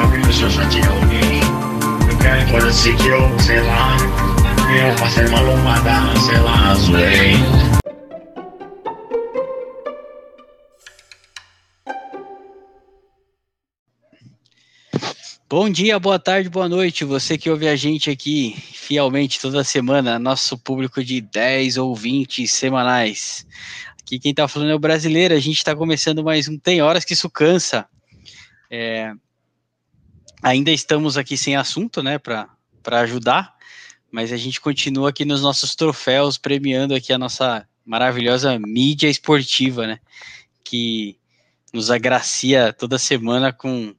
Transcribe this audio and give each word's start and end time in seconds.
só 0.00 0.08
que 0.08 0.44
eu 0.44 0.50
já 0.50 0.68
tinha 0.68 0.88
alguém. 0.88 1.40
Qualquer 2.08 2.50
coisa 2.50 2.68
assim 2.68 2.96
que 2.96 3.08
eu, 3.08 3.40
sei 3.40 3.60
lá, 3.60 3.96
eu 4.74 4.96
passei 4.96 5.26
uma 5.26 5.40
lombada, 5.40 6.20
sei 6.20 6.38
lá, 6.38 6.74
zoei. 6.74 7.36
Bom 15.48 15.68
dia, 15.68 15.98
boa 15.98 16.18
tarde, 16.18 16.48
boa 16.48 16.68
noite. 16.68 17.04
Você 17.04 17.36
que 17.36 17.50
ouve 17.50 17.68
a 17.68 17.74
gente 17.74 18.08
aqui 18.08 18.56
fielmente 18.72 19.40
toda 19.40 19.64
semana, 19.64 20.18
nosso 20.18 20.56
público 20.56 21.02
de 21.02 21.20
10 21.20 21.76
ou 21.76 21.94
20 21.94 22.46
semanais. 22.46 23.44
Aqui 24.00 24.18
quem 24.18 24.32
tá 24.32 24.46
falando 24.46 24.70
é 24.70 24.74
o 24.74 24.78
brasileiro. 24.78 25.34
A 25.34 25.40
gente 25.40 25.62
tá 25.64 25.74
começando 25.74 26.22
mais 26.22 26.48
um 26.48 26.56
Tem 26.56 26.80
Horas 26.80 27.04
que 27.04 27.14
Isso 27.14 27.28
Cansa. 27.28 27.84
É, 28.70 29.12
ainda 30.42 30.70
estamos 30.70 31.16
aqui 31.16 31.36
sem 31.36 31.56
assunto, 31.56 32.02
né, 32.02 32.18
para 32.18 32.48
ajudar, 33.00 33.54
mas 34.10 34.32
a 34.32 34.36
gente 34.36 34.60
continua 34.60 35.10
aqui 35.10 35.24
nos 35.24 35.42
nossos 35.42 35.74
troféus, 35.74 36.38
premiando 36.38 36.94
aqui 36.94 37.12
a 37.12 37.18
nossa 37.18 37.66
maravilhosa 37.84 38.58
mídia 38.58 39.08
esportiva, 39.08 39.86
né, 39.86 39.98
que 40.64 41.16
nos 41.72 41.90
agracia 41.90 42.72
toda 42.72 42.98
semana 42.98 43.52
com 43.52 43.94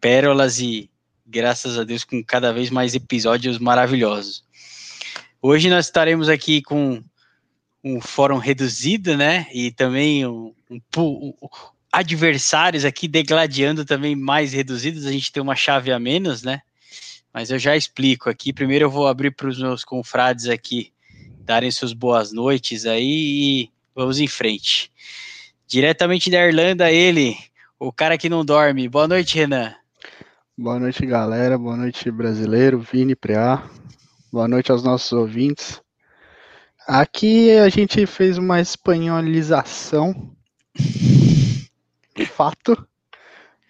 pérolas 0.00 0.60
e, 0.60 0.90
graças 1.26 1.78
a 1.78 1.84
Deus, 1.84 2.04
com 2.04 2.22
cada 2.22 2.52
vez 2.52 2.70
mais 2.70 2.94
episódios 2.94 3.58
maravilhosos. 3.58 4.44
Hoje 5.42 5.70
nós 5.70 5.86
estaremos 5.86 6.28
aqui 6.28 6.60
com 6.60 7.02
um 7.82 8.00
fórum 8.00 8.36
reduzido, 8.36 9.16
né? 9.16 9.46
E 9.52 9.70
também 9.70 10.26
um, 10.26 10.52
um, 10.70 10.80
adversários 11.92 12.84
aqui 12.84 13.08
degladiando 13.08 13.84
também 13.84 14.14
mais 14.14 14.52
reduzidos. 14.52 15.06
A 15.06 15.12
gente 15.12 15.32
tem 15.32 15.42
uma 15.42 15.56
chave 15.56 15.92
a 15.92 15.98
menos, 15.98 16.42
né? 16.42 16.62
Mas 17.32 17.50
eu 17.50 17.58
já 17.58 17.76
explico 17.76 18.28
aqui. 18.28 18.52
Primeiro 18.52 18.86
eu 18.86 18.90
vou 18.90 19.06
abrir 19.06 19.30
para 19.30 19.48
os 19.48 19.58
meus 19.58 19.84
confrades 19.84 20.48
aqui 20.48 20.92
darem 21.40 21.70
suas 21.70 21.92
boas 21.92 22.32
noites 22.32 22.86
aí 22.86 23.02
e 23.64 23.70
vamos 23.94 24.20
em 24.20 24.28
frente. 24.28 24.90
Diretamente 25.66 26.30
da 26.30 26.46
Irlanda, 26.46 26.90
ele, 26.90 27.36
o 27.78 27.92
cara 27.92 28.18
que 28.18 28.28
não 28.28 28.44
dorme. 28.44 28.88
Boa 28.88 29.08
noite, 29.08 29.36
Renan. 29.36 29.74
Boa 30.56 30.78
noite, 30.78 31.04
galera. 31.06 31.56
Boa 31.56 31.76
noite, 31.76 32.10
brasileiro, 32.10 32.80
Vini, 32.80 33.16
Preá. 33.16 33.68
Boa 34.32 34.46
noite 34.46 34.70
aos 34.70 34.82
nossos 34.82 35.12
ouvintes. 35.12 35.80
Aqui 36.86 37.50
a 37.52 37.68
gente 37.68 38.04
fez 38.06 38.36
uma 38.36 38.60
espanholização, 38.60 40.30
fato, 42.26 42.86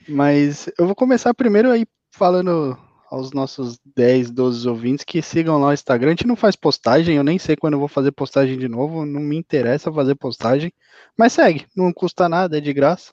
mas 0.09 0.69
eu 0.79 0.87
vou 0.87 0.95
começar 0.95 1.33
primeiro 1.35 1.71
aí 1.71 1.87
falando 2.11 2.77
aos 3.11 3.33
nossos 3.33 3.79
10, 3.97 4.31
12 4.31 4.69
ouvintes 4.69 5.05
que 5.05 5.21
sigam 5.21 5.61
lá 5.61 5.69
o 5.69 5.73
Instagram. 5.73 6.09
A 6.09 6.13
gente 6.13 6.27
não 6.27 6.37
faz 6.37 6.55
postagem, 6.55 7.17
eu 7.17 7.25
nem 7.25 7.39
sei 7.39 7.57
quando 7.57 7.75
eu 7.75 7.79
vou 7.81 7.89
fazer 7.89 8.13
postagem 8.13 8.57
de 8.57 8.69
novo, 8.69 9.05
não 9.05 9.21
me 9.21 9.37
interessa 9.37 9.93
fazer 9.93 10.15
postagem, 10.15 10.73
mas 11.17 11.33
segue, 11.33 11.67
não 11.77 11.93
custa 11.93 12.29
nada, 12.29 12.59
é 12.59 12.61
de 12.61 12.73
graça. 12.73 13.13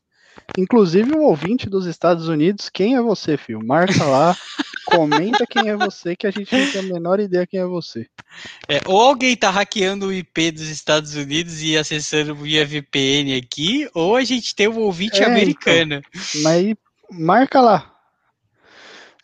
Inclusive 0.58 1.14
um 1.14 1.22
ouvinte 1.22 1.70
dos 1.70 1.86
Estados 1.86 2.28
Unidos, 2.28 2.70
quem 2.70 2.96
é 2.96 3.02
você, 3.02 3.38
filho? 3.38 3.66
Marca 3.66 4.04
lá, 4.06 4.36
comenta 4.86 5.46
quem 5.46 5.70
é 5.70 5.76
você, 5.76 6.16
que 6.16 6.26
a 6.26 6.32
gente 6.32 6.56
não 6.56 6.72
tem 6.72 6.82
a 6.82 6.94
menor 6.94 7.20
ideia 7.20 7.46
quem 7.46 7.60
é 7.60 7.66
você. 7.66 8.08
É, 8.68 8.82
ou 8.86 9.02
alguém 9.02 9.36
tá 9.36 9.50
hackeando 9.50 10.08
o 10.08 10.14
IP 10.14 10.52
dos 10.52 10.68
Estados 10.70 11.16
Unidos 11.16 11.62
e 11.62 11.78
acessando 11.78 12.36
via 12.36 12.66
VPN 12.66 13.36
aqui, 13.36 13.90
ou 13.94 14.16
a 14.16 14.24
gente 14.24 14.56
tem 14.56 14.68
um 14.68 14.80
ouvinte 14.80 15.22
é, 15.22 15.26
americano. 15.26 15.96
Então, 15.96 16.42
mas 16.44 16.76
marca 17.12 17.62
lá. 17.62 17.94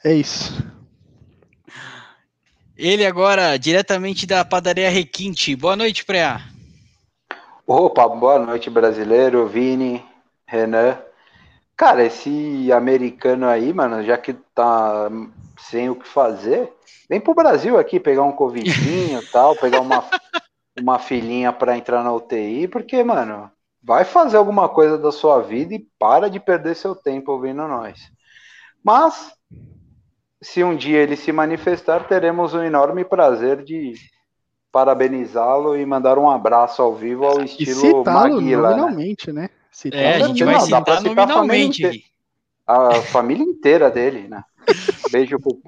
É 0.03 0.13
isso. 0.13 0.63
Ele 2.77 3.05
agora, 3.05 3.57
diretamente 3.57 4.25
da 4.25 4.43
padaria 4.43 4.89
Requinte. 4.89 5.55
Boa 5.55 5.75
noite, 5.75 6.03
Preá. 6.03 6.41
Opa, 7.65 8.07
boa 8.09 8.37
noite, 8.39 8.69
brasileiro, 8.69 9.47
Vini, 9.47 10.03
Renan. 10.53 10.99
Cara, 11.75 12.05
esse 12.05 12.71
americano 12.71 13.47
aí, 13.47 13.73
mano, 13.73 14.03
já 14.03 14.15
que 14.15 14.33
tá 14.33 15.09
sem 15.57 15.89
o 15.89 15.95
que 15.95 16.07
fazer, 16.07 16.71
vem 17.09 17.19
pro 17.19 17.33
Brasil 17.33 17.79
aqui 17.79 17.99
pegar 17.99 18.21
um 18.21 18.31
covidinho 18.31 19.19
e 19.19 19.25
tal, 19.31 19.55
pegar 19.55 19.81
uma, 19.81 20.03
uma 20.79 20.99
filhinha 20.99 21.51
para 21.51 21.75
entrar 21.75 22.03
na 22.03 22.13
UTI, 22.13 22.67
porque, 22.67 23.03
mano, 23.03 23.49
vai 23.81 24.05
fazer 24.05 24.37
alguma 24.37 24.69
coisa 24.69 24.95
da 24.97 25.11
sua 25.11 25.41
vida 25.41 25.73
e 25.73 25.87
para 25.97 26.29
de 26.29 26.39
perder 26.39 26.75
seu 26.75 26.95
tempo 26.95 27.31
ouvindo 27.31 27.67
nós. 27.67 27.99
Mas, 28.83 29.33
se 30.39 30.63
um 30.63 30.75
dia 30.75 30.99
ele 30.99 31.15
se 31.15 31.31
manifestar, 31.31 32.07
teremos 32.07 32.53
o 32.53 32.61
enorme 32.61 33.03
prazer 33.03 33.63
de 33.63 33.93
parabenizá-lo 34.71 35.75
e 35.75 35.83
mandar 35.85 36.19
um 36.19 36.29
abraço 36.29 36.81
ao 36.81 36.93
vivo 36.93 37.25
ao 37.25 37.41
estilo 37.41 38.03
Maguila. 38.05 38.75
Né? 39.31 39.41
né? 39.41 39.49
Citar 39.73 39.99
é, 39.99 40.15
a 40.15 40.27
gente 40.27 40.43
vai 40.43 40.53
não, 40.53 40.61
citar, 40.61 40.83
citar 40.83 41.03
nominalmente. 41.03 41.83
A 41.83 41.89
família, 41.89 42.99
a 42.99 43.01
família 43.01 43.43
inteira 43.43 43.89
dele, 43.89 44.27
né? 44.27 44.43
Beijo 45.11 45.39
pro, 45.39 45.59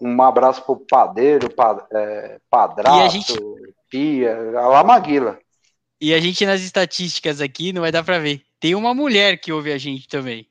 um 0.00 0.22
abraço 0.22 0.64
pro 0.64 0.76
padeiro, 0.76 1.50
pa, 1.50 1.86
é, 1.92 2.40
padrasto, 2.50 3.12
gente... 3.12 3.74
tia, 3.90 4.58
a 4.58 4.66
Lamaguila. 4.68 5.38
E 6.00 6.14
a 6.14 6.18
gente 6.18 6.44
nas 6.46 6.62
estatísticas 6.62 7.40
aqui, 7.40 7.72
não 7.72 7.82
vai 7.82 7.92
dar 7.92 8.02
pra 8.02 8.18
ver. 8.18 8.42
Tem 8.58 8.74
uma 8.74 8.94
mulher 8.94 9.38
que 9.38 9.52
ouve 9.52 9.70
a 9.70 9.78
gente 9.78 10.08
também. 10.08 10.46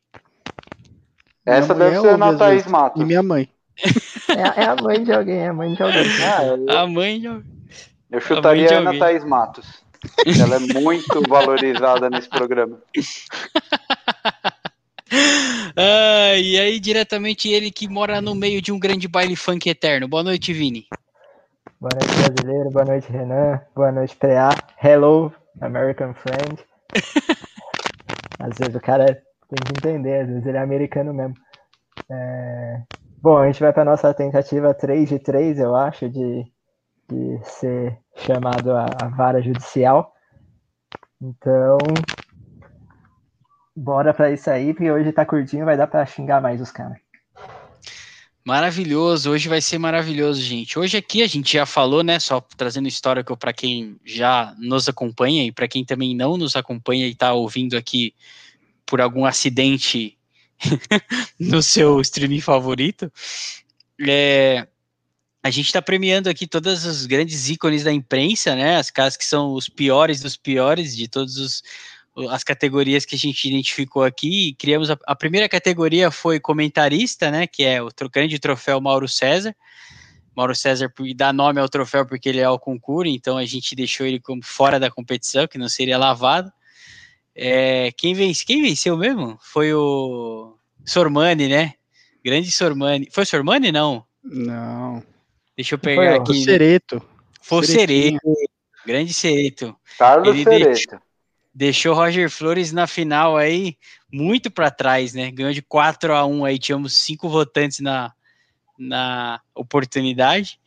Essa 1.46 1.74
deve 1.74 2.00
ser 2.00 2.10
a 2.10 2.14
Ana 2.14 2.38
Thaís 2.38 2.68
Matos. 2.68 3.02
E 3.02 3.06
minha 3.06 3.24
mãe. 3.24 3.50
É, 4.30 4.62
é, 4.62 4.66
a 4.66 4.76
mãe 4.76 5.04
de 5.04 5.12
alguém, 5.12 5.40
é 5.40 5.48
a 5.48 5.54
mãe 5.54 5.74
de 5.74 5.82
alguém. 5.82 6.06
Ah, 6.24 6.46
eu... 6.46 6.78
A 6.78 6.88
mãe 6.88 7.20
de 7.20 7.28
alguém. 7.28 7.52
Eu 8.12 8.22
chutaria 8.22 8.70
a, 8.70 8.76
a 8.76 8.78
Ana 8.78 9.00
Thaís 9.00 9.26
Matos. 9.26 9.84
Ela 10.26 10.56
é 10.56 10.60
muito 10.60 11.22
valorizada 11.28 12.10
nesse 12.10 12.30
programa. 12.30 12.82
Ah, 15.76 16.36
e 16.38 16.58
aí, 16.58 16.80
diretamente 16.80 17.50
ele 17.50 17.70
que 17.70 17.88
mora 17.88 18.22
no 18.22 18.34
meio 18.34 18.62
de 18.62 18.72
um 18.72 18.80
grande 18.80 19.08
baile 19.10 19.36
funk 19.36 19.70
eterno. 19.70 20.08
Boa 20.08 20.24
noite, 20.24 20.54
Vini. 20.54 20.86
Boa 21.80 21.92
noite, 21.94 22.14
brasileiro. 22.16 22.72
Boa 22.72 22.86
noite, 22.86 23.12
Renan. 23.12 23.62
Boa 23.76 23.92
noite, 23.92 24.16
Preá. 24.16 24.50
Hello, 24.82 25.34
American 25.62 26.14
Friend. 26.14 26.58
às 28.40 28.58
vezes 28.58 28.76
o 28.76 28.80
cara 28.80 29.06
tem 29.06 29.60
que 29.66 29.88
entender, 29.88 30.22
às 30.22 30.28
vezes 30.28 30.46
ele 30.46 30.58
é 30.58 30.62
americano 30.62 31.14
mesmo. 31.14 31.36
É... 32.10 32.82
Bom, 33.22 33.38
a 33.38 33.48
gente 33.48 33.62
vai 33.62 33.74
para 33.74 33.86
nossa 33.86 34.14
tentativa 34.14 34.74
3 34.74 35.10
de 35.10 35.20
3, 35.20 35.60
eu 35.60 35.76
acho, 35.76 36.10
de 36.10 36.46
de 37.12 37.40
ser 37.44 37.98
chamado 38.18 38.72
à, 38.72 38.86
vara 39.16 39.42
judicial. 39.42 40.14
Então, 41.22 41.78
bora 43.76 44.14
para 44.14 44.32
isso 44.32 44.50
aí, 44.50 44.74
porque 44.74 44.92
hoje 44.92 45.12
tá 45.12 45.26
curtinho, 45.26 45.66
vai 45.66 45.78
dar 45.78 45.88
para 45.88 46.06
xingar 46.06 46.42
mais 46.42 46.60
os 46.62 46.72
caras. 46.72 46.98
Maravilhoso, 48.44 49.30
hoje 49.30 49.48
vai 49.48 49.62
ser 49.62 49.78
maravilhoso, 49.78 50.42
gente. 50.42 50.80
Hoje 50.80 50.98
aqui 50.98 51.22
a 51.22 51.28
gente 51.28 51.54
já 51.54 51.66
falou, 51.66 52.04
né, 52.04 52.18
só 52.18 52.42
trazendo 52.42 52.88
histórico 52.88 53.38
para 53.38 53.54
quem 53.54 53.98
já 54.04 54.56
nos 54.58 54.90
acompanha 54.90 55.44
e 55.44 55.52
para 55.52 55.68
quem 55.68 55.86
também 55.86 56.16
não 56.16 56.38
nos 56.38 56.56
acompanha 56.56 57.06
e 57.06 57.12
está 57.12 57.34
ouvindo 57.34 57.78
aqui 57.78 58.16
por 58.84 59.00
algum 59.00 59.26
acidente 59.26 60.18
no 61.40 61.62
seu 61.62 62.02
streaming 62.02 62.42
favorito. 62.42 63.12
É, 64.08 64.68
a 65.44 65.50
gente 65.50 65.68
está 65.68 65.82
premiando 65.82 66.30
aqui 66.30 66.46
todos 66.46 66.86
os 66.86 67.06
grandes 67.06 67.50
ícones 67.50 67.84
da 67.84 67.92
imprensa, 67.92 68.56
né? 68.56 68.78
As 68.78 68.92
caras 68.92 69.18
que 69.18 69.26
são 69.26 69.54
os 69.54 69.68
piores 69.68 70.22
dos 70.22 70.38
piores 70.38 70.96
de 70.96 71.08
todas 71.08 71.62
as 72.30 72.44
categorias 72.44 73.06
que 73.06 73.16
a 73.16 73.18
gente 73.18 73.48
identificou 73.48 74.04
aqui. 74.04 74.50
E 74.50 74.54
criamos 74.54 74.92
a, 74.92 74.98
a, 75.08 75.16
primeira 75.16 75.50
categoria 75.50 76.12
foi 76.12 76.40
comentarista, 76.40 77.32
né? 77.32 77.48
Que 77.48 77.64
é 77.64 77.82
o 77.82 77.90
grande 78.14 78.38
troféu 78.38 78.80
Mauro 78.80 79.08
César. 79.08 79.56
Mauro 80.36 80.56
César 80.56 80.94
dá 81.16 81.34
nome 81.34 81.60
ao 81.60 81.68
troféu 81.68 82.06
porque 82.06 82.30
ele 82.30 82.40
é 82.40 82.44
ao 82.44 82.60
concurso, 82.60 83.12
então 83.12 83.38
a 83.38 83.46
gente 83.46 83.76
deixou 83.76 84.06
ele 84.06 84.20
como 84.20 84.42
fora 84.44 84.80
da 84.80 84.90
competição, 84.90 85.48
que 85.48 85.58
não 85.58 85.68
seria 85.68 85.98
lavado. 85.98 86.52
É, 87.36 87.92
quem, 87.98 88.14
vence, 88.14 88.46
quem 88.46 88.62
venceu 88.62 88.96
mesmo? 88.96 89.38
Foi 89.42 89.74
o 89.74 90.56
Sormani, 90.86 91.48
né? 91.48 91.74
Grande 92.24 92.52
Sormani. 92.52 93.08
Foi 93.12 93.26
Sormani, 93.26 93.72
não? 93.72 94.06
Não. 94.24 95.04
Deixa 95.56 95.76
eu 95.76 95.80
pegar 95.80 96.16
aqui. 96.16 96.32
O 96.32 96.44
Cereto. 96.44 97.02
Foi 97.42 97.66
Cereto. 97.66 98.20
Grande 98.86 99.14
Cereto. 99.14 99.76
Carlos 99.98 100.30
Ele 100.30 100.44
Cereto. 100.44 100.66
Deixou, 100.66 101.00
deixou 101.54 101.96
Roger 101.96 102.30
Flores 102.30 102.72
na 102.72 102.88
final 102.88 103.38
aí 103.38 103.78
muito 104.12 104.50
para 104.50 104.72
trás, 104.72 105.14
né? 105.14 105.32
Ganhou 105.32 105.54
de 105.54 105.62
4 105.62 106.14
a 106.14 106.26
1 106.26 106.46
aí, 106.46 106.60
tínhamos 106.60 106.94
cinco 106.94 107.30
votantes 107.30 107.80
na, 107.80 108.12
na 108.78 109.40
oportunidade. 109.56 110.60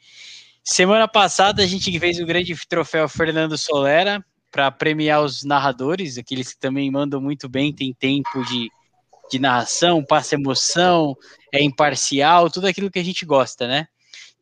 Semana 0.62 1.06
passada 1.06 1.62
a 1.62 1.66
gente 1.66 1.98
fez 1.98 2.18
o 2.18 2.26
grande 2.26 2.54
troféu 2.66 3.08
Fernando 3.08 3.58
Solera 3.58 4.24
para 4.50 4.70
premiar 4.70 5.22
os 5.22 5.44
narradores, 5.44 6.16
aqueles 6.16 6.54
que 6.54 6.60
também 6.60 6.90
mandam 6.90 7.20
muito 7.20 7.48
bem, 7.48 7.74
tem 7.74 7.92
tempo 7.92 8.42
de 8.44 8.70
de 9.30 9.38
narração, 9.38 10.04
passa 10.04 10.34
emoção, 10.34 11.16
é 11.52 11.62
imparcial, 11.62 12.50
tudo 12.50 12.66
aquilo 12.66 12.90
que 12.90 12.98
a 12.98 13.04
gente 13.04 13.24
gosta, 13.24 13.66
né? 13.66 13.86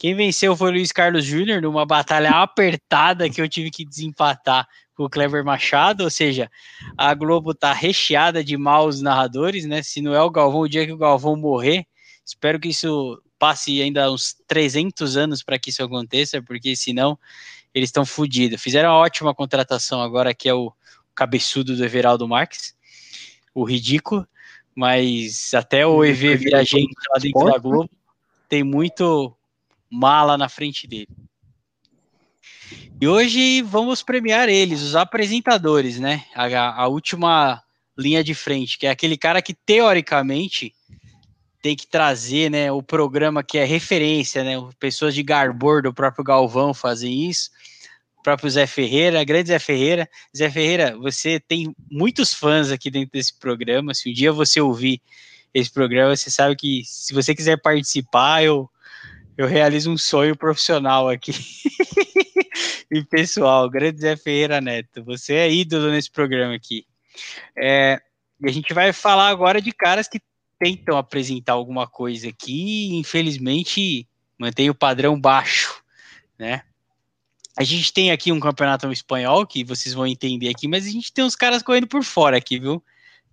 Quem 0.03 0.17
venceu 0.17 0.57
foi 0.57 0.71
o 0.71 0.73
Luiz 0.73 0.91
Carlos 0.91 1.25
Júnior 1.25 1.63
numa 1.63 1.87
batalha 1.87 2.31
apertada 2.31 3.31
que 3.31 3.41
eu 3.41 3.49
tive 3.49 3.71
que 3.71 3.85
desempatar 3.85 4.67
com 4.97 5.05
o 5.05 5.09
Clever 5.09 5.45
Machado, 5.45 6.03
ou 6.03 6.11
seja, 6.11 6.51
a 6.99 7.15
Globo 7.15 7.55
tá 7.55 7.73
recheada 7.73 8.43
de 8.43 8.57
maus 8.57 9.01
narradores, 9.01 9.65
né? 9.65 9.81
Se 9.81 10.03
não 10.03 10.13
é 10.13 10.21
o 10.21 10.29
Galvão, 10.29 10.63
o 10.63 10.69
dia 10.69 10.85
que 10.85 10.91
o 10.91 10.97
Galvão 10.97 11.37
morrer, 11.37 11.87
espero 12.27 12.59
que 12.59 12.71
isso 12.71 13.23
passe 13.39 13.81
ainda 13.81 14.11
uns 14.11 14.35
300 14.49 15.17
anos 15.17 15.41
para 15.41 15.57
que 15.57 15.71
isso 15.71 15.85
aconteça, 15.85 16.43
porque 16.43 16.75
senão 16.75 17.17
eles 17.73 17.91
estão 17.91 18.05
fodidos. 18.05 18.61
Fizeram 18.61 18.89
uma 18.89 18.99
ótima 18.99 19.33
contratação 19.33 20.03
agora, 20.03 20.35
que 20.35 20.49
é 20.49 20.53
o 20.53 20.73
cabeçudo 21.15 21.77
do 21.77 21.85
Everaldo 21.85 22.27
Marques, 22.27 22.75
o 23.55 23.63
ridículo, 23.63 24.27
mas 24.75 25.55
até 25.55 25.87
o 25.87 26.05
EV 26.05 26.35
virar 26.39 26.65
gente 26.65 26.93
lá 27.09 27.21
dentro 27.21 27.45
da 27.45 27.57
Globo, 27.57 27.89
tem 28.49 28.65
muito 28.65 29.33
mala 29.93 30.39
na 30.39 30.49
frente 30.49 30.87
dele. 30.87 31.09
E 32.99 33.07
hoje 33.07 33.61
vamos 33.61 34.03
premiar 34.03 34.49
eles, 34.49 34.81
os 34.81 34.97
apresentadores, 34.97 36.01
né? 36.01 36.25
A, 36.35 36.83
a, 36.83 36.89
última 36.89 37.63
linha 37.99 38.25
de 38.25 38.35
frente, 38.35 38.79
que 38.79 38.87
é 38.87 38.91
aquele 38.91 39.19
cara 39.19 39.43
que 39.43 39.53
teoricamente 39.53 40.73
tem 41.61 41.77
que 41.77 41.87
trazer, 41.87 42.51
né, 42.51 42.73
o 42.73 42.83
programa 42.83 43.43
que 43.43 43.59
é 43.59 43.65
referência, 43.65 44.43
né? 44.43 44.55
Pessoas 44.81 45.15
de 45.15 45.23
garbor 45.23 45.83
do 45.83 45.93
próprio 45.93 46.25
Galvão 46.25 46.73
fazem 46.73 47.29
isso. 47.29 47.51
O 48.19 48.23
próprio 48.23 48.49
Zé 48.49 48.67
Ferreira, 48.67 49.23
grande 49.25 49.49
Zé 49.49 49.59
Ferreira. 49.59 50.09
Zé 50.37 50.49
Ferreira, 50.49 50.97
você 50.97 51.39
tem 51.39 51.75
muitos 51.91 52.33
fãs 52.33 52.71
aqui 52.71 52.91
dentro 52.91 53.11
desse 53.13 53.39
programa. 53.39 53.95
Se 53.95 54.09
um 54.09 54.13
dia 54.13 54.33
você 54.33 54.61
ouvir 54.61 55.03
esse 55.53 55.71
programa, 55.71 56.17
você 56.17 56.31
sabe 56.31 56.57
que 56.57 56.83
se 56.85 57.13
você 57.13 57.35
quiser 57.35 57.61
participar, 57.61 58.43
eu 58.43 58.71
eu 59.37 59.47
realizo 59.47 59.91
um 59.91 59.97
sonho 59.97 60.37
profissional 60.37 61.09
aqui. 61.09 61.33
e 62.91 63.03
pessoal, 63.05 63.69
grande 63.69 64.01
Zé 64.01 64.17
Ferreira 64.17 64.61
Neto, 64.61 65.03
você 65.05 65.35
é 65.35 65.53
ídolo 65.53 65.91
nesse 65.91 66.11
programa 66.11 66.55
aqui. 66.55 66.87
É, 67.57 68.01
e 68.41 68.49
a 68.49 68.53
gente 68.53 68.73
vai 68.75 68.93
falar 68.93 69.29
agora 69.29 69.61
de 69.61 69.73
caras 69.73 70.09
que 70.09 70.21
tentam 70.59 70.97
apresentar 70.97 71.55
alguma 71.55 71.87
coisa 71.87 72.29
aqui 72.29 72.93
e 72.93 72.97
infelizmente 72.97 74.07
mantém 74.39 74.71
o 74.71 74.75
padrão 74.75 75.21
baixo, 75.21 75.83
né? 76.39 76.63
A 77.57 77.65
gente 77.65 77.93
tem 77.93 78.11
aqui 78.11 78.33
um 78.33 78.41
campeonato 78.41 78.91
espanhol 78.91 79.47
que 79.47 79.63
vocês 79.63 79.95
vão 79.95 80.07
entender 80.07 80.49
aqui, 80.49 80.67
mas 80.67 80.87
a 80.87 80.91
gente 80.91 81.13
tem 81.13 81.25
uns 81.25 81.37
caras 81.37 81.63
correndo 81.63 81.87
por 81.87 82.03
fora 82.03 82.37
aqui, 82.37 82.59
viu? 82.59 82.83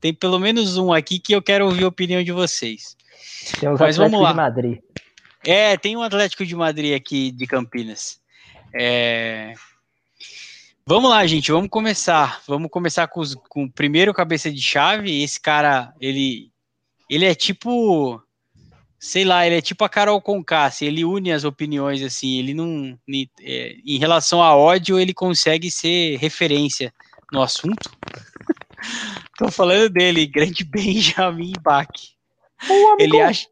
Tem 0.02 0.14
pelo 0.14 0.40
menos 0.40 0.78
um 0.78 0.92
aqui 0.92 1.20
que 1.20 1.34
eu 1.34 1.42
quero 1.42 1.66
ouvir 1.66 1.86
a 1.86 1.88
opinião 1.88 2.24
de 2.24 2.32
vocês. 2.32 2.98
Tem 3.60 3.70
os 3.70 3.80
mas 3.80 3.96
vamos 3.96 4.22
lá. 4.22 4.32
de 4.32 4.38
Madrid. 4.38 4.80
É, 5.46 5.78
tem 5.78 5.96
um 5.96 6.02
Atlético 6.02 6.46
de 6.46 6.56
Madrid 6.56 6.96
aqui 6.96 7.32
de 7.32 7.48
Campinas. 7.48 8.20
É... 8.74 9.54
Vamos 10.86 11.10
lá, 11.10 11.26
gente, 11.28 11.52
vamos 11.52 11.70
começar. 11.70 12.42
Vamos 12.48 12.70
começar 12.70 13.08
com, 13.08 13.20
os, 13.20 13.36
com 13.48 13.66
o 13.66 13.72
primeiro 13.72 14.14
cabeça 14.14 14.52
de 14.52 14.62
chave. 14.62 15.24
Esse 15.24 15.40
cara, 15.40 15.94
ele, 16.02 16.52
ele 17.10 17.26
é 17.26 17.36
tipo, 17.36 18.22
sei 19.00 19.24
lá, 19.24 19.46
ele 19.46 19.58
é 19.58 19.62
tipo 19.62 19.84
a 19.84 19.90
Carol 19.90 20.22
Conká, 20.22 20.66
assim, 20.66 20.86
ele 20.86 21.06
une 21.06 21.32
as 21.32 21.44
opiniões, 21.44 22.02
assim, 22.02 22.38
ele 22.38 22.54
não, 22.54 23.00
é, 23.42 23.76
em 23.86 23.98
relação 23.98 24.44
a 24.44 24.56
ódio, 24.56 25.00
ele 25.00 25.14
consegue 25.14 25.72
ser 25.72 26.18
referência 26.18 26.94
no 27.32 27.42
assunto. 27.42 27.92
Tô 29.38 29.50
falando 29.50 29.90
dele, 29.90 30.28
grande 30.28 30.64
Benjamin 30.64 31.54
Bach. 31.62 31.88
Ele 32.98 33.22
acha, 33.22 33.48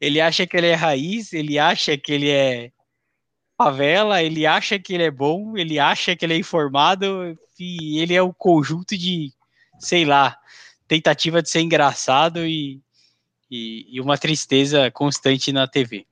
ele 0.00 0.20
acha 0.20 0.46
que 0.46 0.56
ele 0.56 0.68
é 0.68 0.74
raiz, 0.74 1.32
ele 1.32 1.58
acha 1.58 1.96
que 1.96 2.12
ele 2.12 2.30
é 2.30 2.70
favela, 3.56 4.22
ele 4.22 4.46
acha 4.46 4.78
que 4.78 4.94
ele 4.94 5.04
é 5.04 5.10
bom, 5.10 5.56
ele 5.56 5.78
acha 5.78 6.14
que 6.14 6.24
ele 6.24 6.34
é 6.34 6.38
informado 6.38 7.38
e 7.58 8.00
ele 8.00 8.14
é 8.14 8.22
o 8.22 8.28
um 8.28 8.32
conjunto 8.32 8.96
de, 8.96 9.32
sei 9.78 10.04
lá, 10.04 10.36
tentativa 10.86 11.42
de 11.42 11.48
ser 11.48 11.60
engraçado 11.60 12.46
e, 12.46 12.80
e, 13.50 13.86
e, 13.96 14.00
uma 14.00 14.18
tristeza 14.18 14.90
constante 14.90 15.52
na 15.52 15.66
TV. 15.66 16.06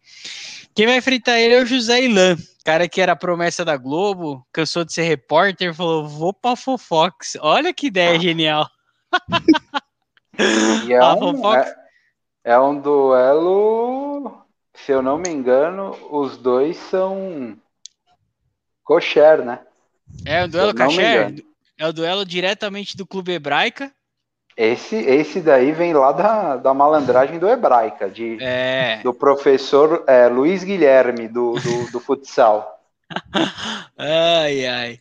Quem 0.74 0.86
vai 0.86 0.96
enfrentar 0.96 1.38
ele 1.38 1.54
é 1.54 1.62
o 1.62 1.66
José 1.66 2.04
Ilan, 2.04 2.36
cara 2.64 2.88
que 2.88 3.00
era 3.00 3.12
a 3.12 3.16
promessa 3.16 3.64
da 3.64 3.76
Globo, 3.76 4.44
cansou 4.52 4.84
de 4.84 4.92
ser 4.92 5.02
repórter, 5.02 5.74
falou: 5.74 6.08
vou 6.08 6.32
pra 6.32 6.56
Fofox. 6.56 7.36
Olha 7.40 7.72
que 7.72 7.88
ideia 7.88 8.18
genial. 8.18 8.68
E 10.36 10.92
é, 10.92 11.00
um, 11.14 11.54
é, 11.54 11.76
é 12.44 12.58
um 12.58 12.78
duelo, 12.78 14.44
se 14.74 14.92
eu 14.92 15.00
não 15.00 15.16
me 15.16 15.30
engano, 15.30 15.96
os 16.10 16.36
dois 16.36 16.76
são 16.76 17.56
kosher, 18.84 19.42
né? 19.42 19.60
É 20.26 20.44
o 20.44 20.48
duelo 20.48 20.74
kosher, 20.74 21.42
é 21.78 21.88
o 21.88 21.92
duelo 21.92 22.24
diretamente 22.24 22.96
do 22.96 23.06
Clube 23.06 23.32
Hebraica. 23.32 23.90
Esse, 24.56 24.94
esse 24.94 25.40
daí 25.40 25.72
vem 25.72 25.92
lá 25.92 26.12
da, 26.12 26.56
da 26.56 26.72
malandragem 26.72 27.40
do 27.40 27.48
Hebraica, 27.48 28.08
de, 28.08 28.38
é. 28.40 29.00
do 29.02 29.12
professor 29.12 30.04
é, 30.06 30.28
Luiz 30.28 30.62
Guilherme, 30.62 31.26
do, 31.26 31.54
do, 31.54 31.90
do 31.90 31.98
futsal. 31.98 32.80
ai, 33.98 34.66
ai. 34.66 35.00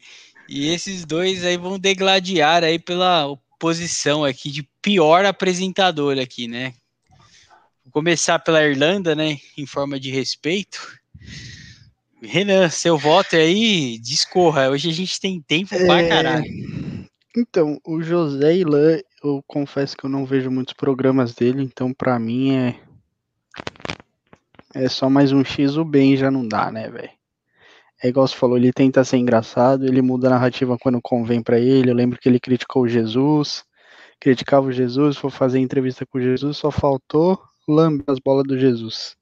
E 0.49 0.73
esses 0.73 1.05
dois 1.05 1.45
aí 1.45 1.55
vão 1.55 1.77
degladiar 1.77 2.63
aí 2.63 2.79
pela 2.79 3.27
posição 3.59 4.25
aqui 4.25 4.49
de 4.49 4.67
pior 4.81 5.23
apresentador 5.23 6.17
aqui, 6.17 6.47
né? 6.47 6.73
Começar 7.93 8.39
pela 8.39 8.65
Irlanda, 8.67 9.15
né, 9.15 9.37
em 9.55 9.67
forma 9.67 9.99
de 9.99 10.09
respeito. 10.09 10.99
Renan, 12.21 12.67
seu 12.69 12.97
voto 12.97 13.35
aí, 13.35 13.99
discorra. 13.99 14.69
Hoje 14.69 14.89
a 14.89 14.93
gente 14.93 15.19
tem 15.21 15.39
tempo 15.39 15.75
é... 15.75 15.85
pra 15.85 16.07
caralho. 16.07 16.45
Então, 17.37 17.79
o 17.85 18.01
José 18.01 18.57
Ilan, 18.57 18.99
eu 19.23 19.43
confesso 19.47 19.95
que 19.95 20.05
eu 20.05 20.09
não 20.09 20.25
vejo 20.25 20.49
muitos 20.49 20.73
programas 20.73 21.33
dele, 21.33 21.63
então 21.63 21.93
para 21.93 22.17
mim 22.19 22.55
é 22.55 22.79
é 24.75 24.89
só 24.89 25.07
mais 25.07 25.31
um 25.31 25.43
X 25.43 25.77
o 25.77 25.85
bem 25.85 26.17
já 26.17 26.31
não 26.31 26.47
dá, 26.47 26.71
né, 26.71 26.89
velho? 26.89 27.11
É 28.03 28.07
igual 28.07 28.27
você 28.27 28.35
falou, 28.35 28.57
ele 28.57 28.73
tenta 28.73 29.03
ser 29.03 29.17
engraçado, 29.17 29.85
ele 29.85 30.01
muda 30.01 30.27
a 30.27 30.31
narrativa 30.31 30.77
quando 30.79 30.99
convém 31.01 31.43
para 31.43 31.59
ele. 31.59 31.91
Eu 31.91 31.95
lembro 31.95 32.19
que 32.19 32.27
ele 32.27 32.39
criticou 32.39 32.87
Jesus, 32.87 33.63
criticava 34.19 34.67
o 34.67 34.71
Jesus, 34.71 35.15
foi 35.15 35.29
fazer 35.29 35.59
entrevista 35.59 36.05
com 36.05 36.19
Jesus, 36.19 36.57
só 36.57 36.71
faltou 36.71 37.39
lambe 37.67 38.03
as 38.07 38.19
bolas 38.19 38.45
do 38.45 38.57
Jesus. 38.57 39.15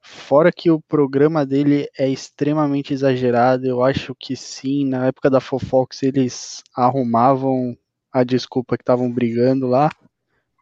Fora 0.00 0.50
que 0.50 0.70
o 0.70 0.80
programa 0.80 1.44
dele 1.44 1.88
é 1.98 2.08
extremamente 2.08 2.94
exagerado, 2.94 3.66
eu 3.66 3.82
acho 3.82 4.14
que 4.14 4.34
sim, 4.34 4.86
na 4.86 5.06
época 5.06 5.28
da 5.28 5.40
Fofox 5.40 6.02
eles 6.02 6.62
arrumavam 6.74 7.76
a 8.12 8.24
desculpa 8.24 8.76
que 8.76 8.82
estavam 8.82 9.12
brigando 9.12 9.66
lá 9.66 9.90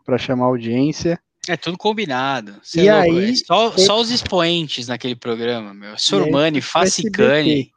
para 0.04 0.18
chamar 0.18 0.46
audiência. 0.46 1.20
É 1.48 1.56
tudo 1.56 1.78
combinado. 1.78 2.56
Cê 2.62 2.82
e 2.82 2.88
é 2.88 2.92
aí, 2.92 3.30
é 3.30 3.34
só, 3.36 3.70
foi... 3.70 3.84
só 3.84 4.00
os 4.00 4.10
expoentes 4.10 4.88
naquele 4.88 5.14
programa, 5.14 5.72
meu. 5.72 5.96
Sormani, 5.96 6.60
Facicani. 6.60 7.72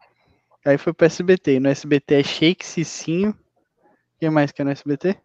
Aí 0.66 0.78
foi 0.78 0.92
pro 0.92 1.06
SBT. 1.06 1.56
E 1.56 1.60
no 1.60 1.70
SBT 1.70 2.16
é 2.16 2.24
Shake 2.24 2.66
Cicinho. 2.66 3.36
Quem 4.20 4.30
mais 4.30 4.52
que 4.52 4.62
é 4.62 4.66
no 4.66 4.72
SBT? 4.72 5.18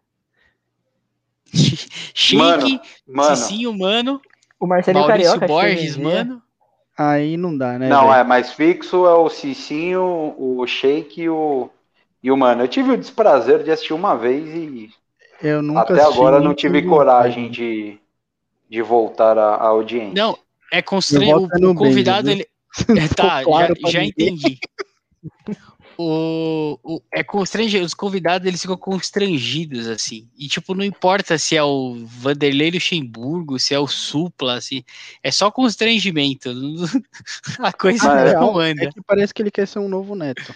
Shake, 2.13 2.79
mano, 3.07 3.35
Cicinho, 3.35 3.77
mano. 3.77 4.21
O 4.59 4.67
Marcelinho 4.67 5.07
Maurício 5.07 5.39
Carioca, 5.39 5.47
Borges, 5.47 5.97
mano. 5.97 6.41
Aí 6.97 7.35
não 7.35 7.57
dá, 7.57 7.77
né? 7.77 7.89
Não, 7.89 8.07
véio? 8.07 8.19
é 8.19 8.23
mais 8.23 8.53
fixo 8.53 9.05
é 9.05 9.13
o 9.13 9.29
Cicinho, 9.29 10.33
o 10.37 10.65
Shake 10.65 11.23
e 11.23 11.29
o, 11.29 11.69
e 12.23 12.31
o 12.31 12.37
Mano. 12.37 12.63
Eu 12.63 12.67
tive 12.69 12.91
o 12.91 12.97
desprazer 12.97 13.63
de 13.63 13.71
assistir 13.71 13.93
uma 13.93 14.15
vez 14.15 14.47
e 14.47 14.89
eu 15.41 15.61
nunca 15.61 15.81
até 15.81 16.01
agora 16.01 16.39
não 16.39 16.53
tive 16.53 16.81
coragem 16.83 17.51
de, 17.51 17.99
de 18.69 18.81
voltar 18.81 19.37
à, 19.37 19.55
à 19.55 19.67
audiência. 19.67 20.13
Não, 20.15 20.37
é 20.71 20.81
constrangido. 20.81 21.49
O, 21.61 21.71
o, 21.71 21.75
convidado, 21.75 22.29
ele. 22.29 22.47
É, 22.89 23.07
tá, 23.07 23.41
claro 23.41 23.73
já, 23.85 23.89
já 23.89 24.03
entendi. 24.03 24.59
o, 25.97 26.79
o, 26.83 27.01
é 27.11 27.23
constrangido, 27.23 27.85
os 27.85 27.93
convidados 27.93 28.47
eles 28.47 28.61
ficam 28.61 28.77
constrangidos, 28.77 29.87
assim. 29.87 30.27
E, 30.37 30.47
tipo, 30.47 30.73
não 30.73 30.83
importa 30.83 31.37
se 31.37 31.55
é 31.55 31.63
o 31.63 32.05
Vanderlei 32.05 32.71
Luxemburgo, 32.71 33.59
se 33.59 33.73
é 33.73 33.79
o 33.79 33.87
Supla, 33.87 34.57
assim, 34.57 34.83
é 35.23 35.31
só 35.31 35.49
constrangimento. 35.49 36.49
A 37.59 37.71
coisa 37.71 38.07
Mas, 38.07 38.33
não 38.33 38.59
anda. 38.59 38.85
É 38.85 38.91
que 38.91 39.01
parece 39.01 39.33
que 39.33 39.41
ele 39.41 39.51
quer 39.51 39.67
ser 39.67 39.79
um 39.79 39.89
novo 39.89 40.15
neto. 40.15 40.53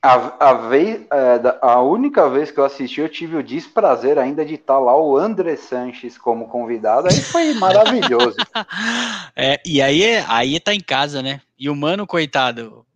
A, 0.00 0.50
a, 0.50 0.54
vez, 0.54 1.00
é, 1.12 1.58
a 1.60 1.80
única 1.82 2.28
vez 2.30 2.52
que 2.52 2.58
eu 2.58 2.64
assisti, 2.64 3.00
eu 3.00 3.08
tive 3.08 3.36
o 3.36 3.42
desprazer 3.42 4.16
ainda 4.16 4.44
de 4.44 4.54
estar 4.54 4.78
lá 4.78 4.96
o 4.96 5.16
André 5.16 5.56
Sanches 5.56 6.16
como 6.16 6.46
convidado, 6.46 7.08
aí 7.08 7.20
foi 7.20 7.52
maravilhoso. 7.58 8.36
é, 9.34 9.60
e 9.66 9.82
aí, 9.82 10.04
aí 10.28 10.60
tá 10.60 10.72
em 10.72 10.80
casa, 10.80 11.20
né? 11.20 11.40
E 11.58 11.68
o 11.68 11.74
mano, 11.74 12.06
coitado, 12.06 12.86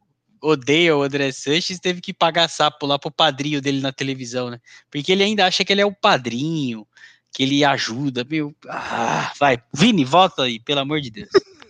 odeia 0.42 0.96
o 0.96 1.02
André 1.02 1.30
Sanches 1.30 1.78
teve 1.78 2.00
que 2.00 2.12
pagar 2.12 2.48
sapo 2.48 2.84
lá 2.84 2.98
pro 2.98 3.10
padrinho 3.10 3.62
dele 3.62 3.80
na 3.80 3.92
televisão, 3.92 4.50
né? 4.50 4.58
Porque 4.90 5.12
ele 5.12 5.22
ainda 5.22 5.46
acha 5.46 5.64
que 5.64 5.72
ele 5.72 5.80
é 5.80 5.86
o 5.86 5.94
padrinho, 5.94 6.86
que 7.32 7.44
ele 7.44 7.64
ajuda, 7.64 8.26
meu. 8.28 8.54
Ah, 8.68 9.32
vai, 9.38 9.62
Vini, 9.72 10.04
volta 10.04 10.42
aí, 10.42 10.58
pelo 10.58 10.80
amor 10.80 11.00
de 11.00 11.10
Deus. 11.10 11.28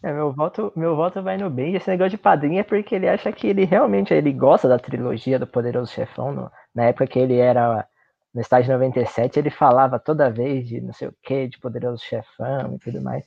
É, 0.00 0.12
meu 0.12 0.32
voto, 0.32 0.72
meu 0.76 0.94
voto 0.94 1.20
vai 1.20 1.36
no 1.36 1.50
bem. 1.50 1.74
Esse 1.74 1.90
negócio 1.90 2.10
de 2.10 2.18
padrinho 2.18 2.60
é 2.60 2.62
porque 2.62 2.94
ele 2.94 3.08
acha 3.08 3.32
que 3.32 3.48
ele 3.48 3.64
realmente 3.64 4.14
ele 4.14 4.32
gosta 4.32 4.68
da 4.68 4.78
trilogia 4.78 5.40
do 5.40 5.46
Poderoso 5.46 5.92
Chefão. 5.92 6.32
No, 6.32 6.52
na 6.72 6.84
época 6.84 7.08
que 7.08 7.18
ele 7.18 7.36
era 7.36 7.84
no 8.32 8.40
estágio 8.40 8.72
97, 8.72 9.40
ele 9.40 9.50
falava 9.50 9.98
toda 9.98 10.30
vez 10.30 10.68
de 10.68 10.80
não 10.80 10.92
sei 10.92 11.08
o 11.08 11.14
que, 11.20 11.48
de 11.48 11.58
Poderoso 11.58 12.00
Chefão 12.04 12.76
e 12.76 12.78
tudo 12.78 13.02
mais. 13.02 13.24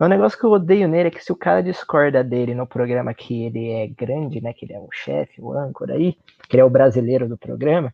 Mas 0.00 0.06
um 0.06 0.10
negócio 0.10 0.38
que 0.38 0.46
eu 0.46 0.50
odeio 0.52 0.88
nele 0.88 1.08
é 1.08 1.10
que 1.10 1.22
se 1.22 1.30
o 1.30 1.36
cara 1.36 1.62
discorda 1.62 2.24
dele 2.24 2.54
no 2.54 2.66
programa 2.66 3.12
que 3.12 3.44
ele 3.44 3.68
é 3.70 3.86
grande, 3.86 4.40
né? 4.40 4.54
Que 4.54 4.64
ele 4.64 4.72
é 4.72 4.78
o 4.78 4.88
chefe, 4.90 5.42
o 5.42 5.52
âncora 5.52 5.92
aí, 5.92 6.16
que 6.48 6.56
ele 6.56 6.62
é 6.62 6.64
o 6.64 6.70
brasileiro 6.70 7.28
do 7.28 7.36
programa, 7.36 7.92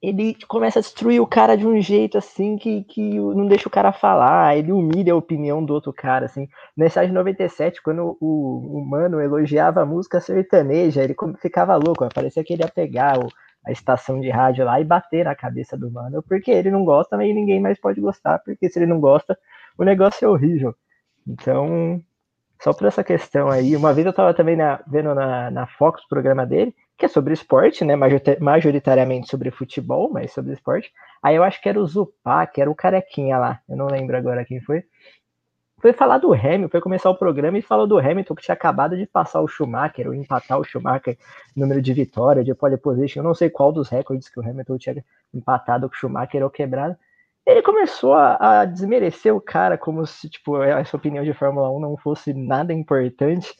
ele 0.00 0.34
começa 0.48 0.78
a 0.78 0.82
destruir 0.82 1.20
o 1.20 1.26
cara 1.26 1.54
de 1.54 1.66
um 1.66 1.78
jeito 1.82 2.16
assim 2.16 2.56
que, 2.56 2.82
que 2.84 3.20
não 3.20 3.46
deixa 3.46 3.68
o 3.68 3.70
cara 3.70 3.92
falar, 3.92 4.56
ele 4.56 4.72
humilha 4.72 5.12
a 5.12 5.16
opinião 5.16 5.62
do 5.62 5.74
outro 5.74 5.92
cara, 5.92 6.24
assim. 6.24 6.48
Mensagem 6.74 7.12
97, 7.12 7.82
quando 7.82 8.16
o, 8.18 8.78
o 8.78 8.82
mano 8.82 9.20
elogiava 9.20 9.82
a 9.82 9.86
música 9.86 10.18
sertaneja, 10.18 11.04
ele 11.04 11.14
ficava 11.42 11.76
louco, 11.76 12.08
parecia 12.14 12.42
que 12.42 12.54
ele 12.54 12.62
ia 12.62 12.68
pegar 12.70 13.18
o, 13.18 13.28
a 13.66 13.70
estação 13.70 14.18
de 14.18 14.30
rádio 14.30 14.64
lá 14.64 14.80
e 14.80 14.84
bater 14.84 15.26
na 15.26 15.34
cabeça 15.34 15.76
do 15.76 15.90
mano, 15.90 16.22
porque 16.22 16.50
ele 16.50 16.70
não 16.70 16.86
gosta, 16.86 17.18
mas 17.18 17.34
ninguém 17.34 17.60
mais 17.60 17.78
pode 17.78 18.00
gostar, 18.00 18.38
porque 18.38 18.70
se 18.70 18.78
ele 18.78 18.86
não 18.86 18.98
gosta, 18.98 19.38
o 19.78 19.84
negócio 19.84 20.24
é 20.24 20.28
horrível. 20.28 20.74
Então, 21.26 22.02
só 22.62 22.72
por 22.72 22.86
essa 22.86 23.02
questão 23.02 23.48
aí, 23.48 23.74
uma 23.74 23.92
vez 23.94 24.06
eu 24.06 24.12
tava 24.12 24.34
também 24.34 24.56
na, 24.56 24.82
vendo 24.86 25.14
na, 25.14 25.50
na 25.50 25.66
Fox 25.66 26.02
o 26.04 26.08
programa 26.08 26.44
dele, 26.44 26.74
que 26.96 27.06
é 27.06 27.08
sobre 27.08 27.32
esporte, 27.32 27.84
né? 27.84 27.94
Majoritariamente 28.38 29.30
sobre 29.30 29.50
futebol, 29.50 30.10
mas 30.12 30.32
sobre 30.32 30.52
esporte. 30.52 30.92
Aí 31.22 31.36
eu 31.36 31.42
acho 31.42 31.60
que 31.62 31.68
era 31.68 31.80
o 31.80 31.86
Zupá, 31.86 32.46
que 32.46 32.60
era 32.60 32.70
o 32.70 32.74
carequinha 32.74 33.38
lá, 33.38 33.60
eu 33.68 33.76
não 33.76 33.86
lembro 33.86 34.16
agora 34.16 34.44
quem 34.44 34.60
foi. 34.60 34.84
Foi 35.80 35.94
falar 35.94 36.18
do 36.18 36.34
Hamilton, 36.34 36.68
foi 36.68 36.80
começar 36.82 37.08
o 37.08 37.16
programa 37.16 37.56
e 37.56 37.62
falou 37.62 37.86
do 37.86 37.98
Hamilton 37.98 38.34
que 38.34 38.42
tinha 38.42 38.54
acabado 38.54 38.98
de 38.98 39.06
passar 39.06 39.40
o 39.40 39.48
Schumacher, 39.48 40.06
ou 40.06 40.14
empatar 40.14 40.58
o 40.58 40.64
Schumacher, 40.64 41.16
número 41.56 41.80
de 41.80 41.94
vitória, 41.94 42.44
de 42.44 42.54
pole 42.54 42.76
position, 42.76 43.20
eu 43.20 43.24
não 43.24 43.34
sei 43.34 43.48
qual 43.48 43.72
dos 43.72 43.88
recordes 43.88 44.28
que 44.28 44.38
o 44.38 44.42
Hamilton 44.42 44.76
tinha 44.76 45.04
empatado 45.32 45.88
com 45.88 45.94
o 45.94 45.98
Schumacher 45.98 46.42
ou 46.42 46.50
quebrado. 46.50 46.94
Ele 47.50 47.62
começou 47.62 48.14
a, 48.14 48.60
a 48.60 48.64
desmerecer 48.64 49.34
o 49.34 49.40
cara 49.40 49.76
como 49.76 50.06
se, 50.06 50.30
tipo, 50.30 50.62
essa 50.62 50.96
opinião 50.96 51.24
de 51.24 51.34
Fórmula 51.34 51.68
1 51.70 51.80
não 51.80 51.96
fosse 51.96 52.32
nada 52.32 52.72
importante 52.72 53.52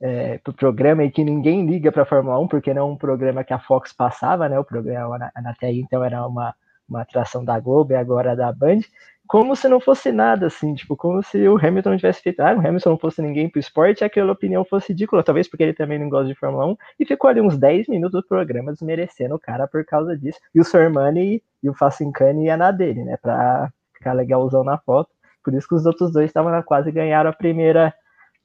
é, 0.00 0.38
pro 0.38 0.52
programa 0.52 1.02
e 1.02 1.10
que 1.10 1.24
ninguém 1.24 1.66
liga 1.66 1.90
para 1.90 2.04
Fórmula 2.04 2.38
1, 2.38 2.46
porque 2.46 2.72
não 2.72 2.82
é 2.82 2.92
um 2.92 2.96
programa 2.96 3.42
que 3.42 3.52
a 3.52 3.58
Fox 3.58 3.92
passava, 3.92 4.48
né? 4.48 4.58
O 4.60 4.64
programa 4.64 5.30
até 5.34 5.72
então 5.72 6.04
era 6.04 6.24
uma, 6.24 6.54
uma 6.92 7.02
atração 7.02 7.44
da 7.44 7.58
Globo 7.58 7.92
e 7.92 7.96
agora 7.96 8.36
da 8.36 8.52
Band, 8.52 8.80
como 9.26 9.56
se 9.56 9.68
não 9.68 9.80
fosse 9.80 10.12
nada, 10.12 10.46
assim, 10.46 10.74
tipo, 10.74 10.96
como 10.96 11.22
se 11.22 11.48
o 11.48 11.56
Hamilton 11.56 11.96
tivesse 11.96 12.20
feito, 12.20 12.40
ah, 12.40 12.54
o 12.54 12.58
Hamilton 12.58 12.90
não 12.90 12.98
fosse 12.98 13.22
ninguém 13.22 13.48
pro 13.48 13.60
esporte 13.60 14.04
aquela 14.04 14.32
opinião 14.32 14.64
fosse 14.64 14.88
ridícula, 14.92 15.22
talvez 15.22 15.48
porque 15.48 15.62
ele 15.62 15.72
também 15.72 15.98
não 15.98 16.08
gosta 16.08 16.26
de 16.26 16.34
Fórmula 16.34 16.66
1, 16.66 16.76
e 17.00 17.06
ficou 17.06 17.30
ali 17.30 17.40
uns 17.40 17.56
10 17.56 17.88
minutos 17.88 18.20
do 18.20 18.26
programa 18.26 18.72
desmerecendo 18.72 19.34
o 19.34 19.38
cara 19.38 19.66
por 19.66 19.84
causa 19.84 20.16
disso. 20.18 20.38
E 20.54 20.60
o 20.60 20.64
Sormani 20.64 21.42
e 21.62 21.70
o 21.70 21.74
Facincani 21.74 22.46
ia 22.46 22.56
na 22.56 22.70
dele, 22.70 23.04
né, 23.04 23.16
pra 23.16 23.72
ficar 23.96 24.12
legalzão 24.12 24.62
na 24.64 24.76
foto. 24.76 25.10
Por 25.42 25.54
isso 25.54 25.66
que 25.66 25.74
os 25.74 25.86
outros 25.86 26.12
dois 26.12 26.26
estavam 26.26 26.62
quase 26.62 26.92
ganharam 26.92 27.30
a 27.30 27.32
primeira 27.32 27.94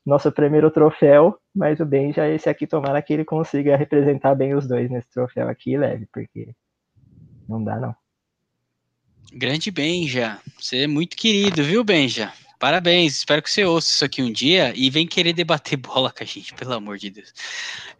nosso 0.05 0.31
primeiro 0.31 0.71
troféu, 0.71 1.37
mas 1.53 1.81
o 1.81 1.85
Benja, 1.85 2.29
esse 2.29 2.47
aqui, 2.49 2.65
tomara 2.65 3.01
que 3.01 3.11
ele 3.11 3.25
consiga 3.25 3.75
representar 3.75 4.35
bem 4.35 4.53
os 4.53 4.65
dois 4.65 4.89
nesse 4.89 5.09
troféu 5.09 5.49
aqui 5.49 5.77
leve, 5.77 6.07
porque 6.13 6.55
não 7.47 7.61
dá 7.61 7.77
não. 7.77 8.06
Grande 9.33 9.69
Benja, 9.69 10.39
você 10.59 10.83
é 10.83 10.87
muito 10.87 11.17
querido, 11.17 11.63
viu, 11.63 11.83
Benja? 11.83 12.31
Parabéns, 12.59 13.17
espero 13.17 13.41
que 13.41 13.51
você 13.51 13.65
ouça 13.65 13.91
isso 13.91 14.05
aqui 14.05 14.23
um 14.23 14.31
dia 14.31 14.73
e 14.75 14.89
vem 14.89 15.05
querer 15.05 15.33
debater 15.33 15.77
bola 15.77 16.11
com 16.11 16.23
a 16.23 16.25
gente, 16.25 16.53
pelo 16.53 16.73
amor 16.73 16.97
de 16.97 17.09
Deus. 17.09 17.33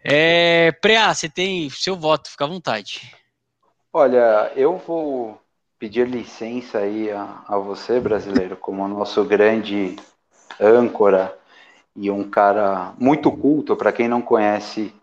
É, 0.04 0.72
Preá, 0.82 1.14
você 1.14 1.30
tem 1.30 1.70
seu 1.70 1.96
voto, 1.96 2.32
fica 2.32 2.46
à 2.46 2.48
vontade. 2.48 3.14
Olha, 3.92 4.52
eu 4.56 4.78
vou 4.78 5.40
pedir 5.78 6.08
licença 6.08 6.80
aí 6.80 7.12
a, 7.12 7.44
a 7.48 7.58
você, 7.58 8.00
brasileiro, 8.00 8.56
como 8.56 8.88
nosso 8.88 9.24
grande 9.24 9.96
âncora 10.60 11.38
e 11.96 12.10
um 12.10 12.28
cara 12.30 12.94
muito 12.98 13.32
culto, 13.32 13.76
para 13.76 13.92
quem 13.92 14.08
não 14.08 14.22
conhece 14.22 14.94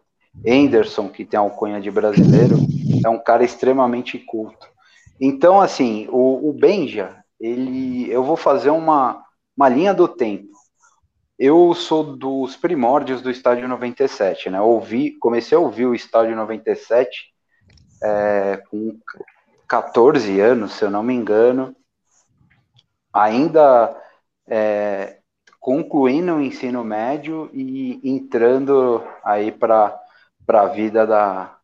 Anderson, 0.46 1.08
que 1.08 1.24
tem 1.24 1.38
a 1.38 1.42
alcunha 1.42 1.80
de 1.80 1.90
brasileiro, 1.90 2.56
é 3.04 3.08
um 3.08 3.18
cara 3.18 3.44
extremamente 3.44 4.18
culto. 4.18 4.73
Então, 5.20 5.60
assim, 5.60 6.08
o, 6.10 6.48
o 6.48 6.52
Benja, 6.52 7.24
ele, 7.40 8.10
eu 8.10 8.24
vou 8.24 8.36
fazer 8.36 8.70
uma, 8.70 9.24
uma 9.56 9.68
linha 9.68 9.94
do 9.94 10.08
tempo. 10.08 10.48
Eu 11.38 11.74
sou 11.74 12.16
dos 12.16 12.56
primórdios 12.56 13.20
do 13.20 13.30
Estádio 13.30 13.68
97, 13.68 14.50
né? 14.50 14.60
Ouvi, 14.60 15.18
comecei 15.18 15.56
a 15.56 15.60
ouvir 15.60 15.86
o 15.86 15.94
Estádio 15.94 16.36
97 16.36 17.32
é, 18.02 18.62
com 18.70 18.98
14 19.66 20.40
anos, 20.40 20.72
se 20.72 20.84
eu 20.84 20.90
não 20.90 21.02
me 21.02 21.14
engano. 21.14 21.74
Ainda 23.12 23.96
é, 24.46 25.18
concluindo 25.58 26.34
o 26.34 26.42
ensino 26.42 26.84
médio 26.84 27.50
e 27.52 28.00
entrando 28.04 29.02
aí 29.24 29.50
para 29.50 29.98
a 30.48 30.66
vida 30.66 31.06
da, 31.06 31.56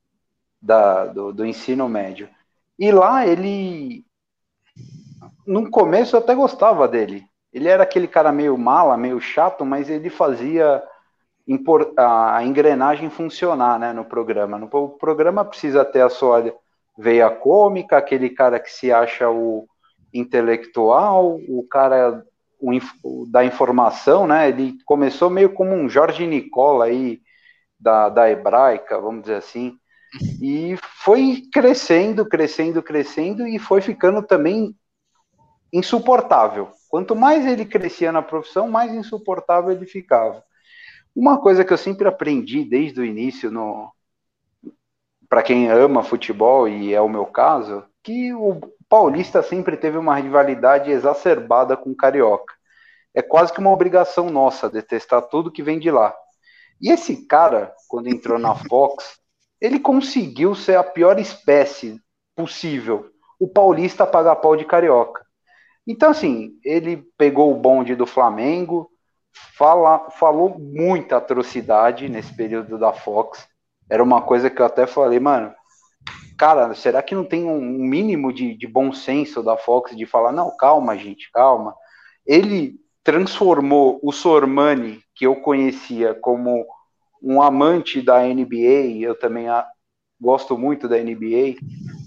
da, 0.61 1.07
do, 1.07 1.33
do 1.33 1.47
ensino 1.47 1.89
médio. 1.89 2.29
E 2.81 2.91
lá 2.91 3.27
ele, 3.27 4.07
no 5.47 5.71
começo 5.71 6.17
eu 6.17 6.21
até 6.21 6.35
gostava 6.35 6.89
dele. 6.89 7.27
Ele 7.53 7.69
era 7.69 7.83
aquele 7.83 8.09
cara 8.09 8.33
meio 8.33 8.57
mala, 8.57 8.97
meio 8.97 9.21
chato, 9.21 9.67
mas 9.67 9.91
ele 9.91 10.09
fazia 10.09 10.83
a 11.99 12.43
engrenagem 12.43 13.11
funcionar 13.11 13.79
né, 13.79 13.93
no 13.93 14.07
programa. 14.07 14.59
O 14.73 14.89
programa 14.89 15.45
precisa 15.45 15.85
ter 15.85 16.01
a 16.01 16.09
sua 16.09 16.55
veia 16.97 17.29
cômica, 17.29 17.99
aquele 17.99 18.31
cara 18.31 18.59
que 18.59 18.71
se 18.71 18.91
acha 18.91 19.29
o 19.29 19.69
intelectual, 20.15 21.39
o 21.49 21.67
cara 21.69 22.25
o, 22.59 23.27
da 23.31 23.45
informação, 23.45 24.27
né? 24.27 24.49
Ele 24.49 24.79
começou 24.87 25.29
meio 25.29 25.53
como 25.53 25.73
um 25.73 25.87
Jorge 25.87 26.27
Nicola 26.27 26.87
aí 26.87 27.21
da, 27.79 28.09
da 28.09 28.31
hebraica, 28.31 28.99
vamos 28.99 29.23
dizer 29.23 29.37
assim, 29.37 29.77
e 30.41 30.77
foi 31.05 31.43
crescendo, 31.53 32.27
crescendo, 32.27 32.83
crescendo 32.83 33.47
e 33.47 33.59
foi 33.59 33.81
ficando 33.81 34.23
também 34.23 34.75
insuportável. 35.73 36.71
Quanto 36.89 37.15
mais 37.15 37.47
ele 37.47 37.65
crescia 37.65 38.11
na 38.11 38.23
profissão, 38.23 38.69
mais 38.69 38.93
insuportável 38.93 39.71
ele 39.71 39.87
ficava. 39.87 40.43
Uma 41.15 41.41
coisa 41.41 41.65
que 41.65 41.73
eu 41.73 41.79
sempre 41.79 42.09
aprendi 42.09 42.65
desde 42.65 43.01
o 43.01 43.05
início 43.05 43.51
no 43.51 43.93
para 45.29 45.45
quem 45.45 45.71
ama 45.71 46.03
futebol 46.03 46.69
e 46.69 46.93
é 46.93 47.01
o 47.01 47.09
meu 47.09 47.25
caso, 47.25 47.85
que 48.03 48.35
o 48.35 48.61
paulista 48.89 49.41
sempre 49.45 49.77
teve 49.77 49.97
uma 49.97 50.17
rivalidade 50.17 50.91
exacerbada 50.91 51.77
com 51.77 51.91
o 51.91 51.97
carioca. 51.97 52.53
É 53.15 53.23
quase 53.23 53.53
que 53.53 53.61
uma 53.61 53.71
obrigação 53.71 54.29
nossa 54.29 54.69
detestar 54.69 55.23
tudo 55.23 55.53
que 55.53 55.63
vem 55.63 55.79
de 55.79 55.89
lá. 55.89 56.13
E 56.81 56.91
esse 56.91 57.29
cara, 57.29 57.73
quando 57.89 58.09
entrou 58.09 58.41
na 58.41 58.57
Fox, 58.57 59.20
ele 59.61 59.79
conseguiu 59.79 60.55
ser 60.55 60.77
a 60.77 60.83
pior 60.83 61.19
espécie 61.19 62.01
possível. 62.35 63.11
O 63.39 63.47
paulista 63.49 64.07
pagar 64.07 64.37
pau 64.37 64.57
de 64.57 64.65
carioca. 64.65 65.25
Então, 65.87 66.11
assim, 66.11 66.53
ele 66.65 67.05
pegou 67.19 67.53
o 67.53 67.59
bonde 67.59 67.95
do 67.95 68.07
Flamengo, 68.07 68.91
fala, 69.57 70.11
falou 70.11 70.59
muita 70.59 71.17
atrocidade 71.17 72.09
nesse 72.09 72.35
período 72.35 72.79
da 72.79 72.93
Fox. 72.93 73.47
Era 73.91 74.03
uma 74.03 74.23
coisa 74.23 74.49
que 74.49 74.61
eu 74.61 74.67
até 74.67 74.87
falei, 74.87 75.19
mano, 75.19 75.53
cara, 76.39 76.75
será 76.75 77.03
que 77.03 77.15
não 77.15 77.25
tem 77.25 77.45
um 77.45 77.61
mínimo 77.61 78.33
de, 78.33 78.55
de 78.55 78.67
bom 78.67 78.93
senso 78.93 79.43
da 79.43 79.57
Fox 79.57 79.97
de 79.97 80.07
falar, 80.07 80.33
não, 80.33 80.57
calma, 80.57 80.97
gente, 80.97 81.31
calma. 81.33 81.75
Ele 82.27 82.77
transformou 83.03 83.99
o 84.03 84.13
Sormani, 84.13 85.03
que 85.15 85.27
eu 85.27 85.37
conhecia 85.37 86.15
como 86.15 86.65
um 87.23 87.41
amante 87.41 88.03
da 88.03 88.23
NBA, 88.23 89.01
eu 89.01 89.15
também 89.15 89.47
gosto 90.21 90.57
muito 90.57 90.89
da 90.89 90.99
NBA, 90.99 91.57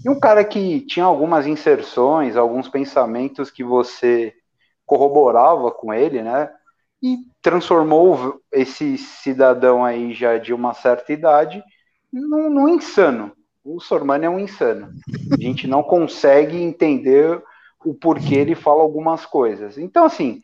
e 0.04 0.08
um 0.08 0.18
cara 0.18 0.44
que 0.44 0.80
tinha 0.80 1.04
algumas 1.04 1.46
inserções, 1.46 2.36
alguns 2.36 2.68
pensamentos 2.68 3.50
que 3.50 3.64
você 3.64 4.32
corroborava 4.86 5.70
com 5.70 5.92
ele, 5.92 6.22
né? 6.22 6.50
E 7.02 7.18
transformou 7.42 8.40
esse 8.52 8.96
cidadão 8.98 9.84
aí 9.84 10.14
já 10.14 10.38
de 10.38 10.52
uma 10.52 10.72
certa 10.74 11.12
idade 11.12 11.62
num, 12.12 12.48
num 12.48 12.68
insano 12.68 13.32
o 13.64 13.80
Sormani 13.80 14.26
é 14.26 14.30
um 14.30 14.38
insano. 14.38 14.92
A 15.32 15.40
gente 15.40 15.66
não 15.66 15.82
consegue 15.82 16.56
entender 16.56 17.42
o 17.84 17.94
porquê 17.94 18.34
ele 18.34 18.54
fala 18.54 18.82
algumas 18.82 19.24
coisas. 19.24 19.78
Então, 19.78 20.04
assim, 20.04 20.42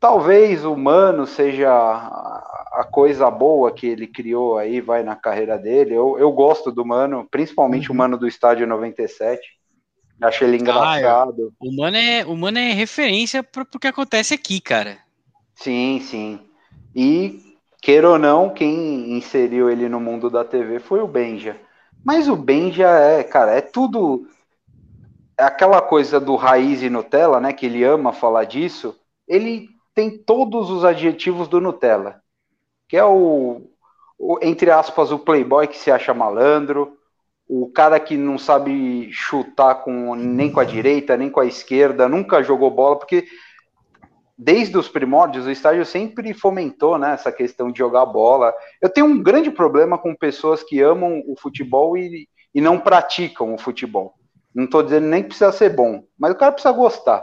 talvez 0.00 0.64
o 0.64 0.74
Mano 0.74 1.26
seja 1.26 1.70
a 1.70 2.88
coisa 2.90 3.30
boa 3.30 3.70
que 3.70 3.86
ele 3.86 4.06
criou 4.06 4.56
aí, 4.56 4.80
vai 4.80 5.02
na 5.02 5.14
carreira 5.14 5.58
dele. 5.58 5.94
Eu, 5.94 6.18
eu 6.18 6.32
gosto 6.32 6.72
do 6.72 6.84
Mano, 6.84 7.28
principalmente 7.30 7.90
uhum. 7.90 7.94
o 7.94 7.98
Mano 7.98 8.16
do 8.16 8.26
Estádio 8.26 8.66
97. 8.66 9.40
Acho 10.22 10.44
ele 10.44 10.58
engraçado. 10.58 11.52
o, 11.58 11.74
mano 11.74 11.96
é, 11.96 12.24
o 12.26 12.36
Mano 12.36 12.58
é 12.58 12.72
referência 12.72 13.42
para 13.42 13.62
o 13.62 13.78
que 13.78 13.86
acontece 13.86 14.34
aqui, 14.34 14.60
cara. 14.60 14.98
Sim, 15.54 16.00
sim. 16.02 16.40
E, 16.94 17.40
queira 17.80 18.08
ou 18.08 18.18
não, 18.18 18.50
quem 18.50 19.16
inseriu 19.16 19.70
ele 19.70 19.88
no 19.88 20.00
mundo 20.00 20.28
da 20.28 20.44
TV 20.44 20.78
foi 20.78 21.00
o 21.00 21.08
Benja. 21.08 21.56
Mas 22.04 22.28
o 22.28 22.36
Benja 22.36 22.88
é, 22.88 23.22
cara, 23.22 23.52
é 23.52 23.60
tudo. 23.60 24.26
É 25.38 25.44
aquela 25.44 25.80
coisa 25.80 26.20
do 26.20 26.36
raiz 26.36 26.82
e 26.82 26.90
Nutella, 26.90 27.40
né? 27.40 27.52
Que 27.52 27.66
ele 27.66 27.82
ama 27.82 28.12
falar 28.12 28.44
disso. 28.44 28.94
Ele 29.26 29.70
tem 29.94 30.18
todos 30.18 30.70
os 30.70 30.84
adjetivos 30.84 31.48
do 31.48 31.60
Nutella. 31.60 32.22
Que 32.88 32.96
é 32.96 33.04
o, 33.04 33.62
o 34.18 34.38
entre 34.42 34.70
aspas, 34.70 35.12
o 35.12 35.18
playboy 35.18 35.66
que 35.66 35.78
se 35.78 35.90
acha 35.90 36.14
malandro, 36.14 36.96
o 37.48 37.70
cara 37.70 37.98
que 37.98 38.16
não 38.16 38.38
sabe 38.38 39.10
chutar 39.12 39.76
com, 39.76 40.14
nem 40.14 40.52
com 40.52 40.60
a 40.60 40.64
direita, 40.64 41.16
nem 41.16 41.28
com 41.28 41.40
a 41.40 41.46
esquerda, 41.46 42.08
nunca 42.08 42.42
jogou 42.42 42.70
bola, 42.70 42.96
porque 42.96 43.26
desde 44.38 44.78
os 44.78 44.88
primórdios, 44.88 45.44
o 45.44 45.50
estádio 45.50 45.84
sempre 45.84 46.32
fomentou 46.32 46.96
né, 46.96 47.12
essa 47.12 47.30
questão 47.30 47.70
de 47.70 47.78
jogar 47.78 48.06
bola. 48.06 48.54
Eu 48.80 48.88
tenho 48.88 49.06
um 49.06 49.22
grande 49.22 49.50
problema 49.50 49.98
com 49.98 50.14
pessoas 50.14 50.62
que 50.62 50.80
amam 50.80 51.22
o 51.26 51.34
futebol 51.38 51.94
e, 51.96 52.26
e 52.54 52.60
não 52.60 52.78
praticam 52.78 53.52
o 53.52 53.58
futebol. 53.58 54.14
Não 54.54 54.64
estou 54.64 54.82
dizendo 54.82 55.08
nem 55.08 55.22
precisa 55.22 55.52
ser 55.52 55.70
bom, 55.70 56.04
mas 56.18 56.32
o 56.32 56.36
cara 56.36 56.52
precisa 56.52 56.72
gostar. 56.72 57.22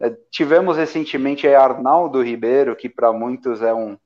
É, 0.00 0.10
tivemos 0.30 0.76
recentemente 0.76 1.46
Arnaldo 1.46 2.22
Ribeiro, 2.22 2.74
que 2.74 2.88
para 2.88 3.12
muitos 3.12 3.60
é 3.60 3.74
um, 3.74 3.98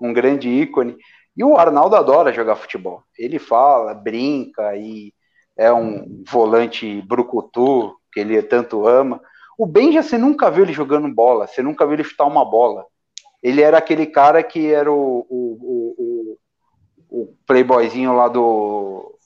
um 0.00 0.12
grande 0.12 0.48
ícone, 0.48 0.96
e 1.36 1.44
o 1.44 1.56
Arnaldo 1.56 1.94
adora 1.94 2.32
jogar 2.32 2.56
futebol. 2.56 3.02
Ele 3.16 3.38
fala, 3.38 3.94
brinca 3.94 4.74
e 4.76 5.12
é 5.56 5.72
um 5.72 6.24
volante 6.28 7.02
brucutu, 7.02 7.94
que 8.12 8.20
ele 8.20 8.42
tanto 8.42 8.86
ama. 8.86 9.20
O 9.58 9.66
Benja, 9.66 10.02
você 10.02 10.18
nunca 10.18 10.50
viu 10.50 10.64
ele 10.64 10.72
jogando 10.72 11.12
bola, 11.14 11.46
você 11.46 11.62
nunca 11.62 11.84
viu 11.84 11.94
ele 11.94 12.04
chutar 12.04 12.24
uma 12.24 12.44
bola. 12.44 12.84
Ele 13.42 13.62
era 13.62 13.78
aquele 13.78 14.06
cara 14.06 14.42
que 14.42 14.72
era 14.72 14.90
o, 14.90 15.26
o, 15.28 16.36
o, 17.10 17.22
o 17.22 17.34
playboyzinho 17.46 18.14
lá 18.14 18.28
do, 18.28 19.16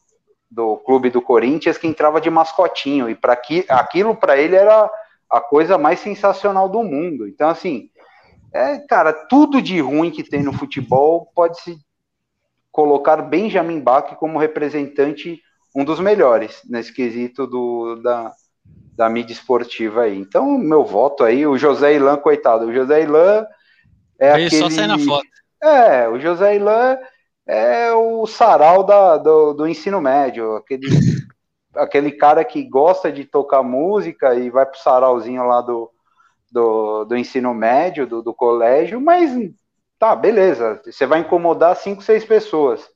do 0.50 0.76
clube 0.78 1.10
do 1.10 1.22
Corinthians 1.22 1.78
que 1.78 1.86
entrava 1.86 2.20
de 2.20 2.28
mascotinho. 2.28 3.08
E 3.08 3.14
para 3.14 3.38
aquilo, 3.68 4.14
para 4.16 4.36
ele, 4.36 4.56
era 4.56 4.90
a 5.30 5.40
coisa 5.40 5.78
mais 5.78 6.00
sensacional 6.00 6.68
do 6.68 6.82
mundo. 6.82 7.28
Então, 7.28 7.49
assim, 7.49 7.88
é, 8.52 8.78
cara, 8.78 9.12
tudo 9.12 9.62
de 9.62 9.80
ruim 9.80 10.10
que 10.10 10.25
tem 10.25 10.42
no 10.42 10.52
futebol 10.52 11.30
pode 11.34 11.60
se 11.60 11.78
colocar 12.72 13.16
Benjamin 13.16 13.80
Bach 13.80 14.16
como 14.16 14.38
representante, 14.38 15.40
um 15.75 15.84
dos 15.84 16.00
melhores 16.00 16.60
nesse 16.68 16.92
quesito 16.92 17.46
do, 17.46 17.96
da, 17.96 18.32
da 18.96 19.08
mídia 19.08 19.32
esportiva 19.32 20.02
aí. 20.02 20.18
Então, 20.18 20.58
meu 20.58 20.84
voto 20.84 21.22
aí, 21.22 21.46
o 21.46 21.56
José 21.56 21.94
Ilan, 21.94 22.16
coitado, 22.16 22.66
o 22.66 22.75
José 22.75 23.02
Ilan 23.02 23.46
é 24.18 24.34
Ele 24.34 24.46
aquele... 24.46 24.70
só 24.70 24.87
na 24.87 24.99
foto. 24.99 25.28
É, 25.62 26.08
o 26.08 26.18
José 26.18 26.56
Ilan 26.56 26.99
é 27.46 27.92
o 27.92 28.26
sarau 28.26 28.84
da, 28.84 29.16
do, 29.16 29.52
do 29.52 29.66
ensino 29.66 30.00
médio, 30.00 30.56
aquele, 30.56 30.88
aquele 31.74 32.12
cara 32.12 32.44
que 32.44 32.62
gosta 32.62 33.10
de 33.12 33.24
tocar 33.24 33.62
música 33.62 34.34
e 34.34 34.50
vai 34.50 34.66
pro 34.66 34.78
sarauzinho 34.78 35.46
lá 35.46 35.60
do, 35.60 35.90
do, 36.50 37.04
do 37.04 37.16
ensino 37.16 37.54
médio, 37.54 38.06
do, 38.06 38.22
do 38.22 38.34
colégio, 38.34 39.00
mas 39.00 39.30
tá, 39.98 40.16
beleza, 40.16 40.80
você 40.84 41.06
vai 41.06 41.20
incomodar 41.20 41.76
cinco, 41.76 42.02
seis 42.02 42.24
pessoas. 42.24 42.88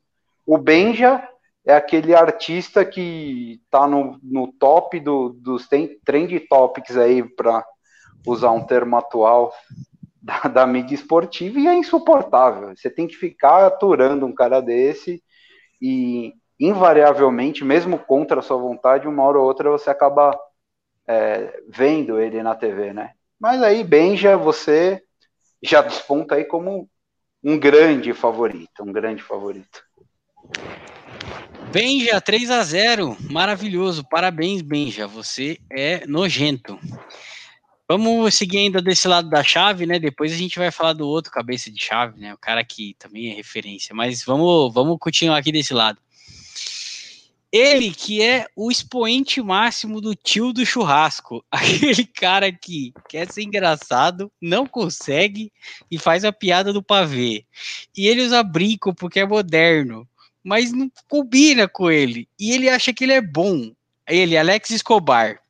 O 0.47 0.59
Benja 0.59 1.27
é 1.65 1.75
aquele 1.75 2.15
artista 2.15 2.85
que 2.85 3.61
tá 3.71 3.87
no, 3.87 4.19
no 4.23 4.53
top 4.53 5.01
do, 5.01 5.31
dos 5.31 5.67
trend 6.05 6.41
topics 6.49 6.97
aí, 6.97 7.23
para 7.23 7.65
usar 8.27 8.51
um 8.51 8.65
termo 8.65 8.97
atual 8.97 9.53
da, 10.21 10.41
da, 10.41 10.67
mídia 10.67 10.95
esportiva, 10.95 11.59
e 11.59 11.67
é 11.67 11.75
insuportável. 11.75 12.75
Você 12.77 12.91
tem 12.91 13.07
que 13.07 13.15
ficar 13.15 13.67
aturando 13.67 14.27
um 14.27 14.35
cara 14.35 14.61
desse 14.61 15.23
e, 15.81 16.35
invariavelmente, 16.59 17.65
mesmo 17.65 17.99
contra 17.99 18.41
a 18.41 18.43
sua 18.43 18.57
vontade, 18.57 19.09
uma 19.09 19.23
hora 19.23 19.39
ou 19.39 19.45
outra 19.45 19.71
você 19.71 19.91
acaba 19.91 20.39
é, 21.07 21.61
vendo 21.69 22.21
ele 22.21 22.43
na 22.43 22.55
TV, 22.55 22.93
né? 22.93 23.13
Mas 23.39 23.63
aí, 23.63 23.83
Benja, 23.85 24.37
você 24.37 25.03
já 25.63 25.83
desponta 25.83 26.37
aí 26.37 26.45
como 26.45 26.89
um 27.43 27.59
grande 27.59 28.13
favorito, 28.15 28.83
um 28.83 28.93
grande 28.93 29.23
favorito. 29.23 29.83
Benja, 31.71 32.21
3 32.21 32.51
a 32.51 32.63
0 32.63 33.17
maravilhoso, 33.31 34.07
parabéns, 34.09 34.63
Benja, 34.63 35.07
você 35.07 35.59
é 35.71 36.07
nojento. 36.07 36.79
Vamos 37.87 38.35
seguir 38.35 38.59
ainda 38.59 38.81
desse 38.81 39.07
lado 39.07 39.29
da 39.29 39.43
chave, 39.43 39.85
né? 39.85 39.99
Depois 39.99 40.33
a 40.33 40.37
gente 40.37 40.59
vai 40.59 40.71
falar 40.71 40.95
do 40.95 41.07
outro 41.07 41.31
cabeça 41.31 41.71
de 41.71 41.83
chave, 41.83 42.19
né? 42.19 42.33
O 42.33 42.39
cara 42.39 42.65
que 42.65 42.95
também 42.99 43.31
é 43.31 43.35
referência, 43.35 43.95
mas 43.95 44.25
vamos, 44.25 44.73
vamos 44.73 44.97
continuar 44.99 45.37
aqui 45.37 45.53
desse 45.53 45.75
lado. 45.75 45.99
Ele 47.57 47.93
que 47.93 48.21
é 48.21 48.47
o 48.57 48.71
expoente 48.71 49.41
máximo 49.41 50.01
do 50.01 50.15
tio 50.15 50.53
do 50.53 50.67
churrasco, 50.67 51.45
aquele 51.53 52.05
cara 52.05 52.51
que 52.51 52.93
quer 53.09 53.31
ser 53.31 53.43
engraçado, 53.43 54.33
não 54.41 54.67
consegue 54.67 55.53
e 55.91 55.99
faz 55.99 56.25
a 56.25 56.33
piada 56.33 56.73
do 56.73 56.83
pavê. 56.83 57.45
E 57.97 58.09
ele 58.09 58.23
usa 58.23 58.43
brinco 58.43 58.93
porque 58.95 59.21
é 59.21 59.27
moderno 59.27 60.09
mas 60.45 60.73
não 60.73 60.93
combina 61.09 61.67
com 61.67 61.91
ele. 61.91 62.29
E 62.39 62.53
ele 62.53 62.69
acha 62.69 62.93
que 62.93 63.05
ele 63.05 63.15
é 63.15 63.23
bom. 63.23 63.73
Ele, 64.07 64.37
Alex 64.37 64.71
Escobar. 64.71 65.41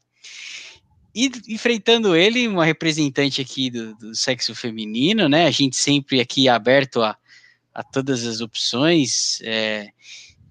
E 1.13 1.31
enfrentando 1.49 2.15
ele, 2.15 2.47
uma 2.47 2.65
representante 2.65 3.41
aqui 3.41 3.71
do, 3.71 3.95
do 3.97 4.15
sexo 4.15 4.55
feminino, 4.55 5.29
né? 5.29 5.47
A 5.47 5.51
gente 5.51 5.77
sempre 5.77 6.21
aqui 6.21 6.49
aberto 6.49 7.03
a, 7.03 7.17
a 7.75 7.83
todas 7.83 8.25
as 8.25 8.41
opções 8.41 9.41
é, 9.43 9.89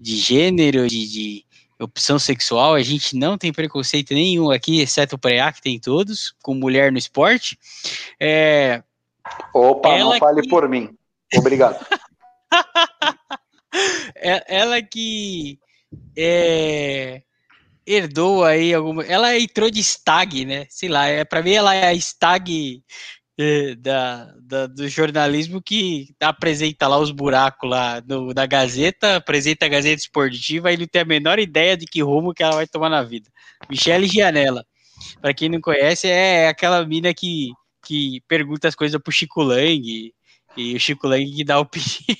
de 0.04 0.16
gênero, 0.18 0.86
de, 0.86 1.08
de, 1.08 1.44
opção 1.80 2.18
sexual. 2.18 2.74
A 2.74 2.82
gente 2.82 3.16
não 3.16 3.38
tem 3.38 3.52
preconceito 3.52 4.12
nenhum 4.12 4.50
aqui, 4.50 4.80
exceto 4.80 5.16
o 5.16 5.18
PREA, 5.18 5.50
que 5.50 5.62
tem 5.62 5.80
todos, 5.80 6.34
com 6.42 6.54
mulher 6.54 6.92
no 6.92 6.98
esporte. 6.98 7.58
É, 8.20 8.82
Opa, 9.54 9.98
não 9.98 10.18
fale 10.18 10.42
que... 10.42 10.48
por 10.48 10.68
mim. 10.68 10.90
Obrigado. 11.34 11.84
É, 14.16 14.56
ela 14.56 14.80
que 14.80 15.58
é, 16.16 17.22
herdou 17.84 18.44
aí 18.44 18.72
alguma. 18.72 19.02
Ela 19.04 19.36
entrou 19.36 19.68
de 19.68 19.82
stag, 19.82 20.44
né? 20.44 20.64
Sei 20.70 20.88
lá, 20.88 21.08
é, 21.08 21.24
para 21.24 21.42
mim 21.42 21.50
ela 21.54 21.74
é 21.74 21.88
a 21.88 21.94
stag 21.94 22.80
da, 23.78 24.32
da, 24.40 24.66
do 24.66 24.88
jornalismo 24.88 25.60
que 25.60 26.14
apresenta 26.20 26.86
lá 26.86 26.98
os 26.98 27.10
buracos 27.10 27.68
lá 27.68 28.00
no, 28.06 28.32
da 28.32 28.46
Gazeta, 28.46 29.16
apresenta 29.16 29.66
a 29.66 29.68
Gazeta 29.68 30.00
Esportiva 30.00 30.72
e 30.72 30.76
não 30.76 30.86
tem 30.86 31.02
a 31.02 31.04
menor 31.04 31.38
ideia 31.38 31.76
de 31.76 31.84
que 31.84 32.02
rumo 32.02 32.32
que 32.32 32.42
ela 32.42 32.54
vai 32.54 32.66
tomar 32.66 32.88
na 32.88 33.02
vida. 33.02 33.28
Michele 33.68 34.06
Gianella. 34.06 34.64
Para 35.20 35.34
quem 35.34 35.48
não 35.48 35.60
conhece, 35.60 36.06
é 36.06 36.48
aquela 36.48 36.86
mina 36.86 37.12
que, 37.12 37.50
que 37.84 38.20
pergunta 38.28 38.68
as 38.68 38.76
coisas 38.76 39.00
pro 39.02 39.12
Chico 39.12 39.42
Lang 39.42 40.12
e 40.56 40.76
o 40.76 40.78
Chico 40.78 41.08
Lang 41.08 41.28
que 41.28 41.44
dá 41.44 41.58
opinião. 41.60 42.14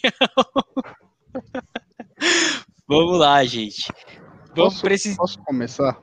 Vamos 2.88 3.18
lá, 3.18 3.44
gente. 3.44 3.84
Vamos 4.54 4.74
posso, 4.74 4.82
precis... 4.82 5.16
posso 5.16 5.38
começar? 5.44 6.00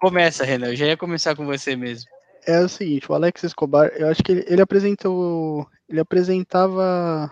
Começa, 0.00 0.44
Renan. 0.44 0.68
Eu 0.68 0.76
já 0.76 0.86
ia 0.86 0.96
começar 0.96 1.36
com 1.36 1.44
você 1.44 1.76
mesmo. 1.76 2.13
É 2.46 2.60
o 2.60 2.68
seguinte, 2.68 3.10
o 3.10 3.14
Alex 3.14 3.42
Escobar, 3.42 3.90
eu 3.96 4.08
acho 4.08 4.22
que 4.22 4.32
ele, 4.32 4.44
ele 4.46 4.62
apresentou. 4.62 5.66
Ele 5.88 6.00
apresentava. 6.00 7.30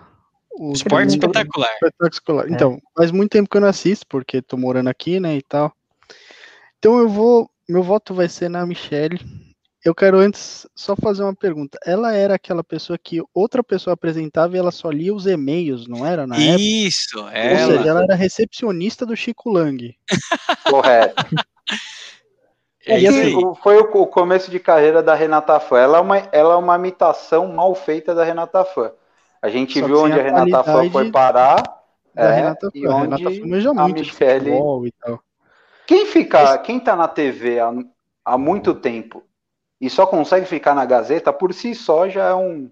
O 0.59 0.72
esporte 0.72 1.11
espetacular. 1.11 1.70
espetacular. 1.75 2.46
É. 2.46 2.51
Então, 2.51 2.81
faz 2.96 3.11
muito 3.11 3.31
tempo 3.31 3.48
que 3.48 3.57
eu 3.57 3.61
não 3.61 3.68
assisto, 3.68 4.07
porque 4.07 4.42
tô 4.42 4.57
morando 4.57 4.88
aqui, 4.88 5.18
né, 5.18 5.37
e 5.37 5.42
tal. 5.42 5.72
Então 6.79 6.98
eu 6.98 7.09
vou. 7.09 7.51
Meu 7.68 7.83
voto 7.83 8.12
vai 8.12 8.29
ser 8.29 8.48
na 8.48 8.66
Michelle. 8.66 9.20
Eu 9.85 9.94
quero 9.94 10.18
antes 10.18 10.66
só 10.77 10.94
fazer 10.94 11.22
uma 11.22 11.35
pergunta. 11.35 11.79
Ela 11.85 12.12
era 12.14 12.35
aquela 12.35 12.62
pessoa 12.62 12.96
que 12.96 13.20
outra 13.35 13.64
pessoa 13.64 13.94
apresentava 13.94 14.55
e 14.55 14.59
ela 14.59 14.70
só 14.70 14.90
lia 14.90 15.12
os 15.12 15.27
e-mails, 15.27 15.88
não 15.88 16.07
era 16.07 16.25
na 16.25 16.37
época? 16.37 16.61
Isso, 16.61 17.18
ela. 17.29 17.66
Ou 17.66 17.79
seja, 17.79 17.88
ela 17.88 18.03
era 18.05 18.14
recepcionista 18.14 19.05
do 19.05 19.16
Chico 19.16 19.51
Lang. 19.51 19.96
Correto. 20.68 21.25
É 22.87 22.99
e 22.99 23.07
assim, 23.07 23.55
foi 23.62 23.79
o, 23.79 24.07
começo 24.07 24.51
de 24.51 24.59
carreira 24.59 25.03
da 25.03 25.14
Renata 25.14 25.59
Fã. 25.61 25.79
Ela 25.79 25.99
é 25.99 26.01
uma, 26.01 26.18
ela 26.33 26.55
é 26.55 26.57
uma 26.57 26.77
imitação 26.77 27.47
mal 27.53 27.75
feita 27.75 28.14
da 28.14 28.25
Renata 28.25 28.64
Fã. 28.64 28.92
A 29.40 29.49
gente 29.49 29.79
só 29.79 29.87
viu 29.87 30.03
onde 30.03 30.18
a 30.18 30.23
Renata 30.23 30.64
Fã 30.64 30.90
foi 30.90 31.11
parar. 31.11 31.62
Da 32.14 32.25
é, 32.25 32.35
Renata 32.35 32.71
Fã. 32.71 32.79
E 32.79 32.88
onde 32.88 33.23
Renata 33.23 33.62
Fã 33.62 33.71
a 33.71 33.85
muito 33.85 33.99
Michele... 33.99 34.51
e 34.51 34.92
tal. 35.01 35.21
Quem 35.87 36.07
fica, 36.07 36.59
quem 36.59 36.81
tá 36.81 36.97
na 36.97 37.09
TV 37.09 37.61
há, 37.61 37.73
há 38.25 38.38
muito 38.38 38.75
tempo 38.75 39.23
e 39.81 39.90
só 39.90 40.07
consegue 40.07 40.47
ficar 40.47 40.77
na 40.77 40.85
Gazeta, 40.85 41.33
por 41.33 41.53
si 41.53 41.75
só 41.75 42.09
já 42.09 42.29
é 42.29 42.35
um, 42.35 42.71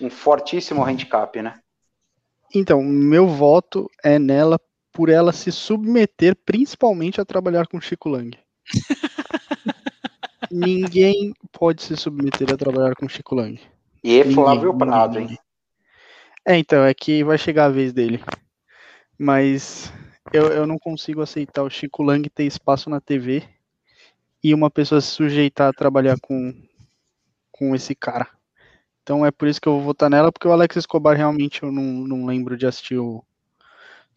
um 0.00 0.08
fortíssimo 0.08 0.82
handicap, 0.82 1.40
né? 1.42 1.60
Então, 2.54 2.82
meu 2.82 3.28
voto 3.28 3.90
é 4.02 4.18
nela 4.18 4.58
por 4.90 5.10
ela 5.10 5.34
se 5.34 5.52
submeter 5.52 6.34
principalmente 6.46 7.20
a 7.20 7.24
trabalhar 7.26 7.66
com 7.66 7.78
Chico 7.78 8.08
Lang. 8.08 8.38
Ninguém 10.56 11.34
pode 11.52 11.82
se 11.82 11.96
submeter 11.96 12.52
a 12.52 12.56
trabalhar 12.56 12.94
com 12.94 13.08
Chico 13.08 13.34
Lang. 13.34 13.60
E 14.02 14.18
Ninguém, 14.18 14.34
Flávio 14.34 14.76
Prado, 14.76 15.18
hein? 15.18 15.38
É, 16.46 16.56
então, 16.56 16.84
é 16.84 16.94
que 16.94 17.22
vai 17.22 17.36
chegar 17.36 17.66
a 17.66 17.70
vez 17.70 17.92
dele. 17.92 18.22
Mas 19.18 19.92
eu, 20.32 20.46
eu 20.48 20.66
não 20.66 20.78
consigo 20.78 21.20
aceitar 21.20 21.62
o 21.62 21.70
Chico 21.70 22.02
Lang 22.02 22.28
ter 22.30 22.44
espaço 22.44 22.88
na 22.88 23.00
TV 23.00 23.42
e 24.42 24.54
uma 24.54 24.70
pessoa 24.70 25.00
se 25.00 25.08
sujeitar 25.08 25.68
a 25.68 25.72
trabalhar 25.72 26.16
com, 26.20 26.54
com 27.50 27.74
esse 27.74 27.94
cara. 27.94 28.28
Então 29.02 29.24
é 29.24 29.30
por 29.30 29.48
isso 29.48 29.60
que 29.60 29.68
eu 29.68 29.74
vou 29.74 29.82
votar 29.82 30.08
nela, 30.08 30.32
porque 30.32 30.48
o 30.48 30.52
Alex 30.52 30.76
Escobar 30.76 31.16
realmente 31.16 31.62
eu 31.62 31.70
não, 31.70 31.82
não 31.82 32.26
lembro 32.26 32.56
de 32.56 32.66
assistir 32.66 32.98
o 32.98 33.22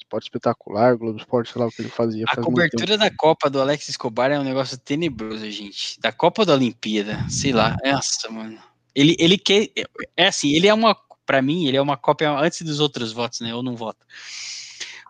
Esporte 0.10 0.24
Espetacular, 0.24 0.98
Globo 0.98 1.20
Esporte, 1.20 1.52
sei 1.54 1.62
lá 1.62 1.68
o 1.68 1.72
que 1.72 1.84
ele 1.84 1.90
fazia. 1.90 2.26
A 2.28 2.34
faz 2.34 2.44
cobertura 2.44 2.98
da 2.98 3.12
Copa 3.12 3.48
do 3.48 3.62
Alex 3.62 3.90
Escobar 3.90 4.32
é 4.32 4.40
um 4.40 4.44
negócio 4.44 4.76
tenebroso, 4.78 5.50
gente. 5.52 6.00
Da 6.00 6.12
Copa 6.12 6.44
da 6.44 6.54
Olimpíada, 6.54 7.20
sei 7.30 7.54
lá. 7.54 7.78
Nossa, 7.86 8.30
mano. 8.32 8.58
Ele, 8.96 9.16
ele 9.20 9.38
quer. 9.38 9.70
É 10.18 10.28
assim, 10.28 10.56
ele 10.56 10.68
é 10.68 10.74
uma. 10.74 10.98
Pra 11.26 11.44
mim, 11.44 11.68
ele 11.68 11.78
é 11.78 11.82
uma 11.82 11.96
cópia 11.96 12.32
antes 12.32 12.64
dos 12.64 12.80
outros 12.80 13.14
votos, 13.14 13.40
né? 13.42 13.52
Eu 13.52 13.62
não 13.62 13.76
voto. 13.76 14.04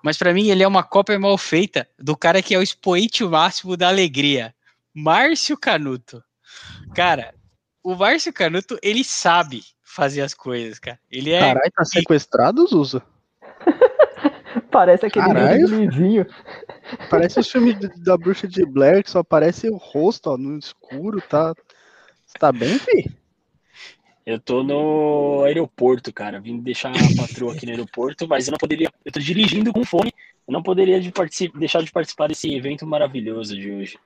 Mas 0.03 0.17
pra 0.17 0.33
mim, 0.33 0.49
ele 0.49 0.63
é 0.63 0.67
uma 0.67 0.83
cópia 0.83 1.17
mal 1.17 1.37
feita 1.37 1.87
do 1.97 2.15
cara 2.15 2.41
que 2.41 2.53
é 2.53 2.57
o 2.57 2.61
expoente 2.61 3.23
máximo 3.23 3.77
da 3.77 3.87
alegria. 3.87 4.53
Márcio 4.93 5.57
Canuto. 5.57 6.21
Cara, 6.93 7.33
o 7.81 7.95
Márcio 7.95 8.33
Canuto, 8.33 8.77
ele 8.83 9.03
sabe 9.05 9.63
fazer 9.81 10.21
as 10.21 10.33
coisas, 10.33 10.77
cara. 10.77 10.99
Ele 11.09 11.31
é. 11.31 11.39
Caralho, 11.39 11.71
tá 11.73 11.85
sequestrado, 11.85 12.67
Zusa? 12.67 13.01
Parece 14.71 15.05
aquele 15.05 15.25
Caralho. 15.25 15.67
livinho. 15.67 16.25
Parece 17.09 17.39
os 17.39 17.51
filmes 17.51 17.77
de- 17.79 17.87
da 18.03 18.17
bruxa 18.17 18.47
de 18.47 18.65
Blair, 18.65 19.03
que 19.03 19.09
só 19.11 19.19
aparece 19.19 19.67
o 19.69 19.77
rosto, 19.77 20.27
ó, 20.29 20.37
no 20.37 20.57
escuro, 20.57 21.21
tá? 21.21 21.53
Você 22.25 22.37
tá 22.37 22.51
bem, 22.51 22.77
fi? 22.77 23.09
Eu 24.25 24.39
tô 24.39 24.61
no 24.61 25.43
aeroporto, 25.43 26.13
cara. 26.13 26.39
Vim 26.39 26.59
deixar 26.59 26.91
a 26.91 27.15
patroa 27.17 27.53
aqui 27.53 27.65
no 27.65 27.71
aeroporto, 27.71 28.27
mas 28.27 28.47
eu 28.47 28.51
não 28.51 28.59
poderia. 28.59 28.91
Eu 29.03 29.11
tô 29.11 29.19
dirigindo 29.19 29.73
com 29.73 29.83
fone. 29.83 30.13
Eu 30.47 30.53
não 30.53 30.61
poderia 30.61 30.99
de 31.01 31.11
partici- 31.11 31.51
deixar 31.55 31.81
de 31.81 31.91
participar 31.91 32.27
desse 32.27 32.53
evento 32.53 32.85
maravilhoso 32.85 33.55
de 33.57 33.71
hoje. 33.71 33.97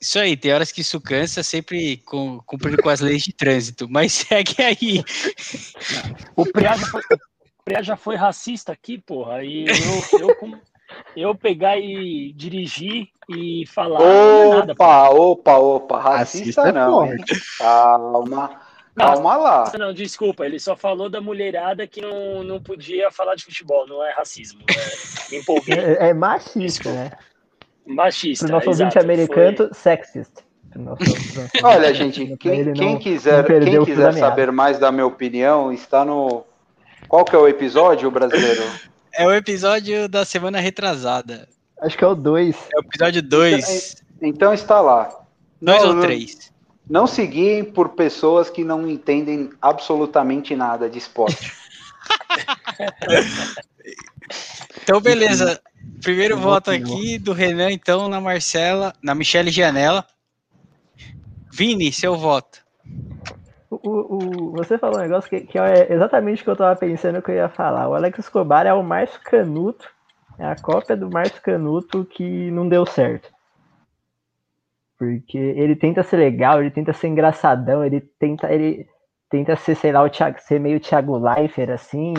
Isso 0.00 0.18
aí, 0.18 0.36
tem 0.36 0.52
horas 0.52 0.72
que 0.72 0.80
isso 0.80 0.98
cansa, 1.00 1.42
sempre 1.42 1.98
com- 1.98 2.40
cumprindo 2.46 2.82
com 2.82 2.88
as 2.88 3.00
leis 3.00 3.22
de 3.22 3.32
trânsito. 3.34 3.86
Mas 3.88 4.12
segue 4.26 4.62
aí. 4.62 5.04
O 6.34 6.44
já 6.58 6.76
foi, 6.78 7.00
o 7.02 7.29
Preá 7.70 7.82
já 7.82 7.96
foi 7.96 8.16
racista 8.16 8.72
aqui, 8.72 8.98
porra. 8.98 9.44
E 9.44 9.64
eu, 9.68 10.18
eu, 10.28 10.34
com- 10.34 10.58
eu 11.16 11.34
pegar 11.36 11.78
e 11.78 12.32
dirigir 12.34 13.08
e 13.28 13.64
falar. 13.66 14.02
é 14.02 14.48
nada, 14.48 14.72
Opa, 14.72 15.10
opa, 15.10 15.56
opa, 15.58 16.00
Racista 16.00 16.62
racista, 16.62 16.68
é 16.68 16.72
não. 16.72 17.06
hein? 17.06 17.16
Calma, 17.58 18.60
calma 18.96 19.36
lá. 19.36 19.72
Não, 19.78 19.92
desculpa, 19.92 20.44
ele 20.44 20.58
só 20.58 20.74
falou 20.74 21.08
da 21.08 21.20
mulherada 21.20 21.86
que 21.86 22.00
não, 22.00 22.42
não 22.42 22.60
podia 22.60 23.08
falar 23.12 23.36
de 23.36 23.44
futebol, 23.44 23.86
não 23.86 24.04
é 24.04 24.12
racismo. 24.14 24.60
É, 25.32 25.36
empolguei. 25.36 25.78
É, 25.78 26.08
é 26.08 26.12
machista, 26.14 26.58
Desculpa. 26.58 26.98
né? 26.98 27.10
Machista. 27.86 28.46
Pro 28.46 28.56
nosso 28.56 28.68
ouvinte 28.70 28.98
americano, 28.98 29.72
sexist. 29.72 30.32
Pro 30.72 30.82
nosso- 30.82 31.04
Olha, 31.62 31.94
gente, 31.94 32.36
quem, 32.36 32.72
quem 32.72 32.98
quiser, 32.98 33.44
quem 33.62 33.84
quiser 33.84 34.12
saber 34.14 34.50
mais 34.50 34.76
da 34.80 34.90
minha 34.90 35.06
opinião, 35.06 35.72
está 35.72 36.04
no. 36.04 36.44
Qual 37.10 37.24
que 37.24 37.34
é 37.34 37.38
o 37.38 37.48
episódio 37.48 38.10
brasileiro? 38.10 38.62
É 39.12 39.26
o 39.26 39.32
episódio 39.34 40.08
da 40.08 40.24
semana 40.24 40.60
retrasada. 40.60 41.48
Acho 41.82 41.98
que 41.98 42.04
é 42.04 42.06
o 42.06 42.14
2. 42.14 42.56
É 42.72 42.78
o 42.78 42.80
episódio 42.80 43.20
2. 43.20 43.96
Então 44.22 44.54
está 44.54 44.80
lá. 44.80 45.10
2 45.60 45.82
Não, 45.82 45.88
ou 45.88 45.94
não- 45.94 46.02
3. 46.02 46.52
Não 46.88 47.06
se 47.08 47.26
guiem 47.26 47.64
por 47.64 47.88
pessoas 47.90 48.48
que 48.48 48.62
não 48.62 48.88
entendem 48.88 49.50
absolutamente 49.60 50.54
nada 50.54 50.88
de 50.88 50.98
esporte. 50.98 51.52
Então, 54.82 55.00
beleza. 55.00 55.60
Primeiro 56.00 56.34
Eu 56.34 56.40
voto 56.40 56.70
aqui 56.70 57.18
do 57.18 57.32
Renan, 57.32 57.72
então, 57.72 58.08
na 58.08 58.20
Marcela, 58.20 58.94
na 59.02 59.14
Michele 59.14 59.50
Gianella. 59.50 60.06
Vini, 61.52 61.92
seu 61.92 62.16
voto. 62.16 62.64
O, 63.70 64.48
o- 64.48 64.52
você 64.52 64.76
falou 64.78 64.98
um 64.98 65.02
negócio 65.02 65.30
que, 65.30 65.40
que 65.42 65.58
é 65.58 65.92
exatamente 65.92 66.42
o 66.42 66.44
que 66.44 66.50
eu 66.50 66.56
tava 66.56 66.76
pensando 66.76 67.22
que 67.22 67.30
eu 67.30 67.36
ia 67.36 67.48
falar. 67.48 67.88
O 67.88 67.94
Alex 67.94 68.18
Escobar 68.18 68.66
é 68.66 68.74
o 68.74 68.82
Márcio 68.82 69.20
Canuto, 69.22 69.88
é 70.38 70.44
a 70.44 70.56
cópia 70.56 70.96
do 70.96 71.10
Márcio 71.10 71.40
Canuto 71.42 72.04
que 72.04 72.50
não 72.50 72.68
deu 72.68 72.84
certo. 72.84 73.30
Porque 74.98 75.38
ele 75.38 75.74
tenta 75.74 76.02
ser 76.02 76.16
legal, 76.18 76.60
ele 76.60 76.70
tenta 76.70 76.92
ser 76.92 77.08
engraçadão, 77.08 77.82
ele 77.84 78.00
tenta, 78.18 78.52
ele 78.52 78.86
tenta 79.30 79.56
ser, 79.56 79.74
sei 79.74 79.92
lá, 79.92 80.02
o 80.02 80.10
Thiago, 80.10 80.38
ser 80.40 80.60
meio 80.60 80.78
Thiago 80.78 81.16
Leifert, 81.16 81.70
assim, 81.70 82.12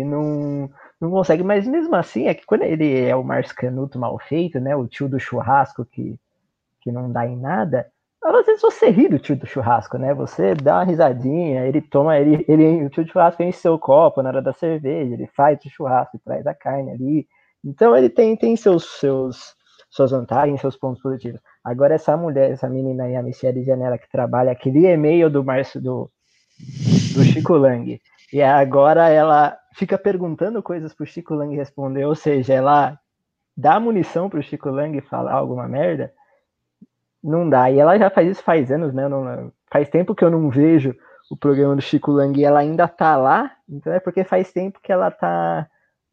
e 0.00 0.04
não, 0.04 0.70
não 1.00 1.10
consegue. 1.10 1.42
Mas 1.42 1.66
mesmo 1.66 1.94
assim, 1.96 2.26
é 2.26 2.34
que 2.34 2.44
quando 2.44 2.62
ele 2.64 3.00
é 3.00 3.16
o 3.16 3.24
Márcio 3.24 3.54
Canuto 3.56 3.98
mal 3.98 4.18
feito, 4.18 4.60
né? 4.60 4.76
O 4.76 4.86
tio 4.86 5.08
do 5.08 5.18
churrasco 5.18 5.86
que, 5.86 6.18
que 6.82 6.92
não 6.92 7.12
dá 7.12 7.26
em 7.26 7.36
nada. 7.36 7.86
Às 8.22 8.46
vezes 8.46 8.60
você 8.60 8.90
ri 8.90 9.08
do 9.08 9.18
tio 9.18 9.36
do 9.36 9.46
churrasco, 9.46 9.96
né? 9.96 10.12
Você 10.14 10.54
dá 10.54 10.76
uma 10.76 10.84
risadinha, 10.84 11.64
ele 11.66 11.80
toma, 11.80 12.18
ele, 12.18 12.44
ele, 12.48 12.84
o 12.84 12.90
tio 12.90 13.04
do 13.04 13.10
churrasco 13.10 13.42
enche 13.42 13.58
seu 13.58 13.78
copo 13.78 14.22
na 14.22 14.30
hora 14.30 14.42
da 14.42 14.52
cerveja, 14.52 15.14
ele 15.14 15.26
faz 15.28 15.58
o 15.64 15.70
churrasco, 15.70 16.18
traz 16.24 16.46
a 16.46 16.54
carne 16.54 16.90
ali. 16.90 17.28
Então 17.64 17.96
ele 17.96 18.08
tem, 18.08 18.36
tem 18.36 18.56
seus, 18.56 18.84
seus, 18.98 19.54
suas 19.88 20.10
vantagens, 20.10 20.60
seus 20.60 20.76
pontos 20.76 21.00
positivos. 21.00 21.40
Agora 21.64 21.94
essa 21.94 22.16
mulher, 22.16 22.50
essa 22.50 22.68
menina 22.68 23.04
aí, 23.04 23.16
a 23.16 23.22
Michelle 23.22 23.62
Janela, 23.62 23.98
que 23.98 24.10
trabalha 24.10 24.50
aquele 24.50 24.86
e-mail 24.86 25.30
do 25.30 25.44
Márcio 25.44 25.80
do, 25.80 26.10
do 27.14 27.24
Chico 27.24 27.54
Lang, 27.54 28.00
e 28.32 28.42
agora 28.42 29.08
ela 29.08 29.56
fica 29.74 29.96
perguntando 29.96 30.62
coisas 30.62 30.92
pro 30.92 31.06
Chico 31.06 31.34
Lang 31.34 31.54
responder, 31.54 32.04
ou 32.04 32.14
seja, 32.14 32.54
ela 32.54 32.98
dá 33.56 33.80
munição 33.80 34.28
pro 34.28 34.42
Chico 34.42 34.70
Lang 34.70 35.00
falar 35.02 35.32
alguma 35.32 35.68
merda, 35.68 36.12
não 37.22 37.48
dá. 37.48 37.70
E 37.70 37.78
ela 37.78 37.98
já 37.98 38.10
faz 38.10 38.28
isso 38.28 38.42
faz 38.42 38.70
anos, 38.70 38.92
né? 38.94 39.08
Não- 39.08 39.52
faz 39.70 39.88
tempo 39.88 40.14
que 40.14 40.24
eu 40.24 40.30
não 40.30 40.48
vejo 40.50 40.94
o 41.30 41.36
programa 41.36 41.76
do 41.76 41.82
Chico 41.82 42.10
Lang 42.10 42.38
e 42.38 42.44
ela 42.44 42.60
ainda 42.60 42.88
tá 42.88 43.16
lá, 43.16 43.54
então 43.68 43.92
é 43.92 44.00
porque 44.00 44.24
faz 44.24 44.50
tempo 44.50 44.80
que 44.82 44.90
ela 44.90 45.10
tá, 45.10 45.68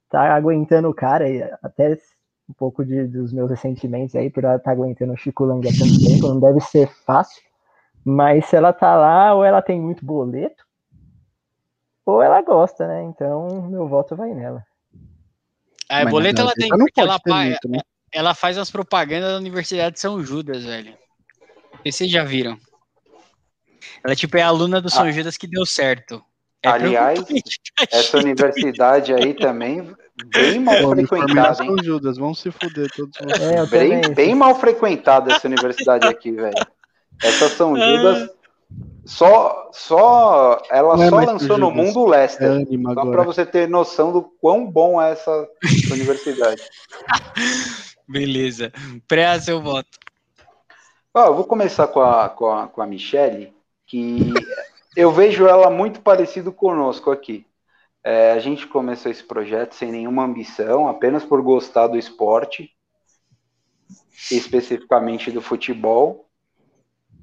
tá 0.09 0.35
aguentando 0.35 0.89
o 0.89 0.93
cara, 0.93 1.29
e 1.29 1.41
até 1.63 1.97
um 2.49 2.53
pouco 2.53 2.83
de, 2.83 3.05
dos 3.07 3.31
meus 3.31 3.49
ressentimentos 3.49 4.13
aí 4.15 4.29
por 4.29 4.43
ela 4.43 4.57
estar 4.57 4.71
aguentando 4.71 5.13
o 5.13 5.17
Chico 5.17 5.45
Lang 5.45 5.65
há 5.65 5.71
tanto 5.71 5.97
tempo, 6.05 6.27
não 6.27 6.39
deve 6.41 6.59
ser 6.59 6.87
fácil, 7.05 7.41
mas 8.03 8.45
se 8.47 8.55
ela 8.57 8.73
tá 8.73 8.95
lá, 8.95 9.33
ou 9.33 9.45
ela 9.45 9.61
tem 9.61 9.79
muito 9.79 10.05
boleto, 10.05 10.65
ou 12.05 12.21
ela 12.21 12.41
gosta, 12.41 12.85
né? 12.85 13.03
Então 13.03 13.61
meu 13.69 13.87
voto 13.87 14.15
vai 14.15 14.33
nela. 14.33 14.63
Boleta 16.11 16.43
na 16.43 16.49
ela 16.49 16.53
tem, 16.55 16.69
porque 16.77 16.99
ela, 16.99 17.19
paga- 17.19 17.45
muito, 17.49 17.69
né? 17.69 17.79
Ela 18.15 18.33
faz 18.33 18.57
as 18.57 18.71
propagandas 18.71 19.31
da 19.31 19.37
Universidade 19.37 19.95
de 19.95 19.99
São 19.99 20.23
Judas, 20.23 20.63
velho. 20.63 20.93
Vocês 21.85 22.09
já 22.09 22.23
viram. 22.23 22.57
Ela, 24.03 24.15
tipo, 24.15 24.37
é 24.37 24.41
aluna 24.41 24.81
do 24.81 24.89
São 24.89 25.03
Ah. 25.03 25.11
Judas 25.11 25.37
que 25.37 25.45
deu 25.47 25.65
certo. 25.65 26.23
É 26.63 26.69
Aliás. 26.69 27.19
Essa 27.91 28.17
universidade 28.17 29.13
aí 29.13 29.33
também, 29.35 29.93
bem 30.33 30.59
mal 30.59 30.75
Pô, 30.81 30.89
frequentada, 30.91 31.63
hein? 31.63 31.69
São 31.75 31.83
Judas, 31.83 32.17
vão 32.17 32.33
se 32.33 32.49
fuder 32.49 32.89
todos 32.95 33.15
vocês. 33.19 33.41
É, 33.41 33.65
Bem, 33.67 34.13
bem 34.13 34.33
mal 34.33 34.55
frequentada 34.55 35.31
essa 35.33 35.47
universidade 35.47 36.07
aqui, 36.07 36.31
velho. 36.31 36.55
Essa 37.21 37.49
São 37.49 37.75
Judas 37.77 38.29
só, 39.05 39.69
só, 39.71 40.59
ela 40.71 40.97
Não 40.97 41.03
é 41.03 41.09
só 41.09 41.15
lançou 41.17 41.57
no 41.59 41.69
mundo 41.69 42.01
o 42.01 42.13
É 42.13 42.17
Lester. 42.21 42.49
ânima 42.49 42.89
Só 42.95 43.01
pra 43.01 43.11
agora. 43.11 43.23
você 43.23 43.45
ter 43.45 43.69
noção 43.69 44.11
do 44.11 44.23
quão 44.23 44.65
bom 44.65 44.99
é 44.99 45.11
essa 45.11 45.47
universidade. 45.91 46.63
Beleza. 48.07 48.71
Pré 49.07 49.39
seu 49.39 49.61
voto. 49.61 49.99
Eu 51.13 51.33
vou 51.33 51.45
começar 51.45 51.87
com 51.87 52.01
a, 52.01 52.27
com 52.29 52.51
a, 52.51 52.67
com 52.67 52.81
a 52.81 52.85
Michelle, 52.85 53.53
que 53.87 54.33
eu 54.95 55.11
vejo 55.11 55.47
ela 55.47 55.69
muito 55.69 56.01
parecido 56.01 56.51
conosco 56.51 57.09
aqui. 57.09 57.45
É, 58.03 58.33
a 58.33 58.39
gente 58.39 58.67
começou 58.67 59.11
esse 59.11 59.23
projeto 59.23 59.73
sem 59.73 59.91
nenhuma 59.91 60.23
ambição, 60.23 60.87
apenas 60.87 61.25
por 61.25 61.41
gostar 61.41 61.87
do 61.87 61.97
esporte, 61.97 62.69
especificamente 64.31 65.31
do 65.31 65.41
futebol. 65.41 66.29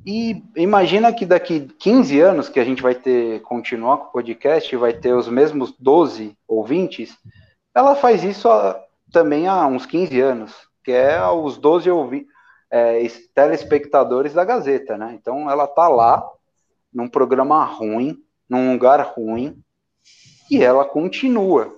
E 0.05 0.42
imagina 0.57 1.12
que 1.12 1.25
daqui 1.25 1.68
15 1.79 2.21
anos 2.21 2.49
que 2.49 2.59
a 2.59 2.64
gente 2.64 2.83
vai 2.83 2.95
ter 2.95 3.40
continuar 3.42 3.99
com 3.99 4.07
o 4.07 4.12
podcast, 4.12 4.75
vai 4.77 4.92
ter 4.92 5.14
os 5.14 5.29
mesmos 5.29 5.73
12 5.79 6.37
ouvintes, 6.49 7.16
ela 7.75 7.95
faz 7.95 8.25
isso 8.25 8.49
também 9.12 9.47
há 9.47 9.66
uns 9.66 9.87
15 9.87 10.21
anos, 10.21 10.53
que 10.83 10.92
é 10.92 11.25
os 11.29 11.57
12 11.57 11.90
ouvintes 11.90 12.33
é, 12.71 13.01
es- 13.03 13.29
telespectadores 13.35 14.33
da 14.33 14.45
Gazeta, 14.45 14.97
né? 14.97 15.12
Então 15.14 15.51
ela 15.51 15.66
tá 15.66 15.88
lá 15.88 16.27
num 16.92 17.09
programa 17.09 17.64
ruim, 17.64 18.16
num 18.49 18.73
lugar 18.73 19.01
ruim, 19.14 19.62
e 20.51 20.62
ela 20.62 20.85
continua. 20.85 21.73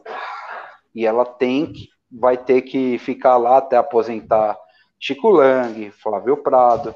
E 0.94 1.04
ela 1.04 1.24
tem 1.24 1.72
que, 1.72 1.88
vai 2.10 2.36
ter 2.36 2.62
que 2.62 2.98
ficar 2.98 3.36
lá 3.36 3.58
até 3.58 3.76
aposentar 3.76 4.56
Chico 4.98 5.28
Lang, 5.28 5.90
Flávio 5.90 6.36
Prado. 6.36 6.94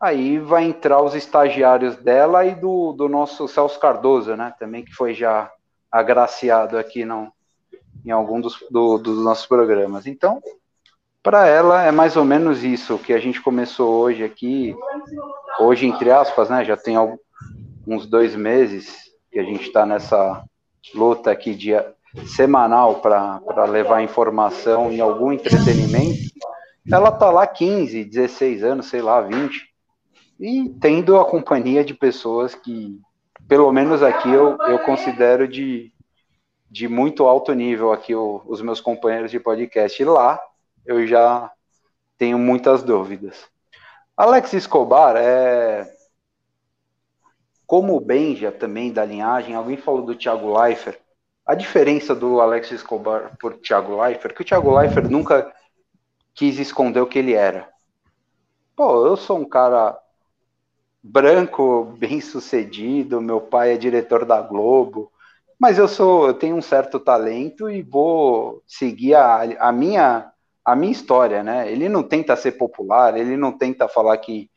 Aí 0.00 0.38
vai 0.38 0.64
entrar 0.64 1.02
os 1.02 1.14
estagiários 1.14 1.96
dela 1.96 2.44
e 2.44 2.54
do, 2.54 2.92
do 2.92 3.08
nosso 3.08 3.48
Celso 3.48 3.78
Cardoso, 3.80 4.36
né? 4.36 4.54
Também 4.58 4.84
que 4.84 4.92
foi 4.92 5.12
já 5.12 5.50
agraciado 5.90 6.78
aqui 6.78 7.04
não, 7.04 7.32
em 8.04 8.10
algum 8.10 8.40
dos, 8.40 8.58
do, 8.70 8.98
dos 8.98 9.22
nossos 9.24 9.46
programas. 9.46 10.06
Então, 10.06 10.40
para 11.28 11.46
ela 11.46 11.84
é 11.84 11.90
mais 11.90 12.16
ou 12.16 12.24
menos 12.24 12.64
isso 12.64 12.96
que 12.96 13.12
a 13.12 13.18
gente 13.18 13.38
começou 13.42 13.96
hoje 13.96 14.24
aqui, 14.24 14.74
hoje 15.60 15.86
entre 15.86 16.10
aspas, 16.10 16.48
né? 16.48 16.64
Já 16.64 16.74
tem 16.74 16.96
uns 17.86 18.06
dois 18.06 18.34
meses 18.34 18.96
que 19.30 19.38
a 19.38 19.42
gente 19.42 19.64
está 19.64 19.84
nessa 19.84 20.42
luta 20.94 21.30
aqui 21.30 21.54
de 21.54 21.72
semanal 22.24 23.02
para 23.02 23.66
levar 23.66 24.00
informação 24.00 24.90
e 24.90 25.02
algum 25.02 25.30
entretenimento. 25.30 26.18
Ela 26.90 27.12
tá 27.12 27.30
lá 27.30 27.46
15, 27.46 28.04
16 28.04 28.64
anos, 28.64 28.86
sei 28.86 29.02
lá, 29.02 29.20
20, 29.20 29.68
e 30.40 30.70
tendo 30.80 31.18
a 31.18 31.26
companhia 31.26 31.84
de 31.84 31.92
pessoas 31.92 32.54
que, 32.54 32.98
pelo 33.46 33.70
menos 33.70 34.02
aqui, 34.02 34.30
eu, 34.30 34.56
eu 34.66 34.78
considero 34.78 35.46
de, 35.46 35.92
de 36.70 36.88
muito 36.88 37.24
alto 37.24 37.52
nível 37.52 37.92
aqui 37.92 38.14
o, 38.14 38.40
os 38.46 38.62
meus 38.62 38.80
companheiros 38.80 39.30
de 39.30 39.38
podcast. 39.38 40.00
E 40.00 40.06
lá 40.06 40.40
eu 40.88 41.06
já 41.06 41.52
tenho 42.16 42.38
muitas 42.38 42.82
dúvidas. 42.82 43.46
Alex 44.16 44.54
Escobar 44.54 45.16
é. 45.16 45.86
Como 47.66 47.94
o 47.94 48.00
Benja 48.00 48.50
também 48.50 48.90
da 48.90 49.04
linhagem, 49.04 49.54
alguém 49.54 49.76
falou 49.76 50.00
do 50.00 50.16
Thiago 50.16 50.58
Leifert. 50.58 50.98
A 51.44 51.54
diferença 51.54 52.14
do 52.14 52.40
Alex 52.40 52.72
Escobar 52.72 53.36
por 53.38 53.58
Thiago 53.58 54.00
Leifert, 54.02 54.34
que 54.34 54.40
o 54.40 54.44
Thiago 54.44 54.76
Leifert 54.76 55.10
nunca 55.10 55.52
quis 56.34 56.58
esconder 56.58 57.00
o 57.00 57.06
que 57.06 57.18
ele 57.18 57.34
era. 57.34 57.68
Pô, 58.74 59.06
eu 59.06 59.16
sou 59.16 59.38
um 59.38 59.48
cara 59.48 59.98
branco, 61.02 61.94
bem 61.98 62.20
sucedido, 62.20 63.20
meu 63.20 63.40
pai 63.40 63.74
é 63.74 63.76
diretor 63.76 64.24
da 64.24 64.40
Globo, 64.40 65.12
mas 65.58 65.78
eu 65.78 65.88
sou, 65.88 66.28
eu 66.28 66.34
tenho 66.34 66.56
um 66.56 66.62
certo 66.62 66.98
talento 66.98 67.68
e 67.68 67.82
vou 67.82 68.62
seguir 68.66 69.14
a, 69.14 69.42
a 69.68 69.72
minha 69.72 70.32
a 70.68 70.76
minha 70.76 70.92
história, 70.92 71.42
né? 71.42 71.70
Ele 71.72 71.88
não 71.88 72.02
tenta 72.02 72.36
ser 72.36 72.52
popular, 72.52 73.16
ele 73.16 73.38
não 73.38 73.52
tenta 73.52 73.88
falar 73.88 74.18
que, 74.18 74.50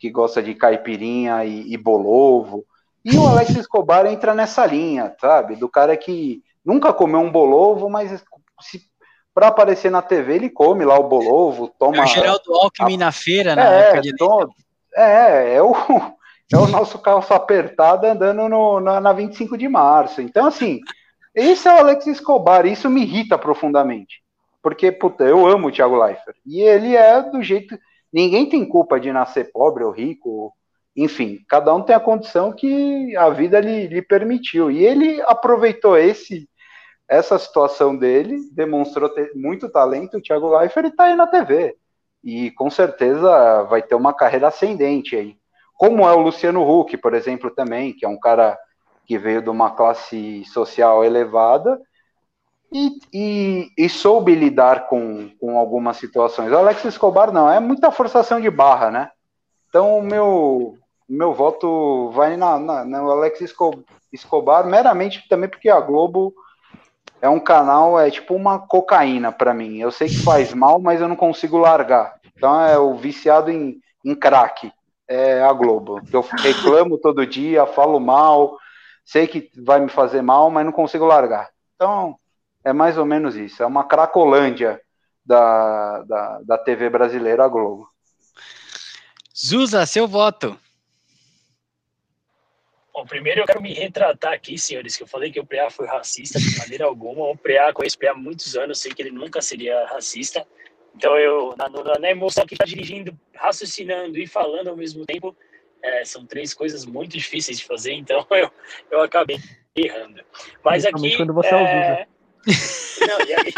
que 0.00 0.10
gosta 0.10 0.42
de 0.42 0.54
caipirinha 0.54 1.44
e, 1.44 1.74
e 1.74 1.76
bolovo. 1.76 2.64
E 3.04 3.18
o 3.18 3.26
Alex 3.26 3.50
Escobar 3.50 4.06
entra 4.06 4.34
nessa 4.34 4.64
linha, 4.64 5.14
sabe? 5.20 5.56
Do 5.56 5.68
cara 5.68 5.94
que 5.94 6.42
nunca 6.64 6.90
comeu 6.90 7.20
um 7.20 7.30
bolovo, 7.30 7.90
mas 7.90 8.24
se 8.62 8.80
para 9.34 9.48
aparecer 9.48 9.90
na 9.90 10.00
TV 10.00 10.36
ele 10.36 10.48
come 10.48 10.86
lá 10.86 10.98
o 10.98 11.06
bolovo, 11.06 11.70
toma. 11.78 11.98
É 11.98 12.02
o 12.02 12.06
Geraldo 12.06 12.54
Alckmin 12.54 12.94
a... 12.94 12.98
na 12.98 13.12
feira, 13.12 13.54
né? 13.54 13.62
É, 13.62 13.92
é, 14.96 15.54
é 15.56 15.62
o, 15.62 15.74
é 16.50 16.56
o 16.56 16.66
nosso 16.66 16.98
calço 16.98 17.34
apertado 17.34 18.06
andando 18.06 18.48
no, 18.48 18.80
na, 18.80 19.02
na 19.02 19.12
25 19.12 19.58
de 19.58 19.68
março. 19.68 20.22
Então, 20.22 20.46
assim, 20.46 20.80
esse 21.34 21.68
é 21.68 21.74
o 21.74 21.78
Alex 21.78 22.06
Escobar, 22.06 22.64
isso 22.64 22.88
me 22.88 23.02
irrita 23.02 23.36
profundamente. 23.36 24.22
Porque, 24.62 24.90
puta, 24.90 25.24
eu 25.24 25.46
amo 25.46 25.68
o 25.68 25.72
Thiago 25.72 25.96
Leifert. 25.96 26.36
E 26.44 26.60
ele 26.60 26.96
é 26.96 27.22
do 27.22 27.42
jeito. 27.42 27.78
Ninguém 28.12 28.48
tem 28.48 28.66
culpa 28.66 28.98
de 28.98 29.12
nascer 29.12 29.50
pobre 29.52 29.84
ou 29.84 29.92
rico. 29.92 30.52
Enfim, 30.96 31.38
cada 31.48 31.74
um 31.74 31.82
tem 31.82 31.94
a 31.94 32.00
condição 32.00 32.52
que 32.52 33.16
a 33.16 33.30
vida 33.30 33.60
lhe, 33.60 33.86
lhe 33.86 34.02
permitiu. 34.02 34.70
E 34.70 34.84
ele 34.84 35.22
aproveitou 35.22 35.96
esse 35.96 36.48
essa 37.08 37.38
situação 37.38 37.96
dele, 37.96 38.36
demonstrou 38.52 39.10
muito 39.34 39.70
talento. 39.70 40.18
O 40.18 40.20
Thiago 40.20 40.54
Leifert 40.56 40.88
está 40.88 41.04
aí 41.04 41.16
na 41.16 41.26
TV. 41.26 41.74
E 42.22 42.50
com 42.50 42.68
certeza 42.68 43.62
vai 43.62 43.80
ter 43.80 43.94
uma 43.94 44.12
carreira 44.12 44.48
ascendente 44.48 45.16
aí. 45.16 45.36
Como 45.74 46.06
é 46.06 46.12
o 46.12 46.20
Luciano 46.20 46.68
Huck, 46.68 46.96
por 46.98 47.14
exemplo, 47.14 47.50
também, 47.50 47.94
que 47.94 48.04
é 48.04 48.08
um 48.08 48.18
cara 48.18 48.58
que 49.06 49.16
veio 49.16 49.40
de 49.40 49.48
uma 49.48 49.70
classe 49.70 50.44
social 50.44 51.02
elevada 51.02 51.80
e, 52.72 52.98
e, 53.12 53.72
e, 53.76 53.88
soube 53.88 54.34
lidar 54.34 54.88
com, 54.88 55.30
com 55.40 55.58
algumas 55.58 55.96
situações. 55.96 56.52
Alex 56.52 56.84
Escobar 56.84 57.32
não, 57.32 57.50
é 57.50 57.58
muita 57.58 57.90
forçação 57.90 58.40
de 58.40 58.50
barra, 58.50 58.90
né? 58.90 59.10
Então 59.68 59.98
o 59.98 60.02
meu, 60.02 60.76
meu 61.08 61.32
voto 61.32 62.10
vai 62.10 62.36
na, 62.36 62.58
na, 62.58 62.84
no 62.84 63.10
Alex 63.10 63.54
Escobar 64.12 64.66
meramente 64.66 65.26
também 65.28 65.48
porque 65.48 65.70
a 65.70 65.80
Globo 65.80 66.34
é 67.20 67.28
um 67.28 67.40
canal, 67.40 67.98
é 67.98 68.10
tipo 68.10 68.34
uma 68.34 68.58
cocaína 68.58 69.32
para 69.32 69.54
mim. 69.54 69.78
Eu 69.78 69.90
sei 69.90 70.08
que 70.08 70.22
faz 70.22 70.52
mal, 70.52 70.78
mas 70.78 71.00
eu 71.00 71.08
não 71.08 71.16
consigo 71.16 71.56
largar. 71.58 72.18
Então 72.36 72.60
é 72.60 72.78
o 72.78 72.94
viciado 72.94 73.50
em, 73.50 73.80
em 74.04 74.14
crack, 74.14 74.70
é 75.08 75.42
a 75.42 75.52
Globo. 75.52 76.00
Eu 76.12 76.24
reclamo 76.38 76.98
todo 76.98 77.26
dia, 77.26 77.66
falo 77.66 77.98
mal, 77.98 78.56
sei 79.04 79.26
que 79.26 79.50
vai 79.64 79.80
me 79.80 79.88
fazer 79.88 80.22
mal, 80.22 80.50
mas 80.50 80.64
não 80.64 80.72
consigo 80.72 81.06
largar. 81.06 81.48
Então 81.74 82.16
é 82.68 82.72
mais 82.72 82.98
ou 82.98 83.06
menos 83.06 83.34
isso. 83.36 83.62
É 83.62 83.66
uma 83.66 83.84
cracolândia 83.84 84.80
da, 85.24 86.02
da, 86.02 86.40
da 86.42 86.58
TV 86.58 86.88
brasileira, 86.90 87.44
a 87.44 87.48
Globo. 87.48 87.88
Zusa, 89.36 89.86
seu 89.86 90.06
voto. 90.06 90.58
Bom, 92.92 93.06
primeiro 93.06 93.40
eu 93.40 93.46
quero 93.46 93.62
me 93.62 93.72
retratar 93.72 94.32
aqui, 94.32 94.58
senhores, 94.58 94.96
que 94.96 95.02
eu 95.02 95.06
falei 95.06 95.30
que 95.30 95.38
o 95.38 95.46
Preá 95.46 95.70
foi 95.70 95.86
racista 95.86 96.38
de 96.38 96.58
maneira 96.58 96.84
alguma. 96.84 97.30
O 97.30 97.36
Preá, 97.36 97.72
conheço 97.72 97.96
o 97.96 97.98
Preá 97.98 98.12
há 98.12 98.16
muitos 98.16 98.56
anos, 98.56 98.80
sei 98.80 98.92
que 98.92 99.00
ele 99.00 99.12
nunca 99.12 99.40
seria 99.40 99.86
racista. 99.86 100.46
Então, 100.94 101.16
eu, 101.16 101.54
na, 101.56 101.68
na 101.98 102.10
emoção 102.10 102.44
que 102.44 102.54
está 102.54 102.64
dirigindo, 102.64 103.16
raciocinando 103.34 104.18
e 104.18 104.26
falando 104.26 104.68
ao 104.68 104.76
mesmo 104.76 105.06
tempo, 105.06 105.36
é, 105.80 106.04
são 106.04 106.26
três 106.26 106.52
coisas 106.52 106.84
muito 106.84 107.12
difíceis 107.12 107.58
de 107.58 107.64
fazer, 107.64 107.92
então 107.92 108.26
eu, 108.32 108.50
eu 108.90 109.00
acabei 109.00 109.38
errando. 109.76 110.20
Mas 110.64 110.84
aqui. 110.84 111.16
quando 111.16 111.32
você 111.32 111.54
é... 111.54 112.06
Não, 112.46 113.26
e 113.26 113.34
aí, 113.34 113.54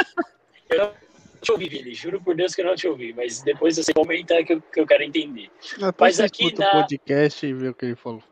eu 0.68 0.78
não 0.78 0.94
te 1.40 1.52
ouvi, 1.52 1.68
Vili, 1.68 1.94
juro 1.94 2.20
por 2.20 2.34
Deus 2.34 2.54
que 2.54 2.60
eu 2.60 2.66
não 2.66 2.74
te 2.74 2.86
ouvi, 2.86 3.12
mas 3.12 3.42
depois 3.42 3.76
você 3.76 3.92
comenta 3.92 4.42
que 4.44 4.54
eu, 4.54 4.60
que 4.60 4.80
eu 4.80 4.86
quero 4.86 5.02
entender. 5.02 5.50
mas 5.98 6.20
aqui 6.20 6.56
na. 6.58 6.70
podcast 6.70 7.46
e 7.46 7.52
ver 7.52 7.70
o 7.70 7.74
que 7.74 7.86
ele 7.86 7.96
falou. 7.96 8.22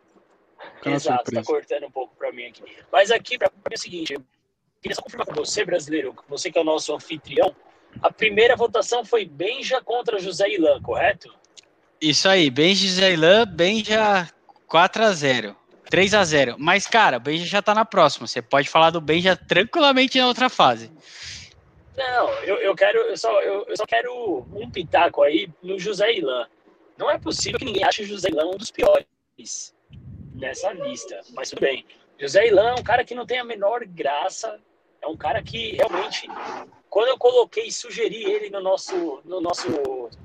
Exato, 0.85 1.31
tá 1.31 1.43
cortando 1.43 1.87
um 1.87 1.91
pouco 1.91 2.15
para 2.17 2.33
mim 2.33 2.47
aqui. 2.47 2.63
Mas 2.93 3.11
aqui, 3.11 3.39
para 3.39 3.51
mim 3.51 3.63
é 3.71 3.75
o 3.75 3.79
seguinte, 3.79 4.13
eu 4.15 4.23
queria 4.83 4.95
só 4.95 5.03
confirmar 5.03 5.27
com 5.27 5.35
você, 5.35 5.65
brasileiro, 5.65 6.15
você 6.29 6.51
que 6.51 6.59
é 6.59 6.61
o 6.61 6.65
nosso 6.65 6.95
anfitrião, 6.95 7.55
a 8.03 8.13
primeira 8.13 8.57
votação 8.57 9.05
foi 9.05 9.25
Benja 9.25 9.81
contra 9.81 10.19
José 10.19 10.49
Ilan, 10.51 10.81
correto? 10.83 11.35
Isso 12.01 12.29
aí, 12.29 12.51
Benja 12.51 12.85
e 12.85 12.89
José 12.89 13.13
Ilan, 13.13 13.47
Benja 13.47 14.29
4 14.67 15.05
a 15.05 15.13
0 15.13 15.57
3 15.88 16.14
a 16.14 16.24
0 16.24 16.57
Mas, 16.59 16.87
cara, 16.87 17.16
o 17.16 17.20
Benja 17.20 17.44
já 17.44 17.62
tá 17.62 17.74
na 17.74 17.85
próxima. 17.85 18.27
Você 18.27 18.40
pode 18.42 18.68
falar 18.68 18.90
do 18.90 19.01
Benja 19.01 19.37
tranquilamente 19.37 20.18
na 20.18 20.27
outra 20.27 20.48
fase. 20.48 20.90
Não, 21.96 22.29
eu, 22.44 22.57
eu 22.59 22.74
quero, 22.77 22.98
eu 22.98 23.16
só, 23.16 23.40
eu, 23.42 23.64
eu, 23.66 23.77
só 23.77 23.85
quero 23.85 24.46
um 24.53 24.70
pitaco 24.70 25.22
aí 25.22 25.51
no 25.62 25.79
José 25.79 26.14
Ilan. 26.14 26.46
Não 26.96 27.11
é 27.11 27.18
possível 27.18 27.59
que 27.59 27.64
ninguém 27.64 27.83
ache 27.83 28.03
o 28.03 28.07
José 28.07 28.29
Ilan 28.29 28.46
um 28.46 28.57
dos 28.57 28.70
piores 28.70 29.74
nessa 30.35 30.72
lista, 30.72 31.20
mas 31.35 31.51
tudo 31.51 31.61
bem. 31.61 31.85
José 32.18 32.46
Ilan 32.46 32.70
é 32.70 32.74
um 32.74 32.85
cara 32.85 33.05
que 33.05 33.14
não 33.14 33.27
tem 33.27 33.38
a 33.40 33.44
menor 33.44 33.85
graça, 33.85 34.61
é 35.03 35.07
um 35.09 35.16
cara 35.16 35.42
que 35.42 35.72
realmente, 35.72 36.29
quando 36.88 37.09
eu 37.09 37.18
coloquei 37.18 37.64
e 37.64 37.72
sugeri 37.72 38.24
ele 38.24 38.51
no 38.51 38.61
nosso, 38.61 39.20
no 39.24 39.40
nosso 39.40 39.68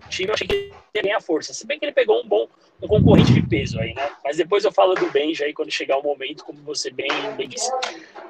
time, 0.09 0.29
eu 0.29 0.33
achei 0.33 0.47
que 0.47 0.53
ele 0.53 0.73
ia 0.95 1.01
ganhar 1.01 1.21
força. 1.21 1.53
Se 1.53 1.65
bem 1.65 1.79
que 1.79 1.85
ele 1.85 1.91
pegou 1.91 2.21
um 2.21 2.27
bom 2.27 2.47
um 2.81 2.87
concorrente 2.87 3.33
de 3.33 3.41
peso 3.41 3.79
aí, 3.79 3.93
né? 3.93 4.15
Mas 4.23 4.37
depois 4.37 4.65
eu 4.65 4.71
falo 4.71 4.93
do 4.93 5.09
Benja 5.09 5.45
aí 5.45 5.53
quando 5.53 5.71
chegar 5.71 5.97
o 5.97 6.03
momento, 6.03 6.43
como 6.43 6.61
você 6.63 6.91
bem, 6.91 7.07
bem 7.37 7.47
disse. 7.47 7.71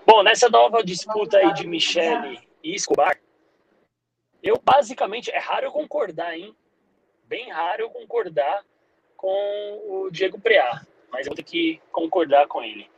Bom, 0.06 0.22
nessa 0.22 0.48
nova 0.50 0.84
disputa 0.84 1.38
aí 1.38 1.54
de 1.54 1.66
Michele 1.66 2.40
e 2.64 2.76
Escobar, 2.76 3.20
eu 4.44 4.60
basicamente, 4.64 5.32
é 5.32 5.40
raro 5.40 5.66
eu 5.66 5.72
concordar, 5.72 6.38
hein? 6.38 6.56
Bem 7.26 7.50
raro 7.50 7.84
eu 7.84 7.90
concordar 7.90 8.64
com 9.18 9.82
o 9.88 10.10
Diego 10.12 10.40
Preá 10.40 10.82
mas 11.14 11.28
eu 11.28 11.30
vou 11.30 11.36
ter 11.36 11.44
que 11.44 11.80
concordar 11.92 12.48
com 12.48 12.64
ele. 12.64 12.90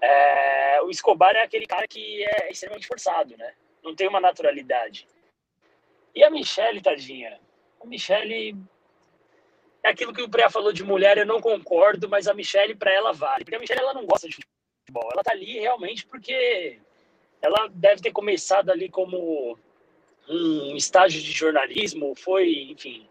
É, 0.00 0.82
o 0.82 0.90
Escobar 0.90 1.34
é 1.34 1.42
aquele 1.42 1.66
cara 1.66 1.88
que 1.88 2.22
é 2.22 2.52
extremamente 2.52 2.86
forçado, 2.86 3.34
né? 3.38 3.54
Não 3.84 3.94
tem 3.94 4.08
uma 4.08 4.20
naturalidade. 4.20 5.06
E 6.14 6.24
a 6.24 6.30
Michelle, 6.30 6.80
tadinha? 6.80 7.38
A 7.80 7.86
Michelle 7.86 8.56
é 9.82 9.90
aquilo 9.90 10.14
que 10.14 10.22
o 10.22 10.28
Preá 10.28 10.48
falou 10.48 10.72
de 10.72 10.82
mulher, 10.82 11.18
eu 11.18 11.26
não 11.26 11.40
concordo, 11.40 12.08
mas 12.08 12.26
a 12.26 12.32
Michelle 12.32 12.74
para 12.74 12.90
ela 12.90 13.12
vale. 13.12 13.44
Porque 13.44 13.56
a 13.56 13.60
Michelle 13.60 13.80
ela 13.80 13.92
não 13.92 14.06
gosta 14.06 14.26
de 14.26 14.36
futebol. 14.36 15.10
Ela 15.12 15.22
tá 15.22 15.32
ali 15.32 15.60
realmente 15.60 16.06
porque 16.06 16.80
ela 17.42 17.68
deve 17.68 18.00
ter 18.00 18.10
começado 18.10 18.70
ali 18.70 18.88
como 18.88 19.58
um 20.26 20.74
estágio 20.74 21.20
de 21.20 21.30
jornalismo, 21.30 22.14
foi, 22.14 22.70
enfim, 22.70 23.06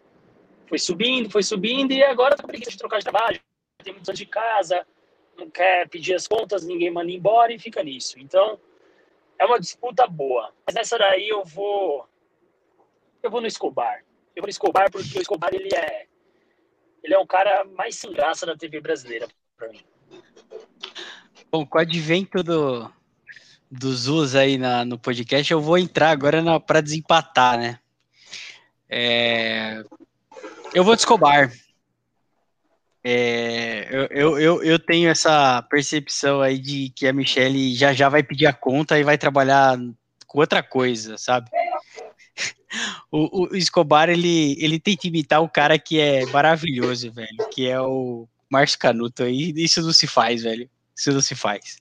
foi 0.67 0.79
subindo, 0.79 1.29
foi 1.29 1.43
subindo 1.43 1.91
e 1.91 2.03
agora 2.03 2.35
tá 2.35 2.47
preguiça 2.47 2.71
de 2.71 2.77
trocar 2.77 2.97
de 2.97 3.03
trabalho, 3.03 3.39
tem 3.83 3.93
muitos 3.93 4.09
anos 4.09 4.17
de 4.17 4.25
casa, 4.25 4.85
não 5.37 5.47
quer 5.49 5.87
pedir 5.87 6.15
as 6.15 6.27
contas, 6.27 6.65
ninguém 6.65 6.89
manda 6.89 7.11
embora 7.11 7.53
e 7.53 7.59
fica 7.59 7.83
nisso. 7.83 8.19
Então, 8.19 8.59
é 9.39 9.45
uma 9.45 9.59
disputa 9.59 10.07
boa. 10.07 10.53
Mas 10.65 10.75
nessa 10.75 10.97
daí 10.97 11.27
eu 11.27 11.43
vou 11.43 12.07
eu 13.21 13.31
vou 13.31 13.41
no 13.41 13.47
Escobar. 13.47 14.03
Eu 14.35 14.41
vou 14.41 14.47
no 14.47 14.51
Escobar 14.51 14.91
porque 14.91 15.17
o 15.17 15.21
Escobar 15.21 15.53
ele 15.53 15.73
é 15.73 16.07
ele 17.03 17.13
é 17.13 17.19
um 17.19 17.27
cara 17.27 17.65
mais 17.65 17.95
sem 17.95 18.11
graça 18.13 18.45
da 18.45 18.55
TV 18.55 18.79
brasileira, 18.79 19.27
pra 19.57 19.67
mim. 19.67 19.81
Bom, 21.51 21.65
com 21.65 21.77
o 21.77 21.81
advento 21.81 22.41
do, 22.41 22.89
dos 23.69 24.07
Us 24.07 24.35
aí 24.35 24.57
na, 24.57 24.85
no 24.85 24.97
podcast, 24.97 25.51
eu 25.51 25.59
vou 25.59 25.77
entrar 25.77 26.11
agora 26.11 26.59
para 26.59 26.81
desempatar, 26.81 27.59
né? 27.59 27.79
É, 28.89 29.83
eu 30.73 30.83
vou 30.83 30.95
de 30.95 31.01
Escobar. 31.01 31.51
É, 33.03 33.87
eu, 34.11 34.39
eu, 34.39 34.63
eu, 34.63 34.79
tenho 34.79 35.09
essa 35.09 35.61
percepção 35.63 36.41
aí 36.41 36.57
de 36.57 36.89
que 36.95 37.05
a 37.05 37.11
Michelle 37.11 37.75
já 37.75 37.91
já 37.91 38.07
vai 38.07 38.23
pedir 38.23 38.45
a 38.45 38.53
conta 38.53 38.97
e 38.97 39.03
vai 39.03 39.17
trabalhar 39.17 39.77
com 40.25 40.39
outra 40.39 40.63
coisa, 40.63 41.17
sabe? 41.17 41.49
O, 43.11 43.49
o 43.51 43.55
Escobar, 43.55 44.09
ele, 44.09 44.57
ele 44.59 44.79
que 44.79 45.07
imitar 45.07 45.43
o 45.43 45.47
cara 45.47 45.77
que 45.77 45.99
é 45.99 46.25
maravilhoso, 46.25 47.11
velho, 47.11 47.37
que 47.51 47.69
é 47.69 47.79
o 47.79 48.27
Márcio 48.49 48.79
Canuto 48.79 49.21
aí. 49.21 49.53
Isso 49.55 49.79
não 49.83 49.93
se 49.93 50.07
faz, 50.07 50.41
velho. 50.41 50.67
Isso 50.97 51.11
não 51.11 51.21
se 51.21 51.35
faz. 51.35 51.77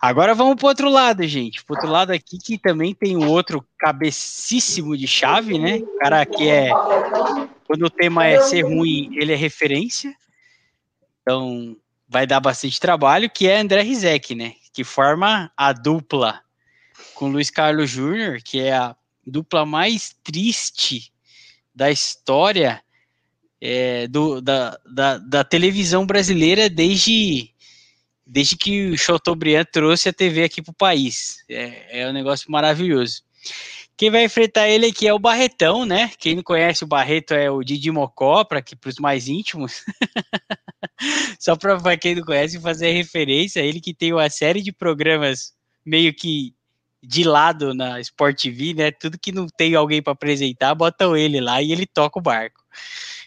Agora 0.00 0.34
vamos 0.34 0.56
pro 0.56 0.68
outro 0.68 0.88
lado, 0.88 1.26
gente. 1.26 1.64
Pro 1.64 1.74
outro 1.74 1.90
lado 1.90 2.12
aqui 2.12 2.38
que 2.38 2.58
também 2.58 2.94
tem 2.94 3.16
o 3.16 3.28
outro 3.28 3.66
cabecíssimo 3.78 4.96
de 4.96 5.06
chave, 5.06 5.58
né? 5.58 5.78
O 5.78 5.98
cara 5.98 6.24
que 6.26 6.48
é. 6.48 6.70
Quando 7.66 7.86
o 7.86 7.90
tema 7.90 8.26
é 8.26 8.40
ser 8.40 8.62
ruim, 8.62 9.10
ele 9.16 9.32
é 9.32 9.36
referência. 9.36 10.14
Então 11.22 11.76
vai 12.08 12.26
dar 12.26 12.40
bastante 12.40 12.78
trabalho, 12.78 13.30
que 13.30 13.48
é 13.48 13.58
André 13.58 13.82
Rizek, 13.82 14.34
né? 14.34 14.54
Que 14.72 14.84
forma 14.84 15.50
a 15.56 15.72
dupla 15.72 16.40
com 17.14 17.28
Luiz 17.28 17.48
Carlos 17.50 17.90
Júnior, 17.90 18.40
que 18.42 18.60
é 18.60 18.74
a 18.74 18.94
dupla 19.26 19.64
mais 19.64 20.14
triste 20.22 21.12
da 21.74 21.90
história 21.90 22.82
é, 23.60 24.06
do, 24.06 24.42
da, 24.42 24.78
da, 24.86 25.18
da 25.18 25.44
televisão 25.44 26.04
brasileira 26.04 26.68
desde 26.68 27.53
desde 28.26 28.56
que 28.56 28.90
o 28.90 28.98
Chateaubriand 28.98 29.66
trouxe 29.70 30.08
a 30.08 30.12
TV 30.12 30.44
aqui 30.44 30.62
para 30.62 30.72
o 30.72 30.76
país. 30.76 31.44
É, 31.48 32.02
é 32.02 32.08
um 32.08 32.12
negócio 32.12 32.50
maravilhoso. 32.50 33.22
Quem 33.96 34.10
vai 34.10 34.24
enfrentar 34.24 34.68
ele 34.68 34.86
aqui 34.86 35.06
é 35.06 35.14
o 35.14 35.20
Barretão, 35.20 35.86
né? 35.86 36.10
Quem 36.18 36.34
não 36.34 36.42
conhece 36.42 36.82
o 36.82 36.86
Barreto 36.86 37.32
é 37.32 37.48
o 37.48 37.62
Didi 37.62 37.92
Mocó, 37.92 38.42
para 38.42 38.62
os 38.86 38.96
mais 38.98 39.28
íntimos. 39.28 39.84
Só 41.38 41.54
para 41.54 41.96
quem 41.96 42.16
não 42.16 42.24
conhece 42.24 42.60
fazer 42.60 42.90
referência, 42.90 43.60
ele 43.60 43.80
que 43.80 43.94
tem 43.94 44.12
uma 44.12 44.28
série 44.28 44.62
de 44.62 44.72
programas 44.72 45.52
meio 45.84 46.12
que 46.12 46.54
de 47.00 47.22
lado 47.22 47.74
na 47.74 48.00
Sport 48.00 48.40
TV, 48.40 48.74
né? 48.74 48.90
Tudo 48.90 49.18
que 49.18 49.30
não 49.30 49.46
tem 49.46 49.74
alguém 49.74 50.02
para 50.02 50.12
apresentar, 50.12 50.74
botam 50.74 51.16
ele 51.16 51.40
lá 51.40 51.62
e 51.62 51.70
ele 51.70 51.86
toca 51.86 52.18
o 52.18 52.22
barco. 52.22 52.60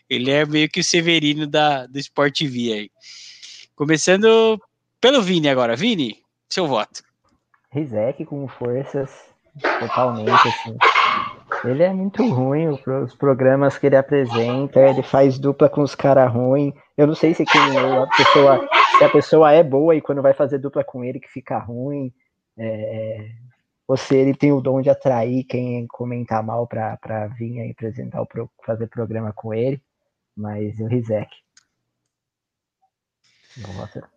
Ele 0.09 0.31
é 0.31 0.45
meio 0.45 0.69
que 0.69 0.79
o 0.81 0.83
Severino 0.83 1.47
da, 1.47 1.85
do 1.85 1.99
Sport 1.99 2.37
TV 2.37 2.73
aí. 2.73 2.91
Começando 3.75 4.59
pelo 5.01 5.21
Vini 5.21 5.49
agora. 5.49 5.75
Vini, 5.75 6.17
seu 6.49 6.67
voto. 6.67 7.03
Rizek 7.71 8.25
com 8.25 8.47
forças 8.47 9.11
totalmente, 9.79 10.29
assim. 10.29 10.77
Ele 11.63 11.83
é 11.83 11.91
muito 11.91 12.27
ruim, 12.27 12.67
os 12.67 13.15
programas 13.15 13.77
que 13.77 13.87
ele 13.87 13.95
apresenta, 13.95 14.79
ele 14.79 15.01
faz 15.01 15.39
dupla 15.39 15.69
com 15.69 15.81
os 15.81 15.95
caras 15.95 16.31
ruins. 16.31 16.73
Eu 16.95 17.07
não 17.07 17.15
sei 17.15 17.33
se, 17.33 17.45
quem, 17.45 17.61
a 17.61 18.07
pessoa, 18.07 18.69
se 18.97 19.03
a 19.03 19.09
pessoa 19.09 19.51
é 19.51 19.63
boa 19.63 19.95
e 19.95 20.01
quando 20.01 20.21
vai 20.21 20.33
fazer 20.33 20.59
dupla 20.59 20.83
com 20.83 21.03
ele 21.03 21.19
que 21.19 21.29
fica 21.29 21.57
ruim. 21.57 22.13
É, 22.57 23.29
ou 23.87 23.95
se 23.95 24.15
ele 24.15 24.35
tem 24.35 24.51
o 24.51 24.61
dom 24.61 24.81
de 24.81 24.89
atrair 24.89 25.43
quem 25.45 25.87
comentar 25.87 26.43
mal 26.43 26.67
para 26.67 27.27
vir 27.37 27.61
aí 27.61 27.71
apresentar, 27.71 28.21
o, 28.21 28.27
fazer 28.65 28.87
programa 28.87 29.31
com 29.33 29.53
ele. 29.53 29.81
Mas 30.35 30.79
o 30.79 30.85
Rizek. 30.85 31.31
Voto. 33.57 34.16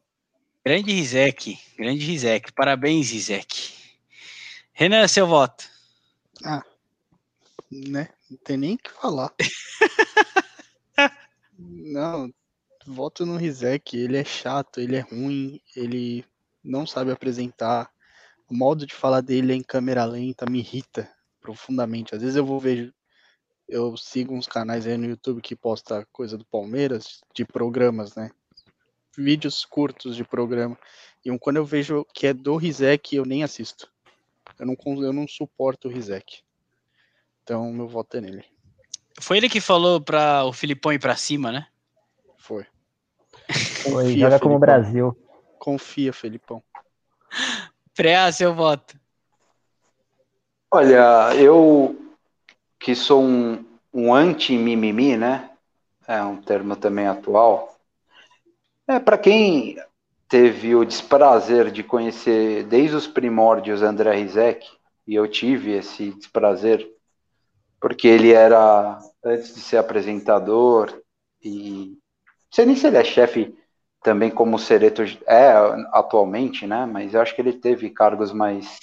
Grande 0.63 0.93
Rizek, 0.93 1.59
grande 1.75 2.05
Rizek. 2.05 2.53
Parabéns, 2.53 3.11
Rizek. 3.11 3.73
Renan, 4.75 5.09
seu 5.09 5.27
voto. 5.27 5.65
Ah, 6.45 6.63
né? 7.71 8.11
Não 8.31 8.37
tem 8.45 8.59
nem 8.59 8.75
o 8.75 8.79
que 8.79 8.91
falar. 8.91 9.33
não, 11.59 12.31
voto 12.87 13.25
no 13.25 13.39
Rizek. 13.39 13.97
Ele 13.97 14.19
é 14.19 14.25
chato, 14.25 14.81
ele 14.81 14.97
é 14.97 15.01
ruim, 15.01 15.63
ele 15.75 16.27
não 16.63 16.87
sabe 16.87 17.11
apresentar. 17.11 17.91
O 18.47 18.55
modo 18.55 18.87
de 18.87 18.95
falar 18.95 19.23
dele 19.23 19.55
é 19.55 19.57
em 19.57 19.63
câmera 19.63 20.05
lenta, 20.05 20.45
me 20.45 20.59
irrita 20.59 21.11
profundamente. 21.41 22.15
Às 22.15 22.21
vezes 22.21 22.37
eu 22.37 22.45
vou 22.45 22.61
ver, 22.61 22.95
eu 23.67 23.97
sigo 23.97 24.35
uns 24.35 24.47
canais 24.47 24.87
aí 24.87 24.99
no 24.99 25.07
YouTube 25.07 25.41
que 25.41 25.57
posta 25.57 26.07
coisa 26.13 26.37
do 26.37 26.45
Palmeiras, 26.45 27.23
de 27.35 27.47
programas, 27.47 28.15
né? 28.15 28.31
Vídeos 29.17 29.65
curtos 29.65 30.17
de 30.17 30.25
programa. 30.25 30.79
E 31.25 31.37
quando 31.39 31.57
eu 31.57 31.65
vejo 31.65 32.07
que 32.15 32.27
é 32.27 32.33
do 32.33 32.57
Rizek, 32.57 33.15
eu 33.15 33.25
nem 33.25 33.43
assisto. 33.43 33.91
Eu 34.59 34.67
não, 34.67 34.77
eu 35.03 35.13
não 35.13 35.27
suporto 35.29 35.89
o 35.89 35.91
Rizek. 35.91 36.43
Então, 37.43 37.73
meu 37.73 37.89
voto 37.89 38.17
é 38.17 38.21
nele. 38.21 38.45
Foi 39.21 39.37
ele 39.37 39.49
que 39.49 39.61
falou 39.61 40.01
para 40.01 40.45
o 40.45 40.53
Filipão 40.53 40.93
ir 40.93 40.99
para 40.99 41.17
cima, 41.17 41.53
né? 41.53 41.67
Foi. 42.39 42.67
Foi, 43.83 44.17
joga 44.17 44.39
como 44.39 44.57
o 44.57 44.59
Brasil. 44.59 45.17
Confia, 45.59 46.13
Felipão. 46.13 46.63
Preá, 47.95 48.31
seu 48.33 48.55
voto. 48.55 48.99
Olha, 50.71 51.35
eu 51.35 52.15
que 52.79 52.95
sou 52.95 53.23
um, 53.23 53.65
um 53.93 54.15
anti-mimimi, 54.15 55.17
né? 55.17 55.51
É 56.07 56.23
um 56.23 56.41
termo 56.41 56.77
também 56.77 57.07
atual. 57.07 57.80
É, 58.91 58.99
para 58.99 59.17
quem 59.17 59.77
teve 60.29 60.75
o 60.75 60.85
desprazer 60.85 61.71
de 61.71 61.85
conhecer 61.85 62.65
desde 62.65 62.97
os 62.97 63.07
primórdios 63.07 63.83
André 63.83 64.17
Rizek, 64.17 64.67
e 65.07 65.15
eu 65.15 65.29
tive 65.29 65.75
esse 65.75 66.11
desprazer, 66.15 66.85
porque 67.81 68.09
ele 68.09 68.33
era, 68.33 68.99
antes 69.25 69.55
de 69.55 69.61
ser 69.61 69.77
apresentador, 69.77 70.93
e 71.41 71.91
não 71.91 72.53
sei 72.53 72.67
nem 72.67 72.75
se 72.75 72.89
ele 72.89 72.97
é 72.97 73.05
chefe 73.05 73.57
também 74.03 74.29
como 74.29 74.57
o 74.57 74.59
Sereto 74.59 75.03
é 75.25 75.53
atualmente, 75.93 76.67
né? 76.67 76.85
Mas 76.85 77.15
eu 77.15 77.21
acho 77.21 77.33
que 77.33 77.41
ele 77.41 77.53
teve 77.53 77.91
cargos 77.91 78.33
mais 78.33 78.81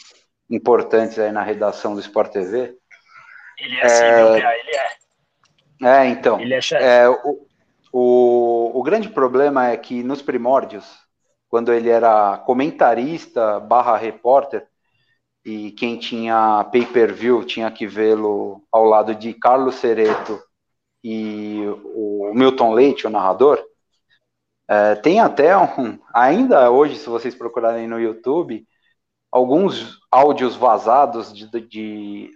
importantes 0.50 1.20
aí 1.20 1.34
na 1.34 1.44
redação 1.44 1.94
do 1.94 2.00
Sport 2.00 2.32
TV. 2.32 2.78
Ele 3.60 3.76
é, 3.76 3.86
assim, 3.86 4.04
é... 4.06 4.38
ele 4.38 4.76
é. 4.76 4.98
É, 5.84 6.06
então. 6.08 6.40
Ele 6.40 6.54
é 6.54 6.62
chefe. 6.62 6.84
É, 6.84 7.10
o, 7.10 7.47
o, 8.00 8.80
o 8.80 8.84
grande 8.84 9.10
problema 9.10 9.70
é 9.70 9.76
que 9.76 10.04
nos 10.04 10.22
primórdios, 10.22 10.86
quando 11.50 11.74
ele 11.74 11.90
era 11.90 12.38
comentarista 12.38 13.60
barra 13.60 13.98
repórter, 13.98 14.68
e 15.44 15.72
quem 15.72 15.98
tinha 15.98 16.64
pay-per-view 16.72 17.44
tinha 17.44 17.72
que 17.72 17.88
vê-lo 17.88 18.62
ao 18.72 18.84
lado 18.84 19.16
de 19.16 19.34
Carlos 19.34 19.76
Cereto 19.76 20.40
e 21.04 21.64
o 21.96 22.34
Milton 22.36 22.74
Leite, 22.74 23.08
o 23.08 23.10
narrador. 23.10 23.64
É, 24.70 24.96
tem 24.96 25.20
até 25.20 25.58
um, 25.58 25.98
ainda 26.14 26.70
hoje, 26.70 26.98
se 26.98 27.10
vocês 27.10 27.34
procurarem 27.34 27.88
no 27.88 28.00
YouTube, 28.00 28.68
alguns 29.32 29.98
áudios 30.12 30.56
vazados 30.56 31.34
de, 31.34 31.50
de, 31.50 31.62
de 31.62 32.34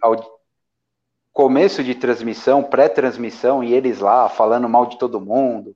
começo 1.34 1.84
de 1.84 1.96
transmissão, 1.96 2.64
pré-transmissão, 2.64 3.64
e 3.64 3.74
eles 3.74 4.00
lá 4.00 4.30
falando 4.30 4.68
mal 4.68 4.86
de 4.86 4.98
todo 4.98 5.22
mundo, 5.22 5.76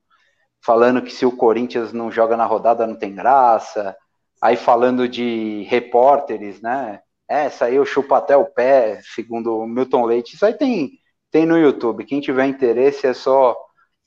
falando 0.63 1.01
que 1.01 1.11
se 1.11 1.25
o 1.25 1.35
Corinthians 1.35 1.93
não 1.93 2.11
joga 2.11 2.35
na 2.35 2.45
rodada 2.45 2.87
não 2.87 2.95
tem 2.95 3.13
graça, 3.13 3.95
aí 4.41 4.55
falando 4.55 5.07
de 5.07 5.63
repórteres, 5.69 6.61
né? 6.61 7.01
É, 7.29 7.45
essa 7.45 7.65
aí 7.65 7.75
eu 7.75 7.85
chupo 7.85 8.13
até 8.13 8.37
o 8.37 8.45
pé, 8.45 9.01
segundo 9.15 9.57
o 9.57 9.67
Milton 9.67 10.05
Leite. 10.05 10.35
Isso 10.35 10.45
aí 10.45 10.53
tem, 10.53 10.91
tem 11.31 11.45
no 11.45 11.57
YouTube. 11.57 12.05
Quem 12.05 12.21
tiver 12.21 12.45
interesse 12.45 13.07
é 13.07 13.13
só 13.13 13.55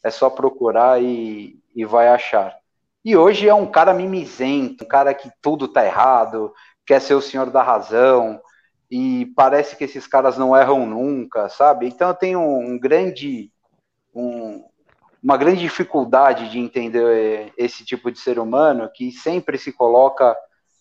é 0.05 0.11
só 0.11 0.31
procurar 0.31 1.03
e, 1.03 1.59
e 1.75 1.85
vai 1.85 2.09
achar. 2.09 2.55
E 3.05 3.17
hoje 3.17 3.49
é 3.49 3.55
um 3.55 3.67
cara 3.67 3.95
mimizento, 3.95 4.85
um 4.85 4.89
cara 4.89 5.13
que 5.15 5.31
tudo 5.43 5.69
tá 5.69 5.85
errado, 5.85 6.53
quer 6.87 7.01
ser 7.01 7.15
o 7.15 7.23
senhor 7.23 7.51
da 7.51 7.63
razão, 7.63 8.41
e 8.91 9.27
parece 9.37 9.77
que 9.77 9.85
esses 9.85 10.07
caras 10.07 10.39
não 10.39 10.57
erram 10.57 10.87
nunca, 10.87 11.49
sabe? 11.49 11.87
Então 11.87 12.09
eu 12.09 12.15
tenho 12.15 12.41
um 12.41 12.79
grande, 12.79 13.53
um, 14.15 14.65
uma 15.23 15.37
grande 15.37 15.61
dificuldade 15.61 16.51
de 16.51 16.59
entender 16.59 17.53
esse 17.57 17.85
tipo 17.85 18.11
de 18.11 18.19
ser 18.19 18.39
humano 18.39 18.91
que 18.93 19.13
sempre 19.13 19.59
se 19.59 19.73
coloca 19.73 20.37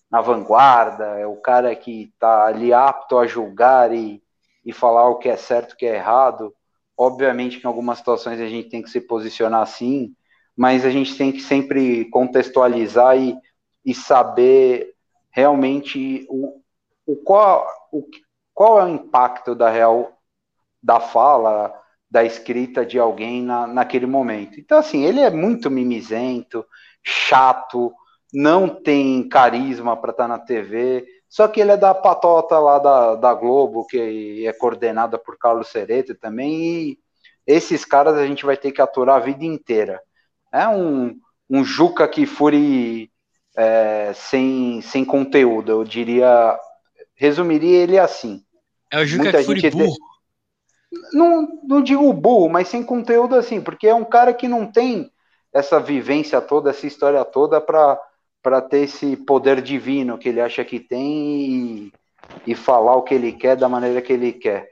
na 0.09 0.21
vanguarda, 0.21 1.19
é 1.19 1.27
o 1.27 1.35
cara 1.35 1.75
que 1.75 2.03
está 2.03 2.45
ali 2.45 2.71
apto 2.71 3.17
a 3.17 3.27
julgar 3.27 3.93
e, 3.93 4.23
e 4.63 4.71
falar 4.71 5.09
o 5.09 5.17
que 5.17 5.27
é 5.27 5.35
certo, 5.35 5.73
o 5.73 5.75
que 5.75 5.85
é 5.85 5.95
errado. 5.95 6.53
Obviamente 6.97 7.59
que 7.59 7.65
em 7.65 7.67
algumas 7.67 7.97
situações 7.97 8.39
a 8.39 8.47
gente 8.47 8.69
tem 8.69 8.81
que 8.81 8.89
se 8.89 9.01
posicionar 9.01 9.61
assim, 9.61 10.15
mas 10.55 10.85
a 10.85 10.89
gente 10.89 11.17
tem 11.17 11.31
que 11.31 11.41
sempre 11.41 12.05
contextualizar 12.05 13.17
e, 13.17 13.37
e 13.85 13.93
saber 13.93 14.95
realmente 15.29 16.25
o, 16.29 16.61
o 17.07 17.15
qual, 17.15 17.65
o, 17.91 18.03
qual 18.53 18.81
é 18.81 18.83
o 18.83 18.89
impacto 18.89 19.55
da 19.55 19.69
real 19.69 20.11
da 20.83 20.99
fala 20.99 21.73
da 22.09 22.23
escrita 22.23 22.85
de 22.85 22.99
alguém 22.99 23.41
na, 23.41 23.65
naquele 23.65 24.05
momento. 24.05 24.59
Então, 24.59 24.77
assim, 24.77 25.03
ele 25.03 25.19
é 25.19 25.29
muito 25.29 25.69
mimizento, 25.71 26.65
chato, 27.03 27.91
não 28.33 28.69
tem 28.69 29.27
carisma 29.27 29.95
para 29.97 30.11
estar 30.11 30.23
tá 30.23 30.27
na 30.27 30.39
TV, 30.39 31.05
só 31.29 31.47
que 31.47 31.59
ele 31.59 31.71
é 31.71 31.77
da 31.77 31.93
patota 31.93 32.57
lá 32.59 32.79
da, 32.79 33.15
da 33.15 33.33
Globo, 33.33 33.85
que 33.87 34.45
é 34.45 34.53
coordenada 34.53 35.17
por 35.17 35.37
Carlos 35.37 35.67
Serete 35.67 36.13
também, 36.13 36.55
e 36.61 36.99
esses 37.45 37.83
caras 37.85 38.15
a 38.15 38.25
gente 38.25 38.45
vai 38.45 38.57
ter 38.57 38.71
que 38.71 38.81
aturar 38.81 39.17
a 39.17 39.25
vida 39.25 39.43
inteira. 39.43 40.01
É 40.53 40.67
um, 40.67 41.19
um 41.49 41.63
Juca 41.63 42.07
Kifuri 42.07 43.11
é, 43.57 44.11
sem, 44.13 44.81
sem 44.81 45.03
conteúdo, 45.03 45.71
eu 45.71 45.83
diria, 45.83 46.57
resumiria 47.17 47.79
ele 47.79 47.99
assim. 47.99 48.41
É 48.91 48.99
o 48.99 49.05
Juca 49.05 49.31
Kifuri 49.31 49.69
burro. 49.69 49.91
De 49.91 50.17
não, 51.13 51.59
não 51.63 51.81
digo 51.81 52.11
burro, 52.13 52.49
mas 52.49 52.67
sem 52.69 52.83
conteúdo 52.83 53.35
assim, 53.35 53.59
porque 53.59 53.87
é 53.87 53.93
um 53.93 54.05
cara 54.05 54.33
que 54.33 54.47
não 54.47 54.65
tem 54.65 55.11
essa 55.53 55.79
vivência 55.79 56.39
toda, 56.41 56.69
essa 56.69 56.87
história 56.87 57.23
toda 57.25 57.59
para 57.59 58.61
ter 58.61 58.79
esse 58.79 59.17
poder 59.17 59.61
divino 59.61 60.17
que 60.17 60.29
ele 60.29 60.39
acha 60.39 60.63
que 60.63 60.79
tem 60.79 61.51
e, 61.51 61.93
e 62.45 62.55
falar 62.55 62.95
o 62.95 63.01
que 63.01 63.13
ele 63.13 63.33
quer 63.33 63.55
da 63.57 63.67
maneira 63.67 64.01
que 64.01 64.13
ele 64.13 64.31
quer. 64.31 64.69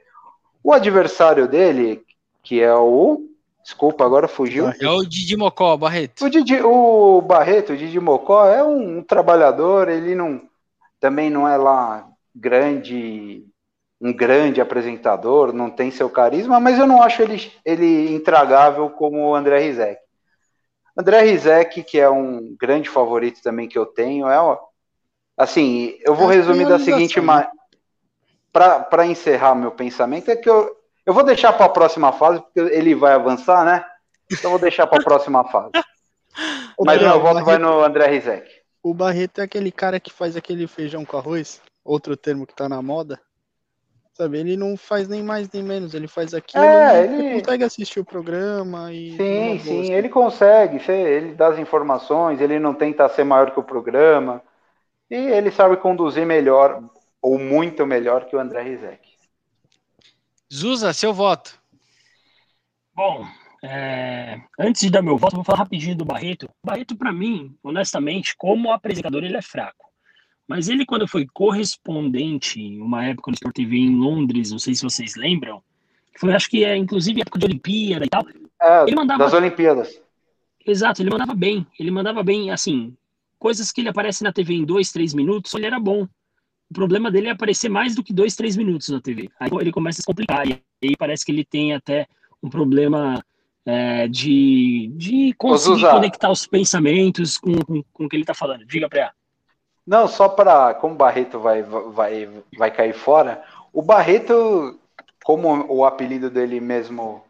O 0.62 0.72
adversário 0.72 1.46
dele, 1.46 2.02
que 2.42 2.60
é 2.60 2.74
o. 2.74 3.22
Desculpa, 3.62 4.04
agora 4.04 4.28
fugiu. 4.28 4.68
É 4.80 4.88
o 4.88 5.04
Didi 5.04 5.36
Mocó, 5.36 5.76
Barreto. 5.76 6.24
O, 6.24 6.30
Didi, 6.30 6.60
o 6.62 7.20
Barreto, 7.20 7.72
o 7.72 7.76
Didi 7.76 7.98
Mocó, 7.98 8.46
é 8.46 8.62
um, 8.62 8.98
um 8.98 9.02
trabalhador, 9.02 9.88
ele 9.88 10.14
não. 10.14 10.40
Também 11.00 11.28
não 11.28 11.46
é 11.46 11.56
lá 11.56 12.08
grande 12.36 13.44
um 14.00 14.12
grande 14.12 14.60
apresentador, 14.60 15.52
não 15.52 15.70
tem 15.70 15.90
seu 15.90 16.10
carisma, 16.10 16.60
mas 16.60 16.78
eu 16.78 16.86
não 16.86 17.02
acho 17.02 17.22
ele, 17.22 17.50
ele 17.64 18.14
intragável 18.14 18.90
como 18.90 19.30
o 19.30 19.34
André 19.34 19.58
Rizek. 19.58 19.98
André 20.96 21.22
Rizek, 21.22 21.82
que 21.82 21.98
é 21.98 22.08
um 22.08 22.54
grande 22.58 22.88
favorito 22.88 23.42
também 23.42 23.68
que 23.68 23.78
eu 23.78 23.86
tenho, 23.86 24.28
é 24.28 24.58
assim, 25.36 25.96
eu 26.02 26.14
vou 26.14 26.30
é 26.30 26.36
resumir 26.36 26.66
da 26.66 26.78
seguinte 26.78 27.20
maneira, 27.20 27.50
para 28.52 29.06
encerrar 29.06 29.54
meu 29.54 29.70
pensamento, 29.70 30.30
é 30.30 30.36
que 30.36 30.48
eu, 30.48 30.74
eu 31.04 31.12
vou 31.12 31.22
deixar 31.22 31.52
para 31.52 31.66
a 31.66 31.70
próxima 31.70 32.12
fase, 32.12 32.40
porque 32.40 32.60
ele 32.60 32.94
vai 32.94 33.12
avançar, 33.12 33.64
né? 33.64 33.84
Então 34.30 34.50
eu 34.50 34.50
vou 34.50 34.58
deixar 34.58 34.86
para 34.86 35.00
a 35.00 35.04
próxima 35.04 35.44
fase. 35.44 35.72
Mas 36.80 37.00
meu 37.00 37.20
voto 37.20 37.44
vai 37.44 37.58
no 37.58 37.82
André 37.82 38.06
Rizek. 38.08 38.50
O 38.82 38.92
Barreto 38.92 39.40
é 39.40 39.44
aquele 39.44 39.72
cara 39.72 39.98
que 39.98 40.12
faz 40.12 40.36
aquele 40.36 40.66
feijão 40.66 41.04
com 41.04 41.16
arroz, 41.16 41.60
outro 41.86 42.16
termo 42.16 42.46
que 42.46 42.52
está 42.52 42.68
na 42.68 42.82
moda. 42.82 43.20
Sabe, 44.14 44.38
ele 44.38 44.56
não 44.56 44.78
faz 44.78 45.08
nem 45.08 45.22
mais 45.22 45.50
nem 45.50 45.62
menos, 45.62 45.92
ele 45.92 46.08
faz 46.08 46.32
aquilo 46.32 46.64
é, 46.64 47.04
ele 47.04 47.38
consegue 47.38 47.64
assistir 47.64 48.00
o 48.00 48.04
programa 48.04 48.90
e. 48.90 49.10
Sim, 49.10 49.58
sim, 49.58 49.80
assim. 49.82 49.92
ele 49.92 50.08
consegue, 50.08 50.80
ele 50.90 51.34
dá 51.34 51.48
as 51.48 51.58
informações, 51.58 52.40
ele 52.40 52.58
não 52.58 52.72
tenta 52.72 53.06
ser 53.10 53.24
maior 53.24 53.50
que 53.50 53.60
o 53.60 53.64
programa. 53.64 54.42
E 55.10 55.14
ele 55.14 55.50
sabe 55.50 55.76
conduzir 55.76 56.26
melhor, 56.26 56.82
ou 57.20 57.38
muito 57.38 57.86
melhor 57.86 58.24
que 58.24 58.34
o 58.34 58.40
André 58.40 58.62
Rizek. 58.62 59.16
Zusa, 60.52 60.94
seu 60.94 61.12
voto. 61.12 61.60
Bom, 62.94 63.26
é, 63.62 64.40
antes 64.58 64.80
de 64.80 64.90
dar 64.90 65.02
meu 65.02 65.18
voto, 65.18 65.36
vou 65.36 65.44
falar 65.44 65.58
rapidinho 65.58 65.96
do 65.96 66.04
Barreto. 66.04 66.48
O 66.62 66.66
Barreto, 66.66 66.96
para 66.96 67.12
mim, 67.12 67.54
honestamente, 67.62 68.34
como 68.36 68.72
apresentador, 68.72 69.22
ele 69.22 69.36
é 69.36 69.42
fraco. 69.42 69.85
Mas 70.48 70.68
ele, 70.68 70.86
quando 70.86 71.08
foi 71.08 71.26
correspondente, 71.26 72.60
em 72.60 72.80
uma 72.80 73.04
época 73.04 73.30
no 73.30 73.34
Sport 73.34 73.54
TV 73.54 73.76
em 73.76 73.96
Londres, 73.96 74.52
não 74.52 74.58
sei 74.58 74.74
se 74.74 74.82
vocês 74.82 75.16
lembram, 75.16 75.62
foi, 76.18 76.32
acho 76.32 76.48
que 76.48 76.64
é 76.64 76.76
inclusive 76.76 77.20
época 77.20 77.38
de 77.38 77.46
Olimpíada 77.46 78.04
e 78.04 78.08
tal. 78.08 78.24
É, 78.62 78.82
ele 78.82 78.94
mandava... 78.94 79.24
das 79.24 79.32
Olimpíadas. 79.32 80.00
Exato, 80.64 81.02
ele 81.02 81.10
mandava 81.10 81.34
bem. 81.34 81.66
Ele 81.78 81.90
mandava 81.90 82.22
bem, 82.22 82.50
assim, 82.50 82.96
coisas 83.38 83.70
que 83.70 83.80
ele 83.80 83.88
aparece 83.88 84.22
na 84.22 84.32
TV 84.32 84.54
em 84.54 84.64
dois, 84.64 84.90
três 84.90 85.14
minutos, 85.14 85.52
ele 85.54 85.66
era 85.66 85.78
bom. 85.78 86.08
O 86.68 86.74
problema 86.74 87.10
dele 87.10 87.28
é 87.28 87.30
aparecer 87.30 87.68
mais 87.68 87.94
do 87.94 88.02
que 88.02 88.12
dois, 88.12 88.34
três 88.34 88.56
minutos 88.56 88.88
na 88.88 89.00
TV. 89.00 89.28
Aí 89.38 89.48
ele 89.60 89.70
começa 89.70 90.00
a 90.00 90.02
se 90.02 90.06
complicar. 90.06 90.46
E 90.48 90.60
aí 90.82 90.96
parece 90.98 91.24
que 91.24 91.30
ele 91.30 91.44
tem 91.44 91.72
até 91.72 92.08
um 92.42 92.50
problema 92.50 93.24
é, 93.64 94.08
de, 94.08 94.90
de 94.96 95.32
conseguir 95.38 95.88
conectar 95.88 96.30
os 96.30 96.46
pensamentos 96.46 97.38
com, 97.38 97.56
com, 97.60 97.82
com 97.92 98.04
o 98.06 98.08
que 98.08 98.16
ele 98.16 98.24
está 98.24 98.34
falando. 98.34 98.64
Diga 98.66 98.88
para 98.88 99.12
não, 99.86 100.08
só 100.08 100.28
para 100.28 100.74
como 100.74 100.94
o 100.94 100.98
Barreto 100.98 101.38
vai, 101.38 101.62
vai, 101.62 102.28
vai 102.56 102.70
cair 102.70 102.92
fora, 102.92 103.42
o 103.72 103.80
Barreto, 103.80 104.78
como 105.24 105.66
o 105.72 105.84
apelido 105.84 106.28
dele 106.28 106.60
mesmo 106.60 107.22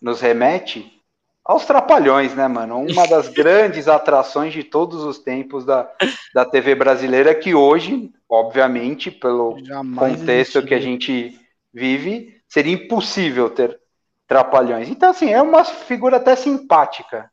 nos 0.00 0.20
remete, 0.20 1.00
aos 1.44 1.64
Trapalhões, 1.64 2.34
né, 2.34 2.46
mano? 2.46 2.80
Uma 2.80 3.06
das 3.06 3.28
grandes 3.34 3.88
atrações 3.88 4.52
de 4.52 4.62
todos 4.62 5.02
os 5.02 5.18
tempos 5.18 5.64
da, 5.64 5.90
da 6.34 6.44
TV 6.44 6.74
brasileira, 6.74 7.34
que 7.34 7.54
hoje, 7.54 8.12
obviamente, 8.28 9.10
pelo 9.10 9.58
Jamais 9.64 10.18
contexto 10.18 10.62
que 10.62 10.74
a 10.74 10.80
gente 10.80 11.40
vive, 11.72 12.40
seria 12.48 12.74
impossível 12.74 13.48
ter 13.48 13.80
Trapalhões. 14.26 14.88
Então, 14.88 15.10
assim, 15.10 15.32
é 15.32 15.42
uma 15.42 15.64
figura 15.64 16.18
até 16.18 16.36
simpática. 16.36 17.28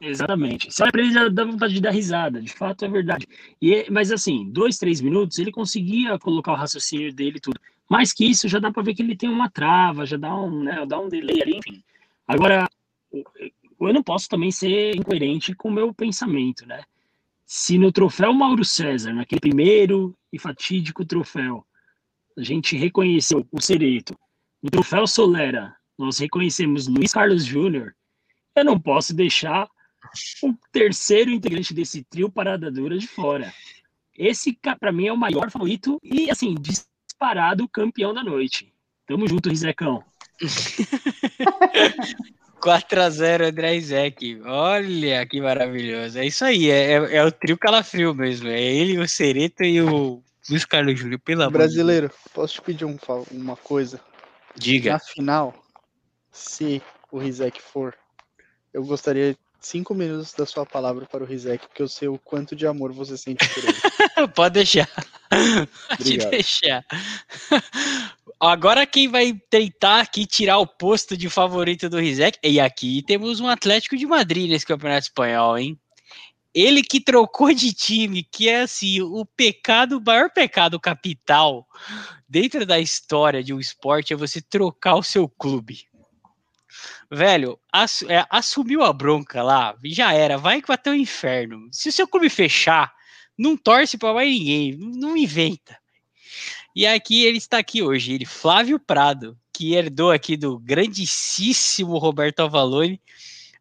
Exatamente. 0.00 0.70
Só 0.72 0.90
para 0.90 1.00
ele 1.00 1.12
já 1.12 1.28
dá 1.28 1.44
vontade 1.44 1.74
de 1.74 1.80
dar 1.80 1.90
risada, 1.90 2.40
de 2.40 2.52
fato 2.52 2.84
é 2.84 2.88
verdade. 2.88 3.26
E, 3.60 3.86
mas 3.90 4.12
assim, 4.12 4.50
dois, 4.50 4.76
três 4.76 5.00
minutos, 5.00 5.38
ele 5.38 5.50
conseguia 5.50 6.18
colocar 6.18 6.52
o 6.52 6.56
raciocínio 6.56 7.12
dele 7.12 7.40
tudo. 7.40 7.58
Mais 7.88 8.12
que 8.12 8.26
isso, 8.26 8.48
já 8.48 8.58
dá 8.58 8.70
para 8.70 8.82
ver 8.82 8.94
que 8.94 9.02
ele 9.02 9.16
tem 9.16 9.28
uma 9.28 9.48
trava, 9.48 10.04
já 10.04 10.16
dá 10.16 10.36
um, 10.36 10.64
né, 10.64 10.84
dá 10.86 10.98
um 10.98 11.08
delay 11.08 11.40
ali, 11.40 11.56
enfim. 11.56 11.82
Agora, 12.26 12.68
eu 13.12 13.92
não 13.92 14.02
posso 14.02 14.28
também 14.28 14.50
ser 14.50 14.96
incoerente 14.96 15.54
com 15.54 15.68
o 15.68 15.72
meu 15.72 15.94
pensamento, 15.94 16.66
né? 16.66 16.82
Se 17.46 17.78
no 17.78 17.92
troféu 17.92 18.32
Mauro 18.32 18.64
César, 18.64 19.12
naquele 19.12 19.40
primeiro 19.40 20.16
e 20.32 20.38
fatídico 20.38 21.04
troféu, 21.04 21.64
a 22.36 22.42
gente 22.42 22.76
reconheceu 22.76 23.46
o 23.52 23.60
Cereto, 23.60 24.18
no 24.62 24.68
troféu 24.68 25.06
Solera, 25.06 25.74
nós 25.96 26.18
reconhecemos 26.18 26.88
Luiz 26.88 27.12
Carlos 27.12 27.44
Júnior, 27.44 27.94
eu 28.54 28.64
não 28.64 28.80
posso 28.80 29.14
deixar 29.14 29.68
o 30.42 30.54
terceiro 30.72 31.30
integrante 31.30 31.74
desse 31.74 32.02
trio 32.04 32.30
parada 32.30 32.70
dura 32.70 32.98
de 32.98 33.06
fora. 33.06 33.52
Esse, 34.16 34.58
para 34.80 34.92
mim, 34.92 35.08
é 35.08 35.12
o 35.12 35.16
maior 35.16 35.50
favorito 35.50 35.98
e, 36.02 36.30
assim, 36.30 36.54
disparado 36.54 37.68
campeão 37.68 38.14
da 38.14 38.24
noite. 38.24 38.72
Tamo 39.06 39.28
junto, 39.28 39.48
Rizecão. 39.48 40.02
4x0 42.60 43.48
André 43.48 43.72
Rizek. 43.72 44.40
Olha 44.44 45.26
que 45.26 45.40
maravilhoso. 45.40 46.18
É 46.18 46.26
isso 46.26 46.44
aí, 46.44 46.70
é, 46.70 46.92
é, 46.92 47.16
é, 47.16 47.24
o 47.24 47.30
trio 47.30 47.56
calafrio 47.56 48.14
mesmo. 48.14 48.48
É 48.48 48.60
ele, 48.60 48.98
o 48.98 49.08
Cereto 49.08 49.62
e 49.62 49.80
o 49.80 50.22
Luiz 50.50 50.64
Carlos 50.64 50.98
Júlio. 50.98 51.18
Pelo 51.18 51.48
Brasileiro, 51.50 52.10
posso 52.34 52.54
te 52.54 52.62
pedir 52.62 52.84
um, 52.84 52.96
uma 53.30 53.56
coisa? 53.56 54.00
Diga. 54.56 54.94
Na 54.94 54.98
final, 54.98 55.54
se 56.32 56.82
o 57.12 57.18
Rizek 57.18 57.60
for, 57.62 57.94
eu 58.72 58.84
gostaria 58.84 59.36
cinco 59.66 59.94
minutos 59.94 60.32
da 60.32 60.46
sua 60.46 60.64
palavra 60.64 61.06
para 61.06 61.24
o 61.24 61.26
Rizek, 61.26 61.66
porque 61.66 61.82
eu 61.82 61.88
sei 61.88 62.08
o 62.08 62.18
quanto 62.18 62.54
de 62.54 62.66
amor 62.66 62.92
você 62.92 63.16
sente 63.16 63.46
por 63.48 63.64
ele. 63.64 63.74
Pode 64.34 64.54
deixar. 64.54 64.88
Pode 65.88 66.18
deixar. 66.18 66.84
Agora 68.38 68.86
quem 68.86 69.08
vai 69.08 69.32
tentar 69.50 70.00
aqui 70.00 70.24
tirar 70.26 70.58
o 70.58 70.66
posto 70.66 71.16
de 71.16 71.28
favorito 71.28 71.88
do 71.88 71.98
Rizek, 71.98 72.38
e 72.42 72.60
aqui 72.60 73.02
temos 73.02 73.40
um 73.40 73.48
Atlético 73.48 73.96
de 73.96 74.06
Madrid 74.06 74.48
nesse 74.48 74.66
Campeonato 74.66 75.06
Espanhol, 75.06 75.58
hein? 75.58 75.78
Ele 76.54 76.82
que 76.82 77.00
trocou 77.00 77.52
de 77.52 77.72
time, 77.72 78.22
que 78.22 78.48
é 78.48 78.62
assim, 78.62 79.02
o 79.02 79.26
pecado, 79.26 79.98
o 79.98 80.02
maior 80.02 80.30
pecado 80.30 80.80
capital 80.80 81.66
dentro 82.28 82.64
da 82.64 82.78
história 82.78 83.42
de 83.42 83.52
um 83.52 83.60
esporte 83.60 84.12
é 84.12 84.16
você 84.16 84.40
trocar 84.40 84.94
o 84.94 85.02
seu 85.02 85.28
clube 85.28 85.86
velho, 87.10 87.58
ass, 87.72 88.02
é, 88.02 88.24
assumiu 88.30 88.82
a 88.82 88.92
bronca 88.92 89.42
lá, 89.42 89.74
já 89.84 90.12
era, 90.12 90.36
vai 90.38 90.60
que 90.60 90.68
vai 90.68 90.74
até 90.74 90.90
o 90.90 90.94
inferno. 90.94 91.68
Se 91.70 91.88
o 91.88 91.92
seu 91.92 92.06
clube 92.06 92.28
fechar, 92.28 92.92
não 93.36 93.56
torce 93.56 93.98
para 93.98 94.14
mais 94.14 94.28
ninguém, 94.28 94.76
não 94.76 95.16
inventa. 95.16 95.78
E 96.74 96.86
aqui 96.86 97.24
ele 97.24 97.38
está 97.38 97.58
aqui 97.58 97.82
hoje, 97.82 98.12
ele, 98.12 98.26
Flávio 98.26 98.78
Prado, 98.78 99.36
que 99.52 99.74
herdou 99.74 100.12
aqui 100.12 100.36
do 100.36 100.58
grandíssimo 100.58 101.96
Roberto 101.96 102.40
Avalone 102.40 103.00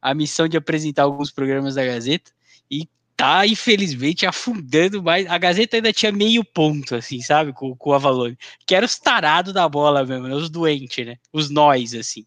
a 0.05 0.13
missão 0.13 0.47
de 0.47 0.55
apresentar 0.55 1.03
alguns 1.03 1.31
programas 1.31 1.73
da 1.73 1.83
Gazeta 1.83 2.31
e 2.69 2.87
tá, 3.17 3.47
infelizmente, 3.47 4.25
afundando 4.25 5.01
mais. 5.01 5.25
A 5.25 5.37
Gazeta 5.39 5.77
ainda 5.77 5.91
tinha 5.91 6.11
meio 6.11 6.43
ponto, 6.43 6.93
assim, 6.93 7.21
sabe, 7.21 7.51
com, 7.53 7.75
com 7.75 7.89
o 7.89 7.93
Avalone, 7.93 8.37
que 8.67 8.75
era 8.75 8.85
os 8.85 8.99
tarados 8.99 9.51
da 9.51 9.67
bola 9.67 10.05
mesmo, 10.05 10.27
né? 10.27 10.35
os 10.35 10.49
doentes, 10.49 11.05
né, 11.05 11.15
os 11.33 11.49
nós, 11.49 11.95
assim. 11.95 12.23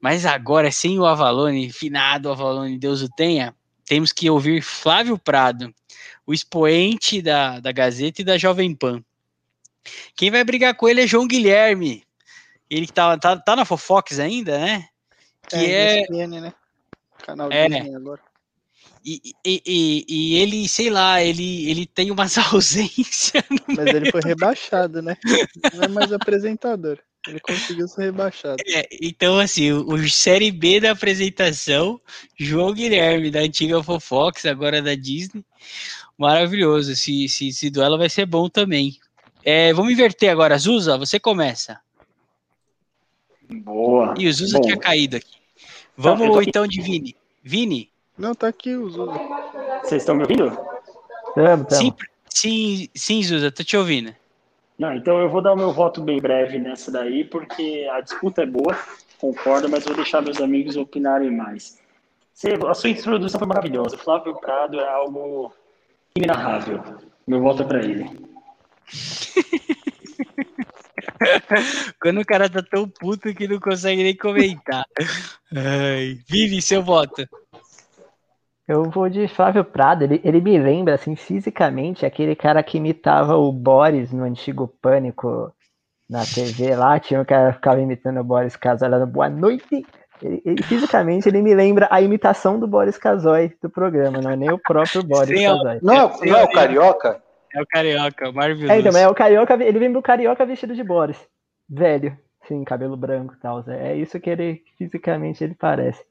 Mas 0.00 0.24
agora, 0.24 0.70
sem 0.70 0.98
o 0.98 1.06
Avalone, 1.06 1.72
finado 1.72 2.30
Avalone, 2.30 2.78
Deus 2.78 3.02
o 3.02 3.08
tenha, 3.08 3.54
temos 3.84 4.12
que 4.12 4.30
ouvir 4.30 4.62
Flávio 4.62 5.18
Prado, 5.18 5.74
o 6.26 6.32
expoente 6.32 7.20
da, 7.20 7.58
da 7.58 7.72
Gazeta 7.72 8.22
e 8.22 8.24
da 8.24 8.38
Jovem 8.38 8.74
Pan. 8.74 9.02
Quem 10.14 10.30
vai 10.30 10.44
brigar 10.44 10.74
com 10.74 10.88
ele 10.88 11.02
é 11.02 11.06
João 11.06 11.26
Guilherme, 11.26 12.04
ele 12.70 12.86
que 12.86 12.92
tá, 12.92 13.16
tá, 13.16 13.36
tá 13.36 13.56
na 13.56 13.64
Fofox 13.64 14.18
ainda, 14.18 14.58
né? 14.58 14.86
Que 15.48 15.56
é. 15.56 16.02
ESPN, 16.02 16.40
né? 16.40 16.54
Canal 17.24 17.50
É. 17.50 17.68
Disney 17.68 17.94
agora. 17.94 18.20
E, 19.04 19.34
e, 19.44 19.62
e, 19.66 20.04
e 20.08 20.36
ele, 20.36 20.68
sei 20.68 20.90
lá, 20.90 21.22
ele, 21.22 21.70
ele 21.70 21.86
tem 21.86 22.10
umas 22.10 22.36
ausências. 22.52 23.42
Mas 23.66 23.86
ele 23.86 24.10
foi 24.10 24.20
rebaixado, 24.22 25.00
né? 25.00 25.16
Não 25.74 25.84
é 25.84 25.88
mais 25.88 26.12
apresentador. 26.12 26.98
Ele 27.26 27.40
conseguiu 27.40 27.88
ser 27.88 28.04
rebaixado. 28.04 28.56
É, 28.66 28.88
então, 29.02 29.38
assim, 29.38 29.72
o, 29.72 29.86
o 29.86 30.08
Série 30.08 30.50
B 30.50 30.80
da 30.80 30.92
apresentação, 30.92 32.00
João 32.38 32.72
Guilherme, 32.72 33.30
da 33.30 33.40
antiga 33.40 33.82
Fofox, 33.82 34.46
agora 34.46 34.80
da 34.80 34.94
Disney. 34.94 35.44
Maravilhoso. 36.16 36.92
Esse, 36.92 37.24
esse, 37.24 37.48
esse 37.48 37.70
duelo 37.70 37.98
vai 37.98 38.08
ser 38.08 38.24
bom 38.26 38.48
também. 38.48 38.96
É, 39.44 39.72
vamos 39.72 39.92
inverter 39.92 40.30
agora. 40.30 40.56
Zuza, 40.58 40.96
você 40.96 41.18
começa. 41.18 41.80
Boa. 43.50 44.14
E 44.18 44.28
o 44.28 44.32
Zuza 44.32 44.58
Bom. 44.58 44.64
tinha 44.64 44.76
caído 44.76 45.16
aqui. 45.16 45.38
Vamos 45.96 46.26
eu 46.26 46.32
tô- 46.32 46.42
então 46.42 46.66
de 46.66 46.80
Vini. 46.80 47.16
Vini, 47.42 47.90
Não, 48.16 48.34
tá 48.34 48.48
aqui 48.48 48.74
o 48.74 48.90
Zuza. 48.90 49.12
Vocês 49.82 50.02
estão 50.02 50.14
me 50.14 50.22
ouvindo? 50.22 50.50
Tamo, 51.34 51.64
tamo. 51.64 51.80
sim, 51.80 51.94
sim, 52.28 52.88
sim, 52.94 53.22
Zuza, 53.22 53.50
tô 53.50 53.64
te 53.64 53.76
ouvindo. 53.76 54.14
Não, 54.78 54.94
então 54.94 55.20
eu 55.20 55.28
vou 55.28 55.42
dar 55.42 55.54
o 55.54 55.56
meu 55.56 55.72
voto 55.72 56.00
bem 56.00 56.20
breve 56.20 56.58
nessa 56.58 56.90
daí, 56.92 57.24
porque 57.24 57.88
a 57.92 58.00
disputa 58.00 58.42
é 58.42 58.46
boa, 58.46 58.78
concordo, 59.18 59.68
mas 59.68 59.84
vou 59.84 59.96
deixar 59.96 60.22
meus 60.22 60.40
amigos 60.40 60.76
opinarem 60.76 61.30
mais. 61.30 61.78
Você- 62.32 62.56
a 62.66 62.74
sua 62.74 62.90
introdução 62.90 63.38
foi 63.40 63.48
maravilhosa. 63.48 63.98
Flávio 63.98 64.36
Prado 64.38 64.78
é 64.78 64.88
algo 64.88 65.52
inenarrável. 66.16 66.80
Meu 67.26 67.40
voto 67.40 67.64
é 67.64 67.66
para 67.66 67.84
ele. 67.84 68.08
Quando 72.00 72.20
o 72.20 72.24
cara 72.24 72.48
tá 72.48 72.62
tão 72.62 72.88
puto 72.88 73.34
que 73.34 73.48
não 73.48 73.58
consegue 73.58 74.02
nem 74.04 74.16
comentar. 74.16 74.84
Ai, 75.54 76.18
Vini, 76.28 76.62
seu 76.62 76.80
voto. 76.82 77.26
Eu 78.68 78.84
vou 78.84 79.08
de 79.08 79.26
Flávio 79.26 79.64
Prado. 79.64 80.02
Ele, 80.04 80.20
ele 80.22 80.42
me 80.42 80.58
lembra, 80.58 80.94
assim, 80.94 81.16
fisicamente, 81.16 82.04
aquele 82.04 82.36
cara 82.36 82.62
que 82.62 82.76
imitava 82.76 83.34
o 83.34 83.50
Boris 83.50 84.12
no 84.12 84.24
antigo 84.24 84.68
Pânico 84.82 85.50
na 86.08 86.20
TV 86.20 86.76
lá. 86.76 87.00
Tinha 87.00 87.20
um 87.22 87.24
cara 87.24 87.48
que 87.48 87.56
ficava 87.56 87.80
imitando 87.80 88.20
o 88.20 88.24
Boris 88.24 88.56
Casoy 88.56 88.88
lá 88.90 88.98
no 88.98 89.06
Boa 89.06 89.30
Noite. 89.30 89.86
Ele, 90.22 90.42
ele- 90.44 90.62
fisicamente, 90.64 91.28
ele 91.28 91.40
me 91.40 91.54
lembra 91.54 91.88
a 91.90 92.02
imitação 92.02 92.60
do 92.60 92.66
Boris 92.66 92.98
Casoy 92.98 93.54
do 93.62 93.70
programa, 93.70 94.20
não 94.20 94.32
é 94.32 94.36
nem 94.36 94.50
o 94.50 94.58
próprio 94.58 95.02
Boris 95.02 95.38
Sim. 95.38 95.46
Casoy. 95.46 95.78
Não, 95.82 95.94
é- 95.94 96.26
não 96.26 96.36
é 96.38 96.44
o 96.44 96.50
Carioca? 96.50 97.22
É 97.54 97.62
o 97.62 97.66
Carioca, 97.66 98.28
o 98.28 98.34
Marvel. 98.34 98.70
É, 98.70 98.78
então, 98.80 98.92
mas 98.92 99.02
é 99.02 99.08
o 99.08 99.14
Carioca, 99.14 99.54
ele 99.54 99.78
lembra 99.78 99.98
o 99.98 100.02
Carioca 100.02 100.44
vestido 100.44 100.74
de 100.74 100.84
Boris. 100.84 101.18
Velho, 101.70 102.14
sim, 102.46 102.62
cabelo 102.64 102.96
branco 102.96 103.34
e 103.34 103.38
tal. 103.38 103.64
É 103.68 103.96
isso 103.96 104.20
que 104.20 104.28
ele, 104.28 104.62
fisicamente, 104.76 105.42
ele 105.42 105.54
parece. 105.54 106.04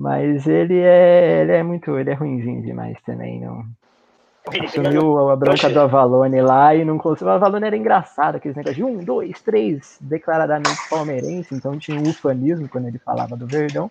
Mas 0.00 0.46
ele 0.46 0.78
é, 0.78 1.42
ele 1.42 1.52
é 1.52 1.62
muito, 1.62 1.98
ele 1.98 2.08
é 2.08 2.14
ruimzinho 2.14 2.62
demais 2.62 2.96
também, 3.02 3.38
não. 3.38 3.62
Assumiu 4.64 5.28
a 5.28 5.36
bronca 5.36 5.68
do 5.68 5.78
Avalone 5.78 6.40
lá 6.40 6.74
e 6.74 6.86
não 6.86 6.96
conseguiu. 6.96 7.28
O 7.28 7.32
Avalone 7.36 7.66
era 7.66 7.76
engraçado, 7.76 8.36
aqueles 8.36 8.56
negócios 8.56 8.76
de 8.76 8.82
um, 8.82 9.04
dois, 9.04 9.42
três, 9.42 9.98
declaradamente 10.00 10.80
palmeirense, 10.88 11.54
então 11.54 11.78
tinha 11.78 11.98
um 11.98 12.08
ufanismo 12.08 12.66
quando 12.66 12.88
ele 12.88 12.98
falava 12.98 13.36
do 13.36 13.46
Verdão. 13.46 13.90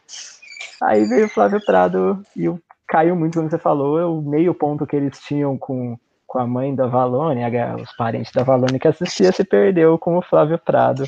Aí 0.81 1.05
veio 1.05 1.27
o 1.27 1.29
Flávio 1.29 1.61
Prado 1.61 2.25
e 2.35 2.49
o- 2.49 2.59
caiu 2.87 3.15
muito 3.15 3.35
quando 3.37 3.51
você 3.51 3.59
falou, 3.59 4.17
o 4.17 4.21
meio 4.27 4.51
ponto 4.55 4.87
que 4.87 4.95
eles 4.95 5.19
tinham 5.19 5.55
com, 5.59 5.95
com 6.25 6.39
a 6.39 6.47
mãe 6.47 6.73
da 6.73 6.85
Avalone, 6.85 7.43
a- 7.43 7.75
os 7.75 7.95
parentes 7.95 8.33
da 8.33 8.41
Avalone 8.41 8.79
que 8.79 8.87
assistia, 8.87 9.31
se 9.31 9.43
perdeu 9.43 9.99
com 9.99 10.17
o 10.17 10.23
Flávio 10.23 10.57
Prado. 10.57 11.03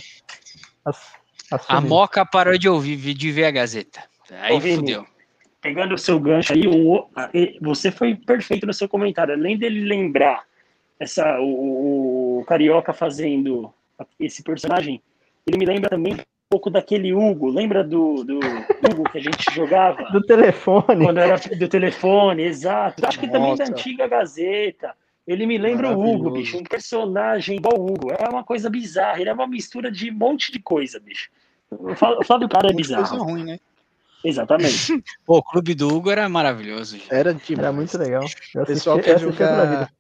A. 1.68 1.82
Moca 1.82 2.24
parou 2.24 2.56
de 2.58 2.70
ouvir, 2.70 2.98
de 3.16 3.32
ver 3.32 3.46
a 3.46 3.52
Gazeta. 3.52 4.11
Aí 4.40 4.56
Ô, 4.56 4.60
Vini. 4.60 4.76
fudeu. 4.78 5.06
Pegando 5.62 5.94
o 5.94 5.98
seu 5.98 6.20
gancho 6.20 6.54
aí, 6.54 6.68
o- 6.68 7.08
você 7.62 7.92
foi 7.92 8.16
perfeito 8.16 8.66
no 8.66 8.74
seu 8.74 8.90
comentário. 8.90 9.34
Além 9.34 9.58
dele 9.58 9.82
lembrar 9.82 10.44
essa, 11.00 11.40
o, 11.40 12.40
o 12.40 12.46
Carioca 12.46 12.94
fazendo 12.94 13.72
esse 14.20 14.42
personagem, 14.44 15.02
ele 15.46 15.58
me 15.58 15.66
lembra 15.66 15.90
também 15.90 16.14
um 16.14 16.18
pouco 16.50 16.70
daquele 16.72 17.14
Hugo. 17.14 17.50
Lembra 17.50 17.84
do, 17.84 18.24
do 18.24 18.40
Hugo 18.40 19.04
que 19.12 19.20
a 19.20 19.22
gente 19.22 19.46
jogava? 19.54 20.04
Do 20.12 20.22
telefone. 20.24 21.06
Quando 21.06 21.20
era 21.20 21.36
do 21.38 21.68
telefone, 21.68 22.42
exato. 22.44 23.06
Acho 23.06 23.20
que 23.20 23.28
também 23.28 23.56
da 23.56 23.66
Nossa. 23.66 23.72
antiga 23.72 24.08
Gazeta. 24.08 24.96
Ele 25.28 25.46
me 25.46 25.60
lembra 25.60 25.96
o 25.96 26.02
Hugo, 26.04 26.32
bicho. 26.32 26.58
Um 26.58 26.64
personagem 26.64 27.58
igual 27.58 27.78
o 27.80 27.86
Hugo. 27.86 28.12
É 28.18 28.28
uma 28.28 28.44
coisa 28.44 28.68
bizarra. 28.68 29.22
Ele 29.22 29.30
é 29.30 29.34
uma 29.34 29.46
mistura 29.48 29.92
de 29.92 30.10
um 30.10 30.16
monte 30.16 30.52
de 30.52 30.60
coisa, 30.60 31.00
bicho. 31.00 31.30
O 31.70 31.96
Flá- 31.96 32.18
o 32.18 32.24
Flávio 32.26 32.50
Prado 32.50 32.68
é 32.70 32.74
Muita 32.74 32.96
coisa 32.96 33.02
bizarro. 33.12 33.24
ruim, 33.32 33.44
né? 33.44 33.60
Exatamente. 34.24 35.04
Pô, 35.26 35.38
o 35.38 35.44
clube 35.44 35.74
do 35.74 35.88
Hugo 35.88 36.12
era 36.12 36.28
maravilhoso. 36.30 36.98
gente. 36.98 37.14
Era 37.14 37.34
demais. 37.34 37.60
Era 37.60 37.72
muito 37.72 37.98
legal. 37.98 38.24
Eu 38.56 38.62
O 38.64 38.66
pessoal 38.66 39.00
quer 39.00 39.16
assisti 39.16 39.32
vida. 39.32 39.46
jogar 39.46 39.92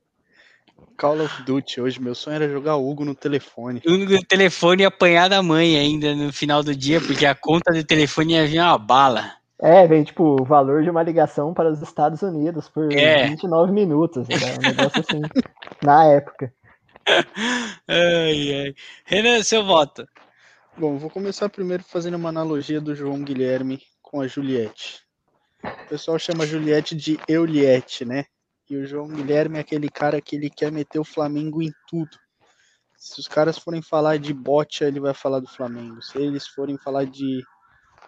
Call 0.97 1.21
of 1.21 1.43
Duty 1.43 1.81
hoje. 1.81 1.99
Meu 2.01 2.13
sonho 2.13 2.35
era 2.35 2.49
jogar 2.49 2.75
Hugo 2.75 3.03
no 3.03 3.15
telefone. 3.15 3.81
O 3.87 3.91
único 3.91 4.23
telefone 4.27 4.83
ia 4.83 4.87
apanhar 4.89 5.27
da 5.29 5.41
mãe 5.41 5.75
ainda 5.77 6.13
no 6.15 6.31
final 6.31 6.61
do 6.61 6.75
dia, 6.75 7.01
porque 7.01 7.25
a 7.25 7.33
conta 7.33 7.73
do 7.73 7.83
telefone 7.83 8.33
ia 8.33 8.45
vir 8.45 8.59
uma 8.59 8.77
bala. 8.77 9.31
É, 9.63 9.85
vem 9.87 10.03
tipo 10.03 10.41
o 10.41 10.43
valor 10.43 10.83
de 10.83 10.89
uma 10.89 11.03
ligação 11.03 11.53
para 11.53 11.69
os 11.71 11.81
Estados 11.81 12.21
Unidos 12.23 12.67
por 12.67 12.91
É. 12.91 13.27
29 13.27 13.71
minutos. 13.71 14.27
Era 14.29 14.57
um 14.59 14.75
negócio 14.75 14.99
assim, 15.01 15.21
na 15.83 16.05
época. 16.05 16.51
Ai, 17.87 18.53
ai. 18.65 18.73
Renan, 19.05 19.41
seu 19.43 19.63
voto. 19.65 20.07
Bom, 20.77 20.97
vou 20.97 21.09
começar 21.09 21.49
primeiro 21.49 21.83
fazendo 21.83 22.15
uma 22.15 22.29
analogia 22.29 22.79
do 22.79 22.95
João 22.95 23.21
Guilherme 23.23 23.81
com 24.11 24.19
a 24.19 24.27
Juliette. 24.27 25.03
O 25.63 25.87
pessoal 25.87 26.19
chama 26.19 26.43
a 26.43 26.47
Juliette 26.47 26.93
de 26.93 27.17
Euliette, 27.27 28.03
né? 28.03 28.25
E 28.69 28.75
o 28.75 28.85
João 28.85 29.07
Guilherme 29.07 29.57
é 29.57 29.61
aquele 29.61 29.89
cara 29.89 30.21
que 30.21 30.35
ele 30.35 30.49
quer 30.49 30.71
meter 30.71 30.99
o 30.99 31.05
Flamengo 31.05 31.61
em 31.61 31.71
tudo. 31.87 32.17
Se 32.97 33.19
os 33.19 33.27
caras 33.27 33.57
forem 33.57 33.81
falar 33.81 34.19
de 34.19 34.33
bote, 34.33 34.83
ele 34.83 34.99
vai 34.99 35.13
falar 35.13 35.39
do 35.39 35.47
Flamengo. 35.47 36.01
Se 36.01 36.17
eles 36.17 36.47
forem 36.47 36.77
falar 36.77 37.05
de 37.05 37.41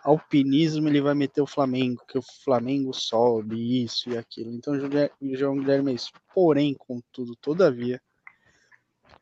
alpinismo, 0.04 0.88
ele 0.88 1.02
vai 1.02 1.16
meter 1.16 1.42
o 1.42 1.48
Flamengo, 1.48 2.04
que 2.08 2.18
o 2.18 2.22
Flamengo 2.44 2.94
sobe, 2.94 3.84
isso 3.84 4.10
e 4.10 4.18
aquilo. 4.18 4.52
Então, 4.52 4.74
o 4.74 5.36
João 5.36 5.58
Guilherme 5.58 5.92
é 5.92 5.96
isso. 5.96 6.12
Porém, 6.34 6.76
contudo, 6.76 7.36
todavia, 7.38 8.02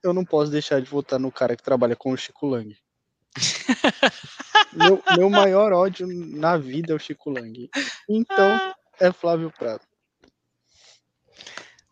eu 0.04 0.14
não 0.14 0.26
posso 0.26 0.52
deixar 0.52 0.82
de 0.82 0.90
votar 0.90 1.20
no 1.20 1.32
cara 1.32 1.56
que 1.56 1.64
trabalha 1.64 1.96
com 1.96 2.12
o 2.12 2.18
Chico 2.18 2.48
Lang. 2.48 2.76
meu, 4.74 5.02
meu 5.18 5.30
maior 5.30 5.74
ódio 5.74 6.08
na 6.08 6.58
vida 6.58 6.94
é 6.94 6.96
o 6.96 7.00
Chico 7.00 7.30
Lang. 7.30 7.70
Então, 8.10 8.74
é 9.00 9.12
Flávio 9.12 9.52
Prado. 9.58 9.82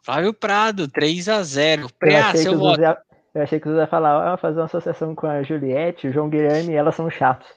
Flávio 0.03 0.33
Prado, 0.33 0.87
3 0.87 1.29
a 1.29 1.43
0 1.43 1.83
Eu 1.83 1.89
Preá, 1.99 2.27
achei, 2.27 2.31
que 2.31 2.37
seu 2.49 2.57
voto. 2.57 2.81
ia, 2.81 2.97
eu 3.35 3.41
achei 3.41 3.59
que 3.59 3.69
os 3.69 3.77
ia 3.77 3.87
falar, 3.87 4.33
ah, 4.33 4.37
fazer 4.37 4.59
uma 4.59 4.65
associação 4.65 5.13
com 5.13 5.27
a 5.27 5.43
Juliette, 5.43 6.07
o 6.07 6.13
João 6.13 6.29
Guilherme 6.29 6.73
e 6.73 6.75
elas 6.75 6.95
são 6.95 7.09
chatos. 7.09 7.47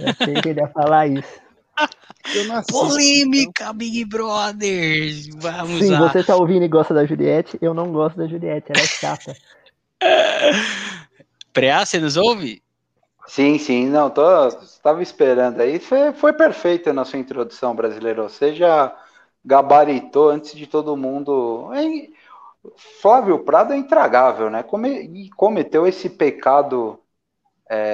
Eu 0.00 0.08
achei 0.08 0.34
que 0.34 0.48
ele 0.48 0.60
ia 0.60 0.68
falar 0.68 1.06
isso. 1.06 1.40
Assisto, 2.24 2.72
Polêmica, 2.72 3.72
Big 3.72 4.04
Brother. 4.04 5.12
Vamos 5.38 5.78
Sim, 5.78 5.90
lá. 5.90 6.08
você 6.08 6.22
tá 6.22 6.36
ouvindo 6.36 6.64
e 6.64 6.68
gosta 6.68 6.94
da 6.94 7.04
Juliette, 7.04 7.58
eu 7.60 7.74
não 7.74 7.92
gosto 7.92 8.16
da 8.16 8.26
Juliette, 8.26 8.70
ela 8.70 8.82
é 8.82 8.86
chata. 8.86 9.34
Preá, 11.52 11.84
você 11.84 11.98
nos 11.98 12.16
ouve? 12.16 12.62
Sim, 13.26 13.56
sim, 13.58 13.86
não, 13.86 14.08
estava 14.62 15.02
esperando 15.02 15.60
aí. 15.60 15.78
Foi, 15.78 16.12
foi 16.12 16.32
perfeito 16.32 16.92
na 16.92 17.04
sua 17.04 17.18
introdução, 17.18 17.74
brasileiro. 17.74 18.24
Você 18.24 18.54
já 18.54 18.94
gabaritou 19.44 20.28
antes 20.30 20.54
de 20.54 20.66
todo 20.66 20.96
mundo. 20.96 21.70
É, 21.72 22.08
Flávio 23.00 23.44
Prado 23.44 23.72
é 23.72 23.76
intragável, 23.76 24.50
né? 24.50 24.62
Come, 24.62 25.30
cometeu 25.36 25.86
esse 25.86 26.10
pecado 26.10 26.98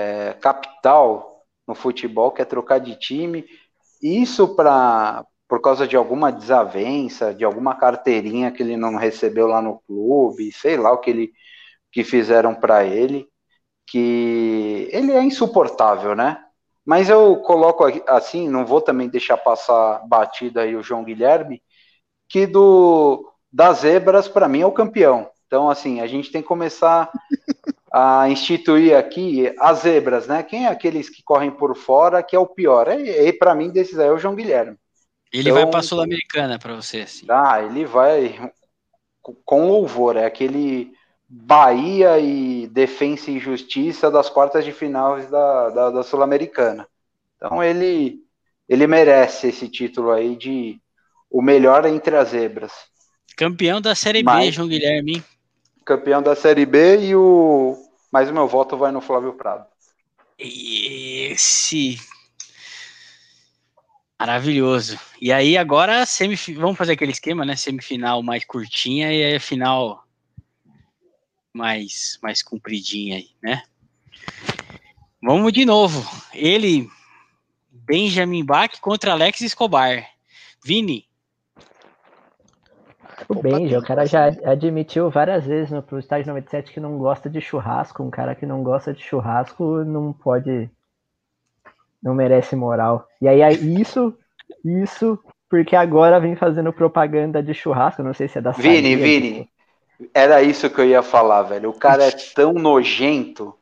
é, 0.01 0.35
capital 0.41 1.45
no 1.67 1.75
futebol, 1.75 2.31
que 2.33 2.43
é 2.43 2.45
trocar 2.45 2.79
de 2.79 2.97
time. 2.97 3.45
Isso 4.03 4.55
pra, 4.57 5.25
por 5.49 5.61
causa 5.61 5.87
de 5.89 5.97
alguma 5.97 6.33
desavença, 6.33 7.35
de 7.35 7.45
alguma 7.45 7.75
carteirinha 7.77 8.51
que 8.53 8.63
ele 8.63 8.77
não 8.77 8.97
recebeu 8.97 9.47
lá 9.47 9.63
no 9.63 9.81
clube, 9.87 10.53
sei 10.53 10.77
lá 10.77 10.93
o 10.93 10.99
que, 10.99 11.11
ele, 11.11 11.33
que 11.93 12.05
fizeram 12.05 12.55
para 12.55 12.85
ele 12.85 13.29
que 13.91 14.89
ele 14.93 15.13
é 15.13 15.23
insuportável, 15.23 16.15
né? 16.15 16.43
Mas 16.85 17.09
eu 17.09 17.37
coloco 17.37 17.85
assim, 18.07 18.49
não 18.49 18.65
vou 18.65 18.81
também 18.81 19.09
deixar 19.09 19.37
passar 19.37 20.01
batido 20.07 20.59
aí 20.61 20.75
o 20.75 20.83
João 20.83 21.05
Guilherme, 21.05 21.63
que 22.29 22.47
do 22.47 23.31
das 23.53 23.79
zebras 23.79 24.29
para 24.29 24.49
mim 24.49 24.61
é 24.61 24.67
o 24.67 24.73
campeão. 24.73 25.31
Então 25.47 25.71
assim, 25.71 26.01
a 26.01 26.07
gente 26.07 26.31
tem 26.31 26.43
que 26.43 26.49
começar 26.49 27.11
a 27.93 28.29
instituir 28.29 28.95
aqui 28.97 29.53
as 29.59 29.81
zebras, 29.81 30.27
né? 30.27 30.43
Quem 30.43 30.67
é 30.67 30.69
aqueles 30.69 31.09
que 31.09 31.23
correm 31.23 31.51
por 31.51 31.75
fora 31.77 32.23
que 32.23 32.37
é 32.37 32.39
o 32.39 32.47
pior? 32.47 32.89
E, 32.89 33.11
e 33.29 33.33
para 33.33 33.55
mim 33.55 33.71
desses 33.71 33.99
aí 33.99 34.09
é 34.09 34.13
o 34.13 34.19
João 34.19 34.35
Guilherme. 34.35 34.77
Ele 35.33 35.51
Então- 35.51 35.63
vai 35.63 35.71
pra 35.71 35.83
Sul-Americana 35.83 36.59
pra 36.59 36.75
você, 36.75 37.01
assim. 37.03 37.27
Ah, 37.29 37.63
ele 37.63 37.85
vai 37.85 38.51
com 39.45 39.67
louvor, 39.69 40.17
é 40.17 40.25
aquele 40.25 40.93
Bahia 41.29 42.19
e 42.19 42.67
Defensa 42.69 43.31
e 43.31 43.39
Justiça 43.39 44.11
das 44.11 44.31
quartas 44.31 44.65
de 44.65 44.73
finais 44.73 45.29
da, 45.31 45.69
da, 45.69 45.91
da 45.91 46.03
Sul-Americana. 46.03 46.89
Então 47.37 47.63
ele, 47.63 48.21
ele 48.69 48.87
merece 48.87 49.49
esse 49.49 49.69
título 49.69 50.11
aí 50.11 50.37
de 50.37 50.81
o 51.31 51.43
melhor 51.43 51.85
entre 51.85 52.17
as 52.17 52.31
zebras. 52.31 52.73
Campeão 53.37 53.81
da 53.81 53.95
Série 53.95 54.23
Mas- 54.23 54.47
B, 54.47 54.53
João 54.53 54.69
Guilherme. 54.69 55.23
Campeão 55.85 56.23
da 56.23 56.35
Série 56.35 56.67
B 56.67 56.99
e 56.99 57.17
o. 57.17 57.77
Mas 58.11 58.29
o 58.31 58.35
meu 58.35 58.49
voto 58.49 58.77
vai 58.77 58.91
no 58.91 59.01
Flávio 59.01 59.35
Prado. 59.35 59.67
Esse. 60.39 61.99
Maravilhoso. 64.19 64.99
E 65.21 65.33
aí, 65.33 65.57
agora, 65.57 66.05
semif... 66.05 66.53
vamos 66.55 66.77
fazer 66.77 66.93
aquele 66.93 67.13
esquema, 67.13 67.45
né? 67.45 67.55
Semifinal 67.55 68.23
mais 68.23 68.45
curtinha 68.45 69.13
e 69.13 69.25
aí 69.25 69.37
a 69.37 69.41
final 69.41 70.05
mais, 71.59 72.19
mais 72.23 72.41
compridinha 72.41 73.17
aí, 73.17 73.31
né? 73.43 73.63
Vamos 75.21 75.53
de 75.53 75.65
novo. 75.65 76.09
Ele, 76.33 76.89
Benjamin 77.73 78.45
Bach 78.45 78.81
contra 78.81 79.13
Alex 79.13 79.41
Escobar. 79.41 80.07
Vini, 80.65 81.09
O 83.29 83.35
Benja, 83.35 83.79
o 83.79 83.83
cara 83.83 84.07
já 84.07 84.27
admitiu 84.45 85.11
várias 85.11 85.45
vezes 85.45 85.71
no 85.71 85.83
pro 85.83 85.99
estágio 85.99 86.29
97 86.29 86.73
que 86.73 86.81
não 86.81 86.97
gosta 86.97 87.29
de 87.29 87.41
churrasco. 87.41 88.03
Um 88.03 88.11
cara 88.11 88.35
que 88.35 88.47
não 88.47 88.63
gosta 88.63 88.95
de 88.95 89.03
churrasco 89.03 89.85
não 89.85 90.13
pode. 90.13 90.71
Não 92.03 92.15
merece 92.15 92.55
moral. 92.55 93.07
E 93.21 93.27
aí, 93.27 93.41
isso, 93.81 94.17
isso, 94.65 95.19
porque 95.51 95.75
agora 95.75 96.21
vem 96.21 96.37
fazendo 96.37 96.73
propaganda 96.73 97.43
de 97.43 97.53
churrasco. 97.53 98.03
Não 98.03 98.15
sei 98.15 98.29
se 98.29 98.39
é 98.39 98.41
da 98.41 98.53
Vini, 98.53 98.95
Vini, 98.95 99.49
era 100.15 100.43
isso 100.43 100.71
que 100.71 100.81
eu 100.81 100.87
ia 100.87 101.03
falar, 101.03 101.43
velho. 101.43 101.71
O 101.71 101.79
cara 101.79 102.05
é 102.05 102.11
tão 102.35 102.53
nojento, 102.53 103.55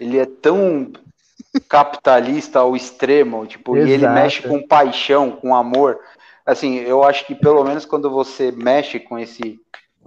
ele 0.00 0.18
é 0.18 0.26
tão 0.26 0.92
capitalista 1.68 2.60
ao 2.60 2.74
extremo, 2.74 3.46
tipo, 3.46 3.76
e 3.76 3.80
ele 3.80 4.04
Exato. 4.04 4.14
mexe 4.14 4.42
com 4.42 4.66
paixão, 4.66 5.30
com 5.32 5.54
amor. 5.54 5.98
Assim, 6.44 6.76
eu 6.80 7.02
acho 7.04 7.26
que 7.26 7.34
pelo 7.34 7.64
menos 7.64 7.84
quando 7.84 8.10
você 8.10 8.50
mexe 8.50 8.98
com 8.98 9.18
esse 9.18 9.60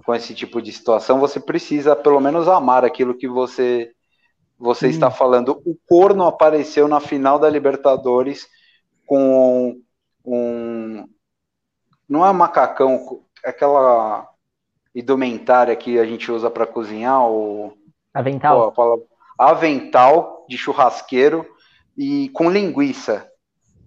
com 0.04 0.14
esse 0.14 0.32
tipo 0.34 0.62
de 0.62 0.72
situação, 0.72 1.18
você 1.18 1.38
precisa 1.40 1.94
pelo 1.94 2.20
menos 2.20 2.48
amar 2.48 2.84
aquilo 2.84 3.16
que 3.16 3.28
você 3.28 3.92
você 4.58 4.86
Hum. 4.86 4.90
está 4.90 5.10
falando. 5.10 5.60
O 5.64 5.76
corno 5.86 6.26
apareceu 6.26 6.88
na 6.88 7.00
final 7.00 7.38
da 7.38 7.48
Libertadores 7.50 8.46
com 9.06 9.80
um 10.24 11.04
não 12.08 12.26
é 12.26 12.32
macacão, 12.32 13.22
aquela 13.44 14.27
indumentária 14.98 15.76
que 15.76 15.98
a 15.98 16.04
gente 16.04 16.30
usa 16.30 16.50
para 16.50 16.66
cozinhar, 16.66 17.22
o 17.22 17.72
Avental. 18.12 18.72
Pô, 18.72 19.06
avental 19.38 20.44
de 20.48 20.58
churrasqueiro 20.58 21.46
e 21.96 22.28
com 22.30 22.50
linguiça. 22.50 23.26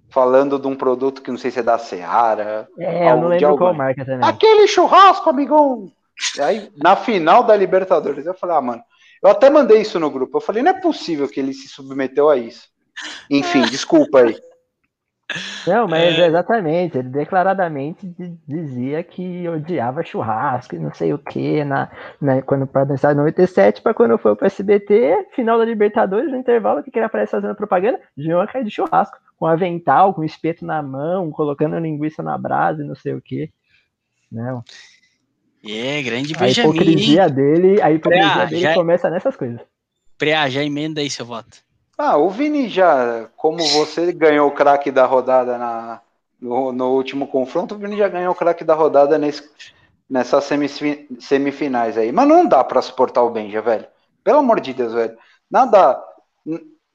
Falando 0.09 0.59
de 0.59 0.67
um 0.67 0.75
produto 0.75 1.21
que 1.21 1.31
não 1.31 1.37
sei 1.37 1.51
se 1.51 1.59
é 1.59 1.63
da 1.63 1.77
Seara. 1.77 2.67
é, 2.77 3.11
eu 3.11 3.17
não 3.17 3.27
lembro 3.29 3.57
qual 3.57 3.73
marca 3.73 4.03
também. 4.03 4.27
Aquele 4.27 4.67
churrasco, 4.67 5.29
amigão! 5.29 5.89
E 6.37 6.41
aí, 6.41 6.69
na 6.75 6.97
final 6.97 7.43
da 7.43 7.55
Libertadores, 7.55 8.25
eu 8.25 8.33
falei, 8.33 8.57
ah, 8.57 8.61
mano, 8.61 8.83
eu 9.23 9.29
até 9.29 9.49
mandei 9.49 9.81
isso 9.81 9.99
no 9.99 10.11
grupo. 10.11 10.37
Eu 10.37 10.41
falei, 10.41 10.61
não 10.61 10.71
é 10.71 10.81
possível 10.81 11.29
que 11.29 11.39
ele 11.39 11.53
se 11.53 11.69
submeteu 11.69 12.29
a 12.29 12.35
isso. 12.35 12.67
Enfim, 13.29 13.61
desculpa 13.61 14.19
aí. 14.19 14.37
Não, 15.67 15.87
mas 15.87 16.17
É. 16.19 16.27
exatamente, 16.27 16.97
ele 16.97 17.09
declaradamente 17.09 18.05
di- 18.07 18.37
dizia 18.47 19.03
que 19.03 19.47
odiava 19.47 20.03
churrasco 20.03 20.75
e 20.75 20.79
não 20.79 20.93
sei 20.93 21.13
o 21.13 21.17
que, 21.17 21.63
na, 21.63 21.89
na, 22.19 22.41
quando 22.41 22.65
para 22.67 22.83
dançar 22.85 23.15
97, 23.15 23.81
para 23.81 23.93
quando 23.93 24.17
foi 24.17 24.35
pro 24.35 24.45
SBT, 24.47 25.27
final 25.35 25.57
da 25.57 25.65
Libertadores, 25.65 26.31
no 26.31 26.37
intervalo, 26.37 26.83
que 26.83 26.91
ele 26.93 27.05
aparece 27.05 27.31
fazendo 27.31 27.55
propaganda, 27.55 27.99
uma 28.17 28.47
cara 28.47 28.63
de 28.65 28.71
churrasco, 28.71 29.17
com 29.37 29.45
avental, 29.45 30.13
com 30.13 30.23
espeto 30.23 30.65
na 30.65 30.81
mão, 30.83 31.31
colocando 31.31 31.77
linguiça 31.79 32.21
na 32.21 32.37
brasa 32.37 32.83
e 32.83 32.87
não 32.87 32.95
sei 32.95 33.13
o 33.13 33.21
que. 33.21 33.49
Não. 34.31 34.63
é, 35.63 36.01
grande 36.01 36.33
A 36.35 36.39
Benjamin, 36.39 36.69
hein? 36.69 36.75
hipocrisia 36.75 37.29
dele, 37.29 37.81
a 37.81 37.91
hipocrisia 37.91 38.33
Ah, 38.43 38.45
dele 38.45 38.61
já- 38.61 38.73
começa 38.73 39.09
nessas 39.09 39.35
coisas. 39.35 39.59
Preá, 40.17 40.49
já 40.49 40.63
emenda 40.63 41.01
aí 41.01 41.09
seu 41.09 41.25
voto. 41.25 41.57
Ah, 42.03 42.17
o 42.17 42.31
Vini 42.31 42.67
já, 42.67 43.29
como 43.37 43.59
você 43.59 44.11
ganhou 44.11 44.47
o 44.47 44.51
craque 44.51 44.89
da 44.89 45.05
rodada 45.05 45.55
na, 45.55 46.01
no, 46.41 46.71
no 46.71 46.93
último 46.95 47.27
confronto, 47.27 47.75
o 47.75 47.77
Vini 47.77 47.95
já 47.95 48.07
ganhou 48.07 48.31
o 48.31 48.35
craque 48.35 48.63
da 48.63 48.73
rodada 48.73 49.19
nesse, 49.19 49.47
nessas 50.09 50.45
semifi- 50.45 51.07
semifinais 51.19 51.99
aí. 51.99 52.11
Mas 52.11 52.27
não 52.27 52.47
dá 52.47 52.63
pra 52.63 52.81
suportar 52.81 53.21
o 53.21 53.29
Benja, 53.29 53.61
velho. 53.61 53.85
Pelo 54.23 54.39
amor 54.39 54.59
de 54.59 54.73
Deus, 54.73 54.93
velho. 54.93 55.15
Nada. 55.49 56.03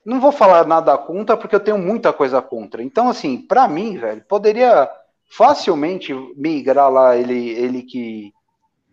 Não 0.04 0.20
vou 0.20 0.32
falar 0.32 0.66
nada 0.66 0.98
contra, 0.98 1.36
porque 1.36 1.54
eu 1.54 1.60
tenho 1.60 1.78
muita 1.78 2.12
coisa 2.12 2.42
contra. 2.42 2.82
Então, 2.82 3.08
assim, 3.08 3.38
pra 3.38 3.68
mim, 3.68 3.96
velho, 3.96 4.24
poderia 4.28 4.90
facilmente 5.30 6.12
migrar 6.36 6.90
lá 6.90 7.16
ele, 7.16 7.50
ele 7.50 7.84
que 7.84 8.32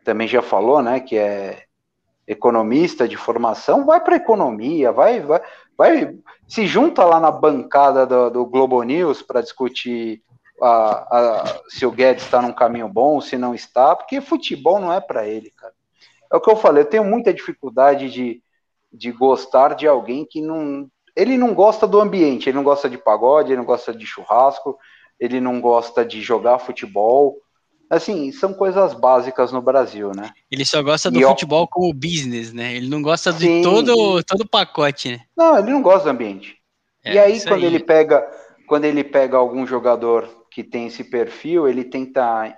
também 0.04 0.28
já 0.28 0.44
falou, 0.44 0.80
né, 0.80 1.00
que 1.00 1.18
é 1.18 1.64
economista 2.28 3.08
de 3.08 3.18
formação, 3.18 3.86
vai 3.86 4.00
para 4.00 4.16
economia, 4.16 4.92
vai, 4.92 5.20
vai, 5.20 5.42
vai, 5.78 6.16
se 6.48 6.66
junta 6.68 7.04
lá 7.06 7.20
na 7.20 7.32
bancada 7.32 8.06
do, 8.06 8.30
do 8.30 8.46
Globo 8.46 8.82
News 8.84 9.22
para 9.22 9.42
discutir 9.42 10.22
a- 10.62 11.08
a- 11.18 11.62
se 11.68 11.86
o 11.86 11.92
Guedes 11.92 12.24
está 12.24 12.42
num 12.42 12.54
caminho 12.54 12.88
bom, 12.88 13.20
se 13.20 13.38
não 13.38 13.54
está, 13.54 13.96
porque 13.96 14.22
futebol 14.22 14.80
não 14.80 14.94
é 14.94 15.02
para 15.02 15.28
ele, 15.28 15.52
cara. 15.52 15.74
É 16.32 16.36
o 16.36 16.42
que 16.42 16.50
eu 16.50 16.56
falei, 16.56 16.84
eu 16.84 16.90
tenho 16.90 17.04
muita 17.04 17.34
dificuldade 17.34 18.10
de, 18.10 18.42
de 18.92 19.12
gostar 19.12 19.76
de 19.76 19.88
alguém 19.88 20.26
que 20.26 20.42
não. 20.42 20.88
Ele 21.16 21.38
não 21.38 21.54
gosta 21.54 21.86
do 21.86 22.00
ambiente, 22.02 22.50
ele 22.50 22.56
não 22.56 22.64
gosta 22.64 22.90
de 22.90 22.98
pagode, 22.98 23.52
ele 23.52 23.58
não 23.58 23.66
gosta 23.66 23.94
de 23.94 24.06
churrasco, 24.06 24.78
ele 25.20 25.40
não 25.40 25.62
gosta 25.62 26.04
de 26.04 26.22
jogar 26.22 26.58
futebol. 26.58 27.38
Assim, 27.94 28.32
são 28.32 28.54
coisas 28.54 28.94
básicas 28.94 29.52
no 29.52 29.62
Brasil, 29.62 30.12
né? 30.16 30.32
Ele 30.50 30.66
só 30.66 30.82
gosta 30.82 31.12
do 31.12 31.20
E 31.20 31.24
futebol 31.24 31.68
como 31.68 31.94
business, 31.94 32.52
né? 32.52 32.74
Ele 32.74 32.90
não 32.90 33.02
gosta 33.02 33.32
de 33.32 33.46
Sim. 33.46 33.62
todo 33.62 34.24
todo 34.24 34.42
o 34.42 34.50
pacote, 34.50 35.12
né? 35.12 35.22
Não, 35.38 35.60
ele 35.60 35.72
não 35.72 35.82
gosta 35.82 36.06
do 36.06 36.10
ambiente. 36.10 36.58
É, 37.04 37.14
e 37.14 37.20
aí 37.20 37.46
quando 37.46 37.64
ele 37.64 37.80
pega, 37.80 38.26
quando 38.68 38.86
ele 38.86 39.04
pega 39.04 39.38
algum 39.38 39.68
jogador 39.68 40.28
que 40.50 40.64
tem 40.64 40.88
esse 40.88 41.04
perfil, 41.04 41.68
ele 41.68 41.84
tenta 41.84 42.58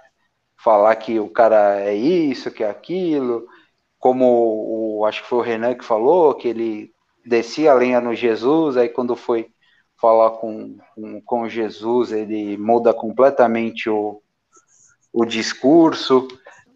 falar 0.63 0.95
que 0.95 1.19
o 1.19 1.29
cara 1.29 1.81
é 1.81 1.93
isso, 1.93 2.49
que 2.49 2.63
é 2.63 2.69
aquilo, 2.69 3.45
como 3.99 4.99
o, 4.99 5.05
acho 5.05 5.23
que 5.23 5.27
foi 5.29 5.39
o 5.39 5.41
Renan 5.41 5.75
que 5.75 5.83
falou, 5.83 6.33
que 6.35 6.47
ele 6.47 6.91
descia 7.25 7.71
a 7.71 7.75
lenha 7.75 7.99
no 7.99 8.15
Jesus, 8.15 8.77
aí 8.77 8.87
quando 8.87 9.15
foi 9.15 9.49
falar 9.99 10.31
com, 10.31 10.77
com, 10.93 11.21
com 11.21 11.49
Jesus, 11.49 12.11
ele 12.11 12.57
muda 12.57 12.93
completamente 12.93 13.89
o, 13.89 14.21
o 15.15 15.25
discurso. 15.25 16.27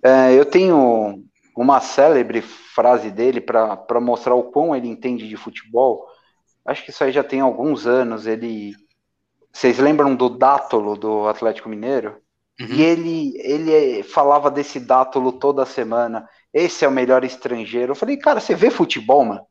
É, 0.02 0.34
eu 0.34 0.46
tenho 0.46 1.22
uma 1.56 1.82
célebre 1.82 2.42
frase 2.42 3.12
dele 3.12 3.42
para 3.42 4.00
mostrar 4.00 4.34
o 4.34 4.44
quão 4.44 4.74
ele 4.74 4.88
entende 4.88 5.28
de 5.28 5.36
futebol. 5.36 6.08
Acho 6.66 6.84
que 6.86 6.90
isso 6.92 7.04
aí 7.04 7.12
já 7.12 7.24
tem 7.24 7.42
alguns 7.42 7.86
anos. 7.86 8.26
Ele, 8.26 8.74
vocês 9.52 9.78
lembram 9.78 10.16
do 10.16 10.30
Dátolo 10.30 10.96
do 10.96 11.28
Atlético 11.28 11.68
Mineiro? 11.68 12.18
Uhum. 12.62 12.68
E 12.76 12.82
ele, 12.82 13.34
ele 13.38 14.04
falava 14.04 14.50
desse 14.50 14.80
Dátolo 14.80 15.34
toda 15.34 15.66
semana. 15.66 16.28
Esse 16.54 16.86
é 16.86 16.88
o 16.88 16.92
melhor 16.92 17.26
estrangeiro. 17.26 17.92
Eu 17.92 17.96
falei, 17.96 18.16
cara, 18.16 18.40
você 18.40 18.56
vê 18.56 18.70
futebol, 18.70 19.26
mano? 19.26 19.42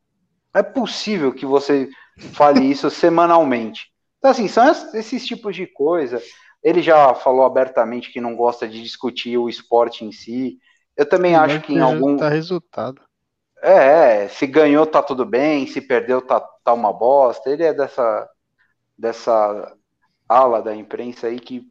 Não 0.55 0.61
é 0.61 0.63
possível 0.63 1.33
que 1.33 1.45
você 1.45 1.89
fale 2.33 2.65
isso 2.65 2.89
semanalmente. 2.91 3.91
Então, 4.19 4.31
assim, 4.31 4.49
são 4.49 4.69
es- 4.69 4.95
esses 4.95 5.27
tipos 5.27 5.55
de 5.55 5.67
coisa. 5.67 6.23
Ele 6.63 6.83
já 6.83 7.15
falou 7.15 7.45
abertamente 7.45 8.13
que 8.13 8.21
não 8.21 8.35
gosta 8.35 8.69
de 8.69 8.83
discutir 8.83 9.39
o 9.39 9.49
esporte 9.49 10.05
em 10.05 10.13
si. 10.13 10.59
Eu 10.97 11.09
também 11.09 11.37
acho 11.37 11.59
Mas 11.59 11.67
que 11.67 11.73
em 11.73 11.81
algum. 11.81 12.17
Tá 12.17 12.29
resultado. 12.29 13.01
É, 13.63 14.29
se 14.29 14.47
ganhou 14.47 14.87
tá 14.87 15.03
tudo 15.03 15.25
bem, 15.25 15.67
se 15.67 15.81
perdeu 15.81 16.23
tá, 16.23 16.41
tá 16.65 16.73
uma 16.73 16.93
bosta. 16.93 17.51
Ele 17.51 17.65
é 17.65 17.73
dessa, 17.73 18.29
dessa 18.99 19.75
ala 20.29 20.63
da 20.63 20.75
imprensa 20.75 21.29
aí 21.29 21.41
que, 21.41 21.67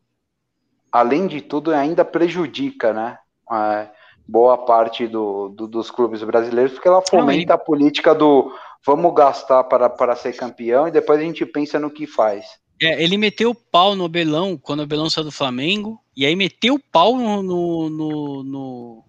além 0.92 1.28
de 1.28 1.42
tudo, 1.42 1.74
ainda 1.74 2.04
prejudica, 2.06 2.94
né? 2.94 3.20
a 3.50 3.90
boa 4.28 4.58
parte 4.58 5.08
do, 5.08 5.50
do- 5.50 5.68
dos 5.68 5.90
clubes 5.90 6.22
brasileiros, 6.24 6.74
porque 6.74 6.88
ela 6.88 7.02
fomenta 7.02 7.54
a 7.54 7.58
política 7.58 8.14
do 8.14 8.52
vamos 8.86 9.14
gastar 9.14 9.64
para, 9.66 9.90
para 9.90 10.16
ser 10.16 10.34
campeão 10.34 10.88
e 10.88 10.92
depois 10.92 11.20
a 11.20 11.24
gente 11.24 11.46
pensa 11.46 11.80
no 11.80 11.90
que 11.92 12.06
faz. 12.06 12.46
É, 12.82 13.02
ele 13.04 13.18
meteu 13.18 13.52
o 13.52 13.56
pau 13.56 13.96
no 13.96 14.06
Abelão 14.06 14.58
quando 14.58 14.80
o 14.80 14.84
Abelão 14.84 15.10
saiu 15.10 15.26
do 15.26 15.32
Flamengo, 15.32 16.00
e 16.16 16.26
aí 16.26 16.36
meteu 16.36 16.76
o 16.76 16.80
pau 16.80 17.18
no, 17.18 17.42
no, 17.42 17.90
no, 17.90 18.44
no, 18.44 19.04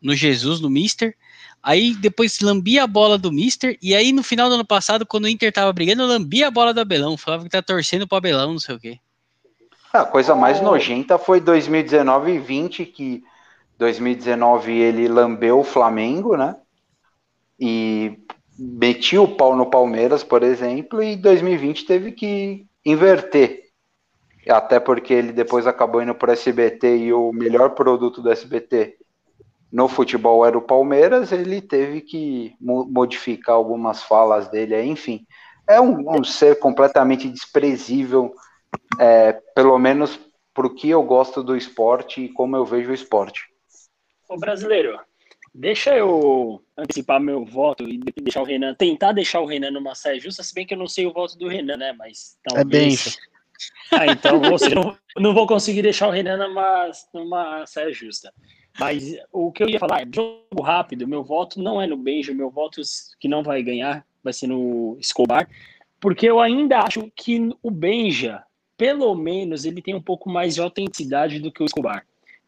no 0.00 0.14
Jesus, 0.14 0.60
no 0.60 0.70
Mister. 0.70 1.14
Aí 1.62 1.94
depois 1.94 2.40
lambia 2.40 2.84
a 2.84 2.86
bola 2.86 3.18
do 3.18 3.32
Mister, 3.32 3.76
e 3.82 3.94
aí 3.94 4.12
no 4.12 4.22
final 4.22 4.48
do 4.48 4.54
ano 4.54 4.64
passado, 4.64 5.04
quando 5.04 5.24
o 5.24 5.28
Inter 5.28 5.52
tava 5.52 5.72
brigando, 5.72 6.06
lambia 6.06 6.48
a 6.48 6.50
bola 6.50 6.72
do 6.72 6.80
Abelão, 6.80 7.16
falava 7.16 7.44
que 7.44 7.50
tá 7.50 7.60
torcendo 7.60 8.06
pro 8.06 8.18
Abelão, 8.18 8.52
não 8.52 8.60
sei 8.60 8.76
o 8.76 8.80
quê. 8.80 8.98
A 9.92 10.04
coisa 10.04 10.34
mais 10.34 10.60
nojenta 10.60 11.18
foi 11.18 11.40
2019 11.40 12.32
e 12.32 12.38
20, 12.38 12.84
que 12.86 13.24
2019 13.78 14.72
ele 14.72 15.08
lambeu 15.08 15.58
o 15.58 15.64
Flamengo, 15.64 16.36
né? 16.36 16.56
e 17.58 18.18
metia 18.58 19.20
o 19.20 19.36
pau 19.36 19.56
no 19.56 19.66
Palmeiras, 19.66 20.22
por 20.22 20.42
exemplo, 20.42 21.02
e 21.02 21.14
em 21.14 21.16
2020 21.18 21.84
teve 21.84 22.12
que 22.12 22.66
inverter. 22.86 23.64
Até 24.48 24.78
porque 24.78 25.12
ele 25.12 25.32
depois 25.32 25.66
acabou 25.66 26.00
indo 26.00 26.14
para 26.14 26.30
o 26.30 26.32
SBT 26.32 26.96
e 26.98 27.12
o 27.12 27.32
melhor 27.32 27.70
produto 27.70 28.22
do 28.22 28.30
SBT 28.30 28.96
no 29.72 29.88
futebol 29.88 30.46
era 30.46 30.56
o 30.56 30.62
Palmeiras, 30.62 31.32
ele 31.32 31.60
teve 31.60 32.00
que 32.00 32.54
modificar 32.60 33.56
algumas 33.56 34.04
falas 34.04 34.48
dele, 34.48 34.80
enfim. 34.84 35.26
É 35.68 35.80
um, 35.80 36.18
um 36.18 36.22
ser 36.22 36.60
completamente 36.60 37.28
desprezível, 37.28 38.32
é, 39.00 39.32
pelo 39.54 39.76
menos 39.78 40.20
para 40.54 40.68
o 40.68 40.74
que 40.74 40.88
eu 40.88 41.02
gosto 41.02 41.42
do 41.42 41.56
esporte 41.56 42.22
e 42.22 42.32
como 42.32 42.56
eu 42.56 42.64
vejo 42.64 42.90
o 42.90 42.94
esporte. 42.94 43.42
O 44.30 44.38
brasileiro, 44.38 44.98
deixa 45.56 45.96
eu 45.96 46.62
antecipar 46.76 47.20
meu 47.20 47.44
voto 47.44 47.88
e 47.88 47.98
deixar 48.22 48.42
o 48.42 48.44
Renan, 48.44 48.74
tentar 48.74 49.12
deixar 49.12 49.40
o 49.40 49.46
Renan 49.46 49.70
numa 49.70 49.94
saia 49.94 50.20
justa, 50.20 50.42
se 50.42 50.54
bem 50.54 50.66
que 50.66 50.74
eu 50.74 50.78
não 50.78 50.86
sei 50.86 51.06
o 51.06 51.12
voto 51.12 51.36
do 51.38 51.48
Renan, 51.48 51.76
né? 51.76 51.92
Mas 51.92 52.38
talvez... 52.42 53.06
É 53.06 53.10
bem. 53.10 53.26
Ah, 53.90 54.06
então 54.06 54.38
você 54.38 54.74
não, 54.74 54.94
não 55.16 55.32
vou 55.32 55.46
conseguir 55.46 55.80
deixar 55.80 56.08
o 56.08 56.10
Renan 56.10 56.36
numa, 56.36 56.90
numa 57.14 57.64
saia 57.64 57.90
justa. 57.90 58.30
Mas 58.78 59.16
o 59.32 59.50
que 59.50 59.62
eu 59.62 59.68
ia 59.70 59.78
falar 59.78 60.02
é 60.02 60.06
jogo 60.14 60.60
rápido. 60.62 61.08
Meu 61.08 61.24
voto 61.24 61.62
não 61.62 61.80
é 61.80 61.86
no 61.86 61.96
Beijo, 61.96 62.34
meu 62.34 62.50
voto 62.50 62.82
que 63.18 63.26
não 63.26 63.42
vai 63.42 63.62
ganhar 63.62 64.04
vai 64.22 64.32
ser 64.32 64.48
no 64.48 64.96
Escobar, 65.00 65.48
porque 66.00 66.26
eu 66.26 66.40
ainda 66.40 66.80
acho 66.80 67.10
que 67.14 67.48
o 67.62 67.70
Benja, 67.70 68.42
pelo 68.76 69.14
menos, 69.14 69.64
ele 69.64 69.80
tem 69.80 69.94
um 69.94 70.02
pouco 70.02 70.28
mais 70.28 70.56
de 70.56 70.60
autenticidade 70.60 71.38
do 71.38 71.52
que 71.52 71.62
o 71.62 71.64
Escobar. 71.64 72.04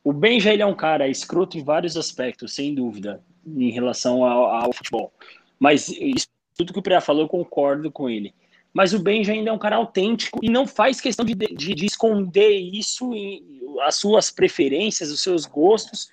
O 0.08 0.12
Benja 0.12 0.52
ele 0.52 0.62
é 0.62 0.66
um 0.66 0.74
cara 0.74 1.06
escroto 1.06 1.58
em 1.58 1.62
vários 1.62 1.94
aspectos, 1.94 2.54
sem 2.54 2.74
dúvida, 2.74 3.22
em 3.46 3.70
relação 3.70 4.24
ao, 4.24 4.46
ao 4.46 4.72
futebol. 4.72 5.12
Mas 5.58 5.88
isso, 5.88 6.28
tudo 6.56 6.72
que 6.72 6.78
o 6.78 6.82
Preá 6.82 7.00
falou, 7.00 7.22
eu 7.22 7.28
concordo 7.28 7.90
com 7.90 8.08
ele 8.08 8.32
mas 8.72 8.92
o 8.92 8.98
Benja 8.98 9.32
ainda 9.32 9.50
é 9.50 9.52
um 9.52 9.58
cara 9.58 9.74
autêntico 9.74 10.38
e 10.40 10.48
não 10.48 10.66
faz 10.66 11.00
questão 11.00 11.24
de, 11.24 11.34
de, 11.34 11.74
de 11.74 11.84
esconder 11.84 12.50
isso, 12.50 13.12
em, 13.12 13.42
as 13.82 13.96
suas 13.96 14.30
preferências, 14.30 15.10
os 15.10 15.20
seus 15.20 15.46
gostos. 15.46 16.08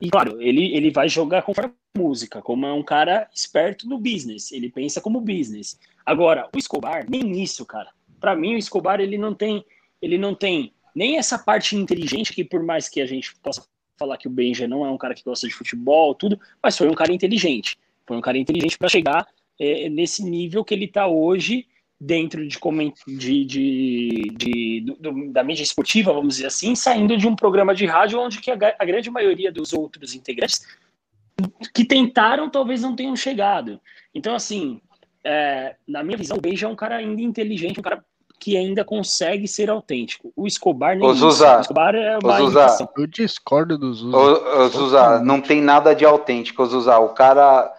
E 0.00 0.10
claro, 0.10 0.40
ele, 0.42 0.74
ele 0.76 0.90
vai 0.90 1.08
jogar 1.08 1.42
a 1.42 1.98
música, 1.98 2.42
como 2.42 2.66
é 2.66 2.72
um 2.72 2.82
cara 2.82 3.30
esperto 3.34 3.88
no 3.88 3.98
business, 3.98 4.52
ele 4.52 4.68
pensa 4.68 5.00
como 5.00 5.22
business. 5.22 5.80
Agora, 6.04 6.50
o 6.54 6.58
Escobar, 6.58 7.08
nem 7.08 7.42
isso, 7.42 7.64
cara. 7.64 7.90
Para 8.20 8.36
mim, 8.36 8.54
o 8.54 8.58
Escobar 8.58 9.00
ele 9.00 9.16
não 9.16 9.32
tem, 9.32 9.64
ele 10.00 10.18
não 10.18 10.34
tem 10.34 10.72
nem 10.94 11.18
essa 11.18 11.38
parte 11.38 11.76
inteligente 11.76 12.32
que 12.32 12.44
por 12.44 12.62
mais 12.62 12.88
que 12.88 13.00
a 13.00 13.06
gente 13.06 13.34
possa 13.36 13.64
falar 13.98 14.16
que 14.16 14.26
o 14.26 14.30
Benja 14.30 14.66
não 14.66 14.84
é 14.84 14.90
um 14.90 14.98
cara 14.98 15.14
que 15.14 15.24
gosta 15.24 15.46
de 15.46 15.54
futebol, 15.54 16.14
tudo, 16.14 16.38
mas 16.62 16.76
foi 16.76 16.88
um 16.88 16.94
cara 16.94 17.12
inteligente. 17.12 17.78
Foi 18.06 18.16
um 18.16 18.20
cara 18.20 18.38
inteligente 18.38 18.76
para 18.76 18.88
chegar 18.88 19.26
é, 19.58 19.88
nesse 19.88 20.24
nível 20.24 20.64
que 20.64 20.74
ele 20.74 20.86
está 20.86 21.06
hoje 21.06 21.66
dentro 22.00 22.44
de, 22.46 22.58
de, 23.06 23.44
de, 23.44 24.30
de 24.36 24.80
do, 24.98 25.32
da 25.32 25.44
mídia 25.44 25.62
esportiva, 25.62 26.12
vamos 26.12 26.34
dizer 26.34 26.48
assim, 26.48 26.74
saindo 26.74 27.16
de 27.16 27.28
um 27.28 27.36
programa 27.36 27.72
de 27.72 27.86
rádio 27.86 28.18
onde 28.18 28.40
que 28.40 28.50
a, 28.50 28.56
a, 28.76 28.84
grande 28.84 29.08
maioria 29.08 29.52
dos 29.52 29.72
outros 29.72 30.12
integrantes 30.12 30.66
que 31.72 31.84
tentaram 31.84 32.50
talvez 32.50 32.82
não 32.82 32.96
tenham 32.96 33.14
chegado. 33.14 33.80
Então, 34.12 34.34
assim, 34.34 34.80
é, 35.22 35.76
na 35.86 36.02
minha 36.02 36.18
visão, 36.18 36.38
o 36.38 36.40
Beija 36.40 36.66
é 36.66 36.68
um 36.68 36.74
cara 36.74 36.96
ainda 36.96 37.22
inteligente, 37.22 37.78
um 37.78 37.84
cara 37.84 38.04
que 38.42 38.56
ainda 38.56 38.84
consegue 38.84 39.46
ser 39.46 39.70
autêntico. 39.70 40.32
O 40.34 40.48
Escobar 40.48 40.96
nem 40.96 41.08
o 41.08 41.14
Zuzá, 41.14 41.58
o 41.58 41.60
Escobar 41.60 41.94
é 41.94 42.18
uma 42.20 42.38
Zuzá, 42.38 42.88
Eu 42.96 43.06
discordo 43.06 43.78
do 43.78 43.94
Zuzá. 43.94 44.18
O, 44.18 44.64
o 44.64 44.68
Zuzá, 44.68 45.20
não 45.20 45.40
tem 45.40 45.62
nada 45.62 45.94
de 45.94 46.04
autêntico, 46.04 46.60
o 46.60 46.66
Zuzá. 46.66 46.98
O 46.98 47.10
cara 47.10 47.72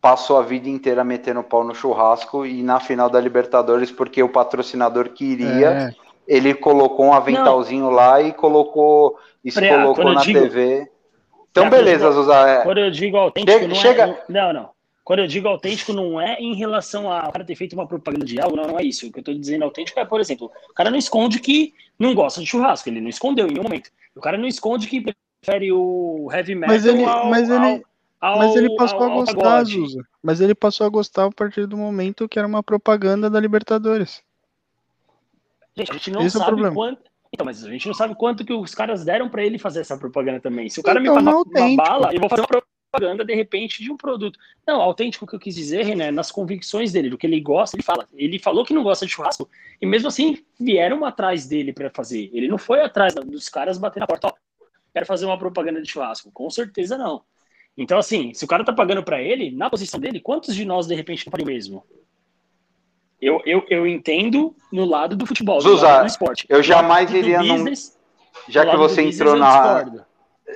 passou 0.00 0.38
a 0.38 0.42
vida 0.42 0.70
inteira 0.70 1.04
metendo 1.04 1.42
pau 1.42 1.62
no 1.62 1.74
churrasco 1.74 2.46
e 2.46 2.62
na 2.62 2.80
final 2.80 3.10
da 3.10 3.20
Libertadores, 3.20 3.90
porque 3.90 4.22
o 4.22 4.28
patrocinador 4.30 5.10
queria, 5.10 5.68
é. 5.68 5.94
ele 6.26 6.54
colocou 6.54 7.04
um 7.04 7.12
aventalzinho 7.12 7.84
não. 7.84 7.90
lá 7.90 8.22
e 8.22 8.32
colocou, 8.32 9.18
isso 9.44 9.60
colocou 9.60 10.14
na 10.14 10.22
digo, 10.22 10.40
TV. 10.40 10.90
Então, 11.50 11.68
beleza, 11.68 12.10
Zuzá. 12.10 12.48
É. 12.48 12.62
Quando 12.62 12.78
eu 12.78 12.90
digo 12.90 13.18
autêntico, 13.18 13.52
chega, 13.52 13.68
não 13.68 13.74
chega... 13.74 14.02
é. 14.04 14.24
Não, 14.30 14.50
não. 14.50 14.70
Quando 15.10 15.18
eu 15.18 15.26
digo 15.26 15.48
autêntico, 15.48 15.92
não 15.92 16.20
é 16.20 16.36
em 16.38 16.54
relação 16.54 17.10
a 17.10 17.28
o 17.28 17.32
cara 17.32 17.44
ter 17.44 17.56
feito 17.56 17.72
uma 17.72 17.84
propaganda 17.84 18.24
de 18.24 18.40
algo, 18.40 18.54
não, 18.54 18.68
não 18.68 18.78
é 18.78 18.84
isso. 18.84 19.08
O 19.08 19.12
que 19.12 19.18
eu 19.18 19.24
tô 19.24 19.34
dizendo 19.34 19.64
autêntico 19.64 19.98
é, 19.98 20.04
por 20.04 20.20
exemplo, 20.20 20.52
o 20.70 20.72
cara 20.72 20.88
não 20.88 20.96
esconde 20.96 21.40
que 21.40 21.74
não 21.98 22.14
gosta 22.14 22.40
de 22.40 22.46
churrasco, 22.46 22.88
ele 22.88 23.00
não 23.00 23.08
escondeu 23.08 23.48
em 23.48 23.50
nenhum 23.50 23.64
momento. 23.64 23.90
O 24.14 24.20
cara 24.20 24.38
não 24.38 24.46
esconde 24.46 24.86
que 24.86 25.12
prefere 25.42 25.72
o 25.72 26.28
heavy 26.32 26.54
metal 26.54 26.76
mas 26.76 26.86
ele, 26.86 27.04
ao, 27.04 27.28
mas 27.28 27.50
ele, 27.50 27.84
ao, 28.20 28.38
Mas 28.38 28.54
ele 28.54 28.76
passou 28.76 29.02
ao, 29.02 29.10
a 29.10 29.14
gostar, 29.24 29.64
Zuza. 29.64 30.06
Mas 30.22 30.40
ele 30.40 30.54
passou 30.54 30.86
a 30.86 30.88
gostar 30.88 31.24
a 31.24 31.32
partir 31.32 31.66
do 31.66 31.76
momento 31.76 32.28
que 32.28 32.38
era 32.38 32.46
uma 32.46 32.62
propaganda 32.62 33.28
da 33.28 33.40
Libertadores. 33.40 34.22
Gente, 35.76 35.90
a 35.90 35.94
gente 35.94 36.10
não 36.12 36.22
Esse 36.22 36.38
sabe 36.38 36.62
é 36.64 36.70
quanto. 36.70 37.02
Então, 37.32 37.44
mas 37.44 37.64
a 37.64 37.68
gente 37.68 37.88
não 37.88 37.94
sabe 37.94 38.14
quanto 38.14 38.44
que 38.44 38.52
os 38.52 38.76
caras 38.76 39.04
deram 39.04 39.28
para 39.28 39.44
ele 39.44 39.58
fazer 39.58 39.80
essa 39.80 39.98
propaganda 39.98 40.38
também. 40.38 40.68
Se 40.68 40.78
o 40.78 40.84
cara 40.84 41.00
então, 41.00 41.16
me 41.16 41.24
pagar 41.24 41.36
uma, 41.36 41.66
uma 41.66 41.76
bala, 41.76 42.14
eu 42.14 42.20
vou 42.20 42.28
fazer 42.28 42.42
uma 42.42 42.46
propaganda 42.46 42.79
de 42.98 43.34
repente 43.34 43.82
de 43.82 43.90
um 43.90 43.96
produto. 43.96 44.38
Não, 44.66 44.80
autêntico 44.80 45.26
que 45.26 45.34
eu 45.34 45.38
quis 45.38 45.54
dizer, 45.54 45.94
né, 45.94 46.10
nas 46.10 46.32
convicções 46.32 46.92
dele, 46.92 47.10
do 47.10 47.16
que 47.16 47.26
ele 47.26 47.40
gosta, 47.40 47.76
ele 47.76 47.82
fala. 47.82 48.06
Ele 48.12 48.38
falou 48.38 48.64
que 48.64 48.74
não 48.74 48.82
gosta 48.82 49.06
de 49.06 49.12
churrasco 49.12 49.48
e 49.80 49.86
mesmo 49.86 50.08
assim 50.08 50.38
vieram 50.58 51.04
atrás 51.04 51.46
dele 51.46 51.72
para 51.72 51.90
fazer. 51.90 52.30
Ele 52.32 52.48
não 52.48 52.58
foi 52.58 52.80
atrás 52.80 53.14
dos 53.14 53.48
caras 53.48 53.78
bater 53.78 54.00
na 54.00 54.06
porta, 54.06 54.28
ó, 54.28 54.32
quero 54.92 55.06
fazer 55.06 55.26
uma 55.26 55.38
propaganda 55.38 55.80
de 55.80 55.88
churrasco. 55.88 56.30
Com 56.32 56.50
certeza 56.50 56.98
não. 56.98 57.22
Então, 57.76 57.98
assim, 57.98 58.34
se 58.34 58.44
o 58.44 58.48
cara 58.48 58.64
tá 58.64 58.72
pagando 58.72 59.02
para 59.02 59.22
ele, 59.22 59.52
na 59.52 59.70
posição 59.70 60.00
dele, 60.00 60.20
quantos 60.20 60.54
de 60.54 60.64
nós 60.64 60.86
de 60.86 60.94
repente 60.94 61.24
não 61.24 61.30
faria 61.30 61.44
o 61.44 61.48
mesmo? 61.48 61.84
Eu, 63.22 63.40
eu, 63.44 63.64
eu 63.68 63.86
entendo 63.86 64.54
no 64.72 64.84
lado 64.84 65.14
do 65.14 65.26
futebol, 65.26 65.62
do, 65.62 65.76
do 65.76 66.06
esporte. 66.06 66.46
Eu 66.48 66.62
jamais 66.62 67.12
iria 67.12 67.38
business, 67.38 67.96
num... 68.46 68.52
Já 68.52 68.66
que 68.66 68.76
você 68.76 69.02
entrou 69.02 69.36
na. 69.36 70.06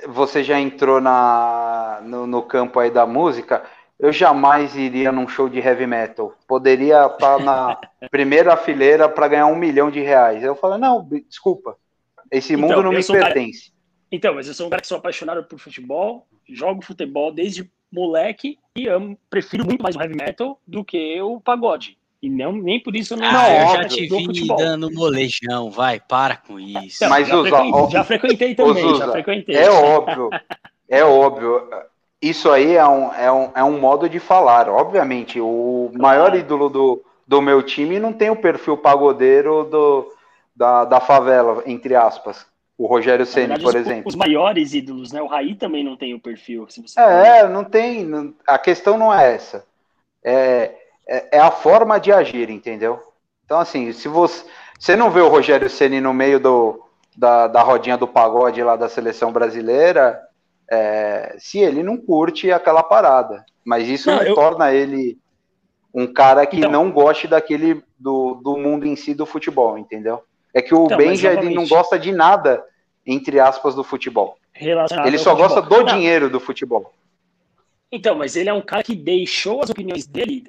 Você 0.07 0.43
já 0.43 0.59
entrou 0.59 0.99
na, 1.01 2.01
no, 2.03 2.27
no 2.27 2.41
campo 2.41 2.79
aí 2.79 2.89
da 2.89 3.05
música, 3.05 3.63
eu 3.99 4.11
jamais 4.11 4.75
iria 4.75 5.11
num 5.11 5.27
show 5.27 5.47
de 5.47 5.59
heavy 5.59 5.87
metal. 5.87 6.33
Poderia 6.47 7.05
estar 7.05 7.39
na 7.39 7.79
primeira 8.11 8.55
fileira 8.57 9.07
para 9.07 9.27
ganhar 9.27 9.47
um 9.47 9.55
milhão 9.55 9.89
de 9.89 10.01
reais. 10.01 10.43
Eu 10.43 10.55
falo, 10.55 10.77
não, 10.77 11.07
desculpa. 11.27 11.77
Esse 12.31 12.53
então, 12.53 12.67
mundo 12.67 12.83
não 12.83 12.91
me 12.91 13.05
pertence. 13.05 13.69
Cara... 13.69 13.75
Então, 14.11 14.35
mas 14.35 14.47
eu 14.47 14.53
sou 14.53 14.67
um 14.67 14.69
cara 14.69 14.81
que 14.81 14.87
sou 14.87 14.97
apaixonado 14.97 15.43
por 15.43 15.59
futebol, 15.59 16.27
jogo 16.47 16.83
futebol 16.83 17.31
desde 17.31 17.69
moleque 17.91 18.57
e 18.75 18.87
amo, 18.87 19.17
prefiro 19.29 19.65
muito 19.65 19.81
mais 19.81 19.95
o 19.95 20.01
heavy 20.01 20.15
metal 20.15 20.59
do 20.67 20.83
que 20.83 21.21
o 21.21 21.39
pagode. 21.39 21.97
E 22.25 22.29
não, 22.29 22.53
nem 22.53 22.79
por 22.79 22.95
isso 22.95 23.13
eu 23.13 23.17
não. 23.19 23.27
Ah, 23.27 23.53
eu 23.53 23.67
já 23.67 23.87
te 23.87 24.01
vi 24.07 24.25
futebol. 24.25 24.57
dando 24.57 24.91
molejão, 24.91 25.69
vai, 25.69 25.99
para 25.99 26.35
com 26.35 26.59
isso. 26.59 26.97
Então, 26.97 27.09
Mas 27.09 27.27
já, 27.27 27.37
usa, 27.37 27.49
frequentei, 27.49 27.71
ó, 27.79 27.89
já 27.91 28.03
frequentei 28.03 28.55
também, 28.55 28.83
usa, 28.83 29.05
já 29.05 29.11
frequentei. 29.11 29.55
É 29.55 29.69
óbvio, 29.69 30.29
é 30.89 31.03
óbvio. 31.03 31.69
Isso 32.19 32.49
aí 32.49 32.73
é 32.73 32.87
um, 32.87 33.13
é, 33.13 33.31
um, 33.31 33.51
é 33.53 33.63
um 33.63 33.79
modo 33.79 34.09
de 34.09 34.19
falar. 34.19 34.67
Obviamente, 34.67 35.39
o 35.39 35.91
claro. 35.91 36.01
maior 36.01 36.35
ídolo 36.35 36.67
do, 36.67 37.05
do 37.27 37.43
meu 37.43 37.61
time 37.61 37.99
não 37.99 38.11
tem 38.11 38.31
o 38.31 38.35
perfil 38.35 38.75
pagodeiro 38.75 39.65
do, 39.65 40.11
da, 40.55 40.83
da 40.83 40.99
favela, 40.99 41.61
entre 41.67 41.93
aspas. 41.93 42.43
O 42.75 42.87
Rogério 42.87 43.27
Ceni, 43.27 43.59
por 43.59 43.69
os, 43.69 43.75
exemplo. 43.75 44.07
Os 44.07 44.15
maiores 44.15 44.73
ídolos, 44.73 45.11
né? 45.11 45.21
O 45.21 45.27
Raí 45.27 45.53
também 45.53 45.83
não 45.83 45.95
tem 45.95 46.15
o 46.15 46.19
perfil. 46.19 46.67
é, 46.97 47.47
não 47.47 47.63
tem. 47.63 48.03
Não, 48.03 48.33
a 48.47 48.57
questão 48.57 48.97
não 48.97 49.13
é 49.13 49.35
essa. 49.35 49.63
É, 50.23 50.84
é, 51.07 51.37
é, 51.37 51.39
a 51.39 51.51
forma 51.51 51.99
de 51.99 52.11
agir, 52.11 52.49
entendeu? 52.49 52.99
Então, 53.45 53.59
assim, 53.59 53.91
se 53.91 54.07
você, 54.07 54.43
você 54.79 54.95
não 54.95 55.11
vê 55.11 55.21
o 55.21 55.29
Rogério 55.29 55.69
Ceni 55.69 56.01
no 56.01 56.13
meio 56.13 56.39
do, 56.39 56.83
da, 57.15 57.47
da 57.47 57.61
rodinha 57.61 57.97
do 57.97 58.07
pagode 58.07 58.61
lá 58.63 58.75
da 58.75 58.89
seleção 58.89 59.31
brasileira, 59.31 60.19
é, 60.69 61.35
se 61.37 61.59
ele 61.59 61.83
não 61.83 61.97
curte 61.97 62.51
aquela 62.51 62.81
parada. 62.81 63.45
Mas 63.63 63.87
isso 63.87 64.09
não, 64.09 64.17
não 64.17 64.23
eu... 64.23 64.35
torna 64.35 64.73
ele 64.73 65.17
um 65.93 66.05
cara 66.11 66.45
que 66.45 66.57
então... 66.57 66.71
não 66.71 66.91
goste 66.91 67.27
daquele 67.27 67.83
do, 67.97 68.35
do 68.43 68.57
mundo 68.57 68.85
em 68.85 68.95
si 68.95 69.13
do 69.13 69.25
futebol, 69.25 69.77
entendeu? 69.77 70.23
É 70.53 70.61
que 70.61 70.73
o 70.73 70.85
então, 70.85 70.97
Benja 70.97 71.33
ele 71.33 71.53
não 71.53 71.67
gosta 71.67 71.97
de 71.97 72.11
nada, 72.11 72.63
entre 73.05 73.39
aspas, 73.39 73.75
do 73.75 73.83
futebol. 73.83 74.37
Ele 74.55 75.17
só 75.17 75.35
gosta 75.35 75.61
do 75.61 75.77
não. 75.77 75.85
dinheiro 75.85 76.29
do 76.29 76.39
futebol. 76.39 76.93
Então, 77.91 78.15
mas 78.15 78.35
ele 78.35 78.49
é 78.49 78.53
um 78.53 78.61
cara 78.61 78.83
que 78.83 78.95
deixou 78.95 79.61
as 79.61 79.69
opiniões 79.69 80.07
dele 80.07 80.43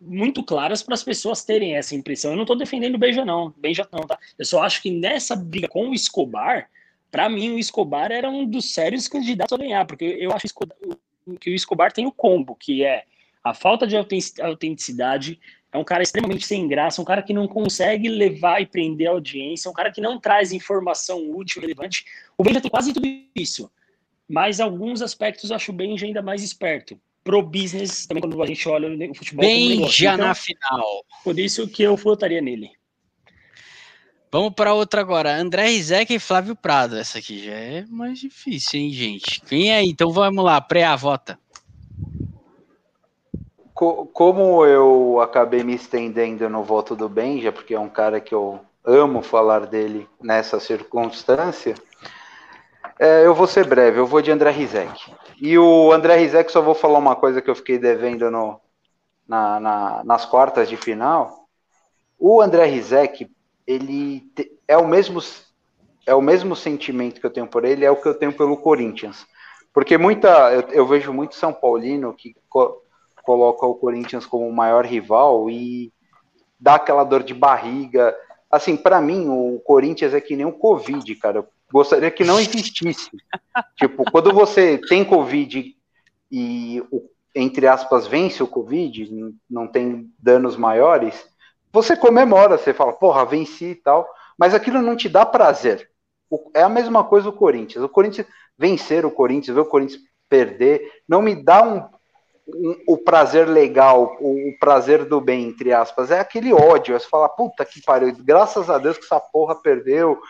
muito 0.00 0.42
claras 0.42 0.82
para 0.82 0.94
as 0.94 1.04
pessoas 1.04 1.44
terem 1.44 1.76
essa 1.76 1.94
impressão. 1.94 2.30
Eu 2.30 2.36
não 2.36 2.44
estou 2.44 2.56
defendendo 2.56 2.94
o 2.94 2.98
Benja, 2.98 3.24
não. 3.24 3.52
Benja 3.58 3.86
não, 3.92 4.06
tá? 4.06 4.18
Eu 4.38 4.44
só 4.44 4.62
acho 4.62 4.80
que 4.80 4.90
nessa 4.90 5.36
briga 5.36 5.68
com 5.68 5.90
o 5.90 5.94
Escobar, 5.94 6.70
para 7.10 7.28
mim, 7.28 7.50
o 7.50 7.58
Escobar 7.58 8.10
era 8.10 8.30
um 8.30 8.46
dos 8.46 8.72
sérios 8.72 9.06
candidatos 9.08 9.52
a 9.52 9.58
ganhar, 9.58 9.84
porque 9.84 10.04
eu 10.04 10.32
acho 10.32 10.46
que 11.38 11.50
o 11.50 11.54
Escobar 11.54 11.92
tem 11.92 12.06
o 12.06 12.12
combo, 12.12 12.54
que 12.54 12.84
é 12.84 13.04
a 13.42 13.52
falta 13.52 13.86
de 13.86 13.96
autenticidade, 13.96 15.38
é 15.72 15.78
um 15.78 15.84
cara 15.84 16.02
extremamente 16.02 16.46
sem 16.46 16.66
graça, 16.66 17.00
um 17.00 17.04
cara 17.04 17.22
que 17.22 17.32
não 17.32 17.46
consegue 17.46 18.08
levar 18.08 18.60
e 18.60 18.66
prender 18.66 19.08
a 19.08 19.12
audiência, 19.12 19.70
um 19.70 19.74
cara 19.74 19.90
que 19.92 20.00
não 20.00 20.18
traz 20.18 20.52
informação 20.52 21.30
útil, 21.30 21.60
relevante. 21.60 22.04
O 22.36 22.42
Benja 22.42 22.60
tem 22.60 22.70
quase 22.70 22.92
tudo 22.92 23.06
isso, 23.34 23.70
mas 24.28 24.60
alguns 24.60 25.02
aspectos 25.02 25.50
eu 25.50 25.56
acho 25.56 25.72
o 25.72 25.74
Benja 25.74 26.06
ainda 26.06 26.22
mais 26.22 26.42
esperto. 26.42 27.00
Pro 27.22 27.42
business, 27.42 28.06
também 28.06 28.20
quando 28.22 28.42
a 28.42 28.46
gente 28.46 28.68
olha 28.68 28.88
o 28.88 29.14
futebol 29.14 29.44
como 29.44 29.54
Bem 29.54 29.68
negócio. 29.76 29.92
já 29.92 30.14
Então, 30.14 30.26
na 30.26 30.34
final. 30.34 31.04
Por 31.22 31.38
isso 31.38 31.68
que 31.68 31.82
eu 31.82 31.96
votaria 31.96 32.40
nele. 32.40 32.70
Vamos 34.32 34.54
para 34.54 34.72
outra 34.72 35.00
agora. 35.00 35.34
André 35.36 35.66
Rizek 35.68 36.14
e 36.14 36.18
Flávio 36.20 36.54
Prado. 36.54 36.96
Essa 36.96 37.18
aqui 37.18 37.44
já 37.44 37.52
é 37.52 37.84
mais 37.86 38.18
difícil, 38.20 38.78
hein, 38.78 38.92
gente? 38.92 39.42
Quem 39.42 39.72
é? 39.72 39.82
Então 39.82 40.12
vamos 40.12 40.44
lá, 40.44 40.60
pré 40.60 40.84
vota. 40.96 41.38
Co- 43.74 44.06
como 44.06 44.64
eu 44.64 45.20
acabei 45.20 45.64
me 45.64 45.74
estendendo 45.74 46.48
no 46.48 46.62
voto 46.62 46.94
do 46.94 47.08
Benja, 47.08 47.50
porque 47.50 47.74
é 47.74 47.80
um 47.80 47.88
cara 47.88 48.20
que 48.20 48.34
eu 48.34 48.60
amo 48.84 49.20
falar 49.22 49.66
dele 49.66 50.08
nessa 50.22 50.60
circunstância, 50.60 51.74
é, 52.98 53.26
eu 53.26 53.34
vou 53.34 53.46
ser 53.46 53.66
breve, 53.66 53.98
eu 53.98 54.06
vou 54.06 54.22
de 54.22 54.30
André 54.30 54.50
Rizek. 54.50 55.12
E 55.40 55.58
o 55.58 55.90
André 55.92 56.16
Rizek, 56.16 56.52
só 56.52 56.60
vou 56.60 56.74
falar 56.74 56.98
uma 56.98 57.16
coisa 57.16 57.40
que 57.40 57.48
eu 57.50 57.54
fiquei 57.54 57.78
devendo 57.78 58.30
no, 58.30 58.60
na- 59.28 59.60
na- 59.60 60.04
nas 60.04 60.26
quartas 60.26 60.68
de 60.68 60.76
final. 60.76 61.48
O 62.18 62.40
André 62.42 62.66
Rizek, 62.66 63.30
ele 63.66 64.22
te- 64.34 64.52
é 64.68 64.76
o 64.78 64.86
mesmo 64.88 65.20
é 66.06 66.14
o 66.14 66.22
mesmo 66.22 66.56
sentimento 66.56 67.20
que 67.20 67.26
eu 67.26 67.32
tenho 67.32 67.46
por 67.48 67.64
ele, 67.64 67.84
é 67.84 67.90
o 67.90 67.96
que 68.00 68.08
eu 68.08 68.14
tenho 68.14 68.32
pelo 68.32 68.56
Corinthians. 68.58 69.26
Porque 69.74 69.98
muita, 69.98 70.52
eu, 70.52 70.62
eu 70.70 70.86
vejo 70.86 71.12
muito 71.12 71.34
São 71.36 71.52
Paulino 71.52 72.14
que 72.14 72.34
co- 72.48 72.82
coloca 73.24 73.66
o 73.66 73.76
Corinthians 73.76 74.26
como 74.26 74.48
o 74.48 74.52
maior 74.54 74.86
rival 74.86 75.50
e 75.50 75.92
dá 76.58 76.76
aquela 76.76 77.04
dor 77.04 77.22
de 77.22 77.34
barriga. 77.34 78.14
Assim, 78.50 78.76
para 78.76 79.00
mim, 79.00 79.28
o 79.28 79.60
Corinthians 79.60 80.14
é 80.14 80.20
que 80.20 80.36
nem 80.36 80.46
o 80.46 80.52
Covid, 80.52 81.14
cara. 81.16 81.48
Gostaria 81.72 82.10
que 82.10 82.24
não 82.24 82.38
existisse. 82.40 83.10
tipo, 83.76 84.04
quando 84.10 84.32
você 84.32 84.78
tem 84.78 85.04
Covid 85.04 85.74
e, 86.30 86.82
entre 87.34 87.66
aspas, 87.66 88.06
vence 88.06 88.42
o 88.42 88.48
Covid, 88.48 89.08
não 89.48 89.66
tem 89.66 90.10
danos 90.18 90.56
maiores, 90.56 91.28
você 91.72 91.96
comemora, 91.96 92.58
você 92.58 92.74
fala, 92.74 92.92
porra, 92.92 93.24
venci 93.24 93.66
e 93.66 93.74
tal, 93.74 94.08
mas 94.38 94.54
aquilo 94.54 94.82
não 94.82 94.96
te 94.96 95.08
dá 95.08 95.24
prazer. 95.24 95.88
É 96.54 96.62
a 96.62 96.68
mesma 96.68 97.04
coisa 97.04 97.28
o 97.28 97.32
Corinthians. 97.32 97.84
O 97.84 97.88
Corinthians 97.88 98.26
vencer 98.58 99.04
o 99.04 99.10
Corinthians, 99.10 99.54
ver 99.54 99.62
o 99.62 99.66
Corinthians 99.66 100.00
perder, 100.28 101.02
não 101.08 101.20
me 101.22 101.34
dá 101.34 101.62
um, 101.62 101.78
um- 102.48 102.76
o 102.86 102.96
prazer 102.98 103.48
legal, 103.48 104.16
o, 104.20 104.50
o 104.50 104.58
prazer 104.58 105.04
do 105.04 105.20
bem, 105.20 105.44
entre 105.48 105.72
aspas. 105.72 106.10
É 106.10 106.20
aquele 106.20 106.52
ódio. 106.52 106.94
É 106.94 106.98
você 106.98 107.08
fala, 107.08 107.28
puta 107.28 107.64
que 107.64 107.82
pariu, 107.82 108.14
graças 108.20 108.70
a 108.70 108.78
Deus 108.78 108.96
que 108.98 109.04
essa 109.04 109.18
porra 109.20 109.54
perdeu, 109.56 110.20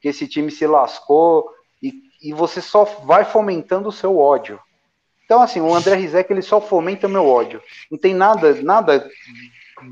que 0.00 0.08
esse 0.08 0.26
time 0.26 0.50
se 0.50 0.66
lascou, 0.66 1.50
e, 1.82 1.92
e 2.22 2.32
você 2.32 2.60
só 2.60 2.84
vai 2.84 3.24
fomentando 3.24 3.88
o 3.88 3.92
seu 3.92 4.18
ódio. 4.18 4.58
Então, 5.24 5.42
assim, 5.42 5.60
o 5.60 5.74
André 5.74 5.94
Rizek, 5.94 6.32
ele 6.32 6.40
só 6.40 6.60
fomenta 6.60 7.06
meu 7.06 7.26
ódio. 7.26 7.60
Não 7.90 7.98
tem 7.98 8.14
nada, 8.14 8.54
nada 8.62 9.06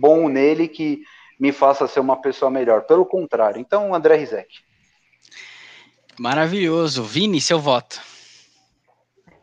bom 0.01 0.29
nele 0.29 0.67
que 0.67 1.03
me 1.39 1.53
faça 1.53 1.87
ser 1.87 2.01
uma 2.01 2.17
pessoa 2.17 2.51
melhor. 2.51 2.83
Pelo 2.83 3.05
contrário. 3.05 3.61
Então, 3.61 3.91
o 3.91 3.95
André 3.95 4.17
Rizek. 4.17 4.49
Maravilhoso. 6.19 7.03
Vini, 7.03 7.39
seu 7.39 7.61
voto. 7.61 8.01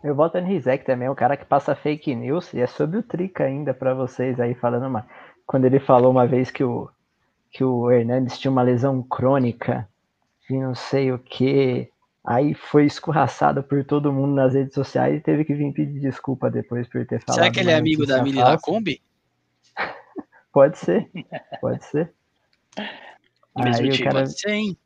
Eu 0.03 0.15
voto 0.15 0.41
no 0.41 0.47
Rizek 0.47 0.83
também, 0.83 1.07
o 1.07 1.15
cara 1.15 1.37
que 1.37 1.45
passa 1.45 1.75
fake 1.75 2.13
news, 2.13 2.53
e 2.53 2.59
é 2.59 2.67
sobre 2.67 2.97
o 2.97 3.03
Trica 3.03 3.45
ainda 3.45 3.73
pra 3.73 3.93
vocês 3.93 4.37
aí 4.39 4.53
falando 4.53 4.87
uma. 4.87 5.07
Quando 5.45 5.65
ele 5.65 5.79
falou 5.79 6.11
uma 6.11 6.27
vez 6.27 6.51
que 6.51 6.63
o, 6.63 6.89
que 7.51 7.63
o 7.63 7.89
Hernandes 7.89 8.37
tinha 8.37 8.51
uma 8.51 8.63
lesão 8.63 9.01
crônica 9.01 9.87
de 10.49 10.57
não 10.57 10.75
sei 10.75 11.11
o 11.11 11.19
que, 11.19 11.89
aí 12.25 12.53
foi 12.53 12.85
escorraçado 12.85 13.63
por 13.63 13.83
todo 13.83 14.13
mundo 14.13 14.35
nas 14.35 14.53
redes 14.53 14.73
sociais 14.73 15.17
e 15.17 15.21
teve 15.21 15.45
que 15.45 15.53
vir 15.53 15.73
pedir 15.73 15.99
desculpa 15.99 16.49
depois 16.49 16.87
por 16.87 17.05
ter 17.05 17.21
falado. 17.21 17.39
Será 17.39 17.51
que 17.51 17.59
ele 17.59 17.71
é 17.71 17.75
amigo 17.75 18.05
da 18.05 18.21
Mili. 18.23 18.39
Lacombe? 18.39 19.01
Pode 20.53 20.77
ser, 20.77 21.09
pode 21.59 21.83
ser. 21.83 22.13
Aí 23.55 23.89
o 23.89 24.03
cara 24.03 24.19
Pode 24.19 24.39
ser, 24.39 24.51
hein? 24.51 24.77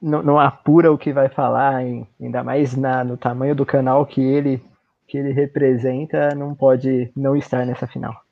não, 0.00 0.22
não 0.22 0.40
apura 0.40 0.90
o 0.90 0.96
que 0.96 1.12
vai 1.12 1.28
falar, 1.28 1.84
hein? 1.84 2.08
ainda 2.20 2.42
mais 2.42 2.74
na, 2.74 3.04
no 3.04 3.18
tamanho 3.18 3.54
do 3.54 3.66
canal 3.66 4.04
que 4.06 4.20
ele, 4.20 4.62
que 5.06 5.18
ele 5.18 5.32
representa, 5.32 6.34
não 6.34 6.54
pode 6.54 7.12
não 7.14 7.36
estar 7.36 7.66
nessa 7.66 7.86
final. 7.86 8.24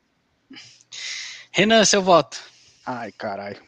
Renan, 1.52 1.84
seu 1.84 2.02
voto. 2.02 2.40
Ai, 2.86 3.12
caralho. 3.12 3.60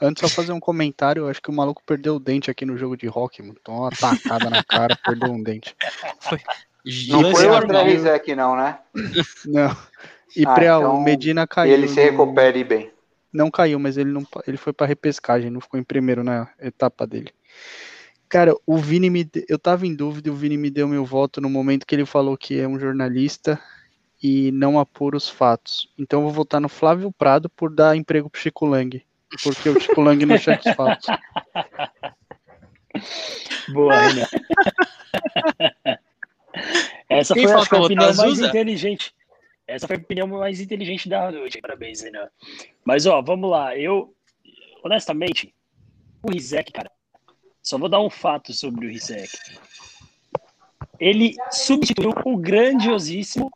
Antes, 0.00 0.20
só 0.20 0.28
fazer 0.28 0.52
um 0.52 0.60
comentário. 0.60 1.22
eu 1.22 1.28
Acho 1.28 1.42
que 1.42 1.50
o 1.50 1.52
maluco 1.52 1.82
perdeu 1.84 2.16
o 2.16 2.20
dente 2.20 2.50
aqui 2.50 2.64
no 2.64 2.76
jogo 2.76 2.96
de 2.96 3.06
rock, 3.06 3.42
mano. 3.42 3.58
Tomou 3.64 3.82
uma 3.82 3.90
tacada 3.90 4.48
na 4.48 4.62
cara, 4.62 4.96
perdeu 5.04 5.30
um 5.32 5.42
dente. 5.42 5.74
Não 7.08 7.20
Lance 7.20 7.36
foi 7.42 7.46
o. 7.48 7.54
André 7.54 7.82
Rizek, 7.82 8.34
não, 8.34 8.56
né? 8.56 8.78
Não. 9.44 9.76
E 10.36 10.46
Ah, 10.46 10.54
Preal, 10.54 10.80
então 10.82 10.96
o 10.96 11.02
Medina 11.02 11.46
caiu. 11.46 11.72
ele 11.72 11.88
se 11.88 12.00
recupere 12.00 12.62
bem. 12.62 12.90
Não 13.32 13.50
caiu, 13.50 13.78
mas 13.78 13.96
ele 13.96 14.10
não 14.10 14.26
ele 14.46 14.56
foi 14.56 14.72
pra 14.72 14.86
repescagem, 14.86 15.50
não 15.50 15.60
ficou 15.60 15.78
em 15.78 15.84
primeiro 15.84 16.22
na 16.24 16.48
etapa 16.58 17.06
dele. 17.06 17.32
Cara, 18.28 18.54
o 18.66 18.76
Vini 18.76 19.10
me 19.10 19.28
eu 19.48 19.58
tava 19.58 19.86
em 19.86 19.94
dúvida, 19.94 20.30
o 20.30 20.34
Vini 20.34 20.56
me 20.56 20.70
deu 20.70 20.86
meu 20.86 21.04
voto 21.04 21.40
no 21.40 21.48
momento 21.50 21.86
que 21.86 21.94
ele 21.94 22.06
falou 22.06 22.36
que 22.36 22.58
é 22.58 22.68
um 22.68 22.78
jornalista 22.78 23.60
e 24.22 24.50
não 24.52 24.78
apura 24.78 25.16
os 25.16 25.28
fatos. 25.28 25.92
Então 25.98 26.20
eu 26.20 26.24
vou 26.24 26.32
votar 26.32 26.60
no 26.60 26.68
Flávio 26.68 27.12
Prado 27.12 27.48
por 27.50 27.70
dar 27.74 27.96
emprego 27.96 28.28
pro 28.30 28.40
Chico 28.40 28.66
Lang, 28.66 29.02
porque 29.42 29.68
o 29.68 29.80
Chico 29.80 30.00
Lang 30.00 30.24
não 30.24 30.38
fatos. 30.38 31.06
Boa, 33.72 33.94
Renan. 33.94 34.26
Essa 37.08 37.34
Quem 37.34 37.46
foi 37.46 37.56
a 37.56 37.82
opinião 37.82 38.14
mais 38.14 38.16
Zuza? 38.16 38.48
inteligente. 38.48 39.14
Essa 39.66 39.86
foi 39.86 39.96
a 39.96 39.98
opinião 39.98 40.26
mais 40.26 40.60
inteligente 40.60 41.08
da 41.08 41.30
noite. 41.30 41.60
Parabéns, 41.60 42.02
Renan. 42.02 42.28
Mas, 42.84 43.06
ó, 43.06 43.20
vamos 43.20 43.50
lá. 43.50 43.76
Eu, 43.76 44.14
honestamente, 44.82 45.54
o 46.22 46.32
Rizek, 46.32 46.72
cara, 46.72 46.90
só 47.62 47.78
vou 47.78 47.88
dar 47.88 48.00
um 48.00 48.10
fato 48.10 48.52
sobre 48.52 48.86
o 48.86 48.90
Rizek. 48.90 49.30
Ele 51.00 51.34
substituiu 51.50 52.12
o 52.24 52.36
grandiosíssimo 52.36 53.50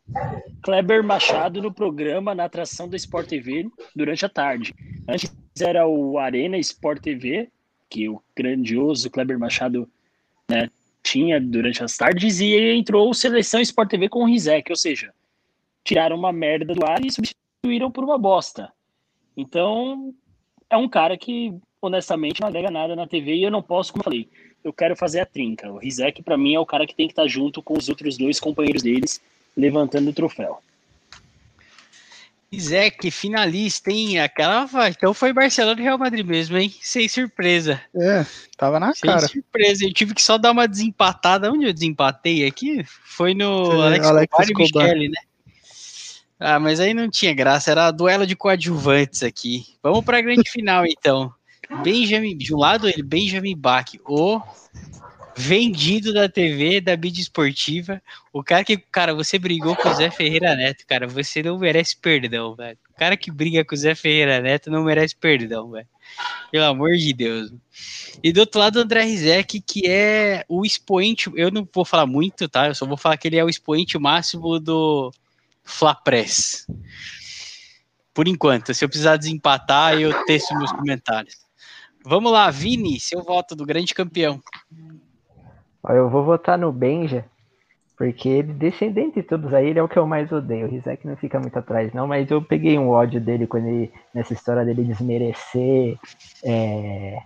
Kleber 0.61 1.03
Machado 1.03 1.61
no 1.61 1.73
programa 1.73 2.33
na 2.33 2.45
atração 2.45 2.87
da 2.87 2.95
Sport 2.95 3.27
TV 3.27 3.69
durante 3.95 4.25
a 4.25 4.29
tarde. 4.29 4.73
Antes 5.07 5.33
era 5.59 5.85
o 5.85 6.17
Arena 6.17 6.57
Sport 6.57 7.01
TV, 7.01 7.49
que 7.89 8.07
o 8.07 8.21
grandioso 8.35 9.09
Kleber 9.09 9.37
Machado 9.37 9.89
né, 10.49 10.69
tinha 11.03 11.39
durante 11.39 11.83
as 11.83 11.97
tardes, 11.97 12.39
e 12.39 12.55
entrou 12.73 13.09
o 13.09 13.13
Seleção 13.13 13.59
Sport 13.59 13.89
TV 13.89 14.07
com 14.07 14.23
o 14.23 14.25
Rizek, 14.25 14.71
ou 14.71 14.77
seja, 14.77 15.13
tiraram 15.83 16.15
uma 16.15 16.31
merda 16.31 16.73
do 16.73 16.85
ar 16.85 17.03
e 17.05 17.11
substituíram 17.11 17.91
por 17.91 18.03
uma 18.03 18.17
bosta. 18.17 18.71
Então, 19.35 20.13
é 20.69 20.77
um 20.77 20.87
cara 20.87 21.17
que, 21.17 21.53
honestamente, 21.87 22.41
não 22.41 22.47
agrega 22.47 22.71
nada 22.71 22.95
na 22.95 23.07
TV 23.07 23.35
e 23.35 23.43
eu 23.43 23.51
não 23.51 23.61
posso, 23.61 23.91
como 23.91 24.01
eu 24.01 24.05
falei, 24.05 24.29
eu 24.63 24.71
quero 24.71 24.95
fazer 24.95 25.19
a 25.19 25.25
trinca. 25.25 25.71
O 25.71 25.77
Rizek, 25.77 26.23
para 26.23 26.37
mim, 26.37 26.55
é 26.55 26.59
o 26.59 26.65
cara 26.65 26.87
que 26.87 26.95
tem 26.95 27.07
que 27.07 27.13
estar 27.13 27.27
junto 27.27 27.61
com 27.61 27.77
os 27.77 27.89
outros 27.89 28.17
dois 28.17 28.39
companheiros 28.39 28.81
deles, 28.81 29.21
levantando 29.55 30.09
o 30.09 30.13
troféu. 30.13 30.59
Isaac, 32.51 33.09
finalista, 33.09 33.89
hein? 33.91 34.19
Aquela. 34.19 34.69
Então 34.87 35.11
foi 35.11 35.33
Barcelona 35.33 35.79
e 35.79 35.83
Real 35.83 35.97
Madrid 35.97 36.25
mesmo, 36.25 36.55
hein? 36.55 36.73
Sem 36.81 37.07
surpresa. 37.07 37.81
É, 37.95 38.23
tava 38.55 38.79
na 38.79 38.93
Sem 38.93 39.09
cara. 39.09 39.27
surpresa. 39.27 39.85
Eu 39.85 39.93
tive 39.93 40.13
que 40.13 40.21
só 40.21 40.37
dar 40.37 40.51
uma 40.51 40.67
desempatada. 40.67 41.51
Onde 41.51 41.65
eu 41.65 41.73
desempatei 41.73 42.45
aqui? 42.45 42.85
Foi 42.85 43.33
no 43.33 43.81
Alex, 43.81 44.05
Alex 44.05 44.39
Escobar 44.39 44.85
e. 44.85 44.93
Michele, 44.93 45.09
né? 45.09 45.21
Ah, 46.39 46.59
mas 46.59 46.79
aí 46.79 46.93
não 46.93 47.09
tinha 47.09 47.33
graça. 47.33 47.71
Era 47.71 47.89
duelo 47.89 48.27
de 48.27 48.35
coadjuvantes 48.35 49.23
aqui. 49.23 49.65
Vamos 49.81 50.05
pra 50.05 50.21
grande 50.21 50.47
final, 50.49 50.85
então. 50.85 51.33
Benjamin, 51.81 52.37
de 52.37 52.53
um 52.53 52.57
lado 52.57 52.87
ele, 52.87 53.01
Benjamin 53.01 53.55
Bach, 53.55 53.85
o 54.05 54.41
vendido 55.35 56.13
da 56.13 56.29
TV, 56.29 56.79
da 56.79 56.95
mídia 56.95 57.21
esportiva. 57.21 58.01
O 58.31 58.43
cara 58.43 58.63
que, 58.63 58.77
cara, 58.77 59.13
você 59.13 59.39
brigou 59.39 59.75
com 59.75 59.89
o 59.89 59.93
Zé 59.93 60.09
Ferreira 60.09 60.55
Neto, 60.55 60.85
cara, 60.85 61.07
você 61.07 61.41
não 61.41 61.57
merece 61.57 61.97
perdão, 61.97 62.55
velho. 62.55 62.77
O 62.89 62.93
cara 62.93 63.17
que 63.17 63.31
briga 63.31 63.65
com 63.65 63.73
o 63.73 63.77
Zé 63.77 63.95
Ferreira 63.95 64.39
Neto 64.39 64.69
não 64.69 64.83
merece 64.83 65.15
perdão, 65.15 65.71
velho. 65.71 65.87
Pelo 66.51 66.65
amor 66.65 66.91
de 66.91 67.13
Deus. 67.13 67.51
E 68.23 68.31
do 68.31 68.41
outro 68.41 68.59
lado, 68.59 68.79
André 68.79 69.03
Rizek, 69.03 69.59
que 69.61 69.87
é 69.87 70.45
o 70.47 70.65
expoente, 70.65 71.31
eu 71.35 71.49
não 71.49 71.67
vou 71.73 71.83
falar 71.83 72.05
muito, 72.05 72.47
tá? 72.47 72.67
Eu 72.67 72.75
só 72.75 72.85
vou 72.85 72.97
falar 72.97 73.17
que 73.17 73.27
ele 73.27 73.37
é 73.37 73.43
o 73.43 73.49
expoente 73.49 73.97
máximo 73.97 74.59
do 74.59 75.11
Fla 75.63 75.95
Press. 75.95 76.67
Por 78.13 78.27
enquanto, 78.27 78.73
se 78.73 78.85
eu 78.85 78.89
precisar 78.89 79.17
desempatar, 79.17 79.99
eu 79.99 80.25
teço 80.25 80.55
meus 80.55 80.71
comentários. 80.71 81.42
Vamos 82.05 82.33
lá, 82.33 82.51
Vini, 82.51 82.99
seu 82.99 83.23
voto 83.23 83.55
do 83.55 83.65
grande 83.65 83.93
campeão. 83.93 84.41
Eu 85.87 86.09
vou 86.09 86.23
votar 86.25 86.57
no 86.57 86.71
Benja, 86.71 87.23
porque 87.97 88.27
ele, 88.27 88.53
descendente 88.53 89.21
de 89.21 89.23
todos 89.23 89.53
aí, 89.53 89.69
ele 89.69 89.79
é 89.79 89.83
o 89.83 89.87
que 89.87 89.97
eu 89.97 90.05
mais 90.05 90.29
odeio. 90.29 90.67
O 90.67 90.69
Rizek 90.69 91.07
não 91.07 91.15
fica 91.15 91.39
muito 91.39 91.57
atrás, 91.57 91.93
não, 91.93 92.05
mas 92.05 92.29
eu 92.29 92.41
peguei 92.41 92.77
um 92.77 92.89
ódio 92.89 93.21
dele 93.21 93.47
quando 93.47 93.67
ele, 93.67 93.91
nessa 94.13 94.33
história 94.33 94.65
dele 94.65 94.83
desmerecer 94.83 95.97
é, 96.43 97.21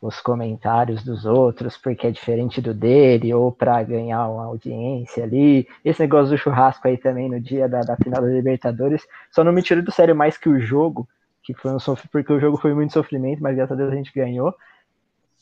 os 0.00 0.20
comentários 0.20 1.04
dos 1.04 1.24
outros 1.24 1.76
porque 1.76 2.08
é 2.08 2.10
diferente 2.10 2.60
do 2.60 2.74
dele, 2.74 3.32
ou 3.32 3.52
para 3.52 3.82
ganhar 3.84 4.28
uma 4.28 4.46
audiência 4.46 5.22
ali. 5.22 5.68
Esse 5.84 6.00
negócio 6.00 6.30
do 6.30 6.38
churrasco 6.38 6.88
aí 6.88 6.96
também 6.96 7.28
no 7.28 7.40
dia 7.40 7.68
da, 7.68 7.80
da 7.80 7.96
final 7.96 8.20
da 8.20 8.28
Libertadores, 8.28 9.02
só 9.30 9.44
não 9.44 9.52
me 9.52 9.62
tirou 9.62 9.84
do 9.84 9.92
sério 9.92 10.16
mais 10.16 10.36
que 10.36 10.48
o 10.48 10.58
jogo, 10.60 11.08
que 11.46 11.54
foi 11.54 11.72
um 11.72 11.78
sofrimento, 11.78 12.10
porque 12.10 12.32
o 12.32 12.40
jogo 12.40 12.56
foi 12.56 12.74
muito 12.74 12.92
sofrimento, 12.92 13.40
mas 13.40 13.54
graças 13.54 13.72
a 13.72 13.76
Deus 13.76 13.92
a 13.92 13.96
gente 13.96 14.12
ganhou. 14.12 14.52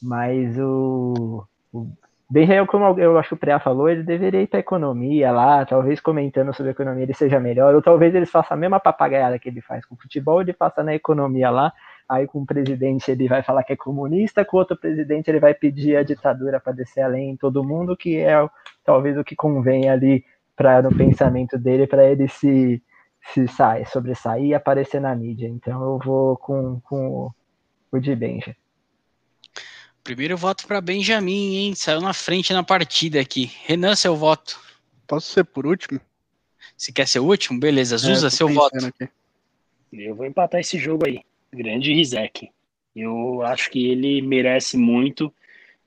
Mas 0.02 0.58
o, 0.58 1.46
o 1.72 1.88
bem 2.30 2.44
real, 2.44 2.66
como 2.66 3.00
eu 3.00 3.18
acho 3.18 3.30
que 3.30 3.34
o 3.34 3.38
Preá 3.38 3.58
falou, 3.58 3.88
ele 3.88 4.02
deveria 4.02 4.42
ir 4.42 4.46
para 4.46 4.60
economia 4.60 5.32
lá, 5.32 5.64
talvez 5.64 6.00
comentando 6.00 6.52
sobre 6.52 6.72
economia 6.72 7.04
ele 7.04 7.14
seja 7.14 7.40
melhor, 7.40 7.74
ou 7.74 7.80
talvez 7.80 8.14
ele 8.14 8.26
faça 8.26 8.52
a 8.52 8.56
mesma 8.56 8.78
papagaiada 8.78 9.38
que 9.38 9.48
ele 9.48 9.62
faz 9.62 9.86
com 9.86 9.94
o 9.94 9.98
futebol, 9.98 10.42
ele 10.42 10.52
faça 10.52 10.82
na 10.82 10.94
economia 10.94 11.48
lá, 11.48 11.72
aí 12.06 12.26
com 12.26 12.42
o 12.42 12.46
presidente 12.46 13.10
ele 13.10 13.26
vai 13.26 13.42
falar 13.42 13.64
que 13.64 13.72
é 13.72 13.76
comunista, 13.76 14.44
com 14.44 14.58
outro 14.58 14.76
presidente 14.76 15.28
ele 15.28 15.40
vai 15.40 15.54
pedir 15.54 15.96
a 15.96 16.02
ditadura 16.02 16.60
para 16.60 16.74
descer 16.74 17.00
além 17.00 17.30
em 17.30 17.36
todo 17.36 17.64
mundo, 17.64 17.96
que 17.96 18.18
é 18.18 18.46
talvez 18.84 19.16
o 19.16 19.24
que 19.24 19.34
convém 19.34 19.88
ali 19.88 20.22
para 20.54 20.82
no 20.82 20.94
pensamento 20.94 21.58
dele, 21.58 21.86
para 21.86 22.04
ele 22.04 22.28
se 22.28 22.82
se 23.32 23.48
sai, 23.48 23.84
sobressair 23.86 24.44
e 24.44 24.54
aparecer 24.54 25.00
na 25.00 25.14
mídia. 25.14 25.48
Então 25.48 25.82
eu 25.82 25.98
vou 25.98 26.36
com, 26.36 26.80
com 26.80 27.30
o 27.90 27.98
de 27.98 28.14
Benja. 28.14 28.56
Primeiro 30.02 30.36
voto 30.36 30.66
para 30.66 30.80
Benjamin, 30.80 31.56
hein? 31.56 31.74
Saiu 31.74 32.00
na 32.00 32.12
frente 32.12 32.52
na 32.52 32.62
partida 32.62 33.20
aqui. 33.20 33.50
Renan, 33.64 33.96
seu 33.96 34.14
voto. 34.14 34.60
Posso 35.06 35.32
ser 35.32 35.44
por 35.44 35.66
último? 35.66 35.98
Se 36.76 36.92
quer 36.92 37.08
ser 37.08 37.20
o 37.20 37.24
último, 37.24 37.58
beleza. 37.58 37.96
Zusa, 37.96 38.26
é, 38.26 38.30
seu 38.30 38.48
voto. 38.48 38.84
Aqui. 38.84 39.08
Eu 39.92 40.14
vou 40.14 40.26
empatar 40.26 40.60
esse 40.60 40.78
jogo 40.78 41.06
aí. 41.06 41.20
Grande 41.52 41.92
Rizek. 41.94 42.50
Eu 42.94 43.42
acho 43.42 43.70
que 43.70 43.88
ele 43.88 44.20
merece 44.20 44.76
muito 44.76 45.32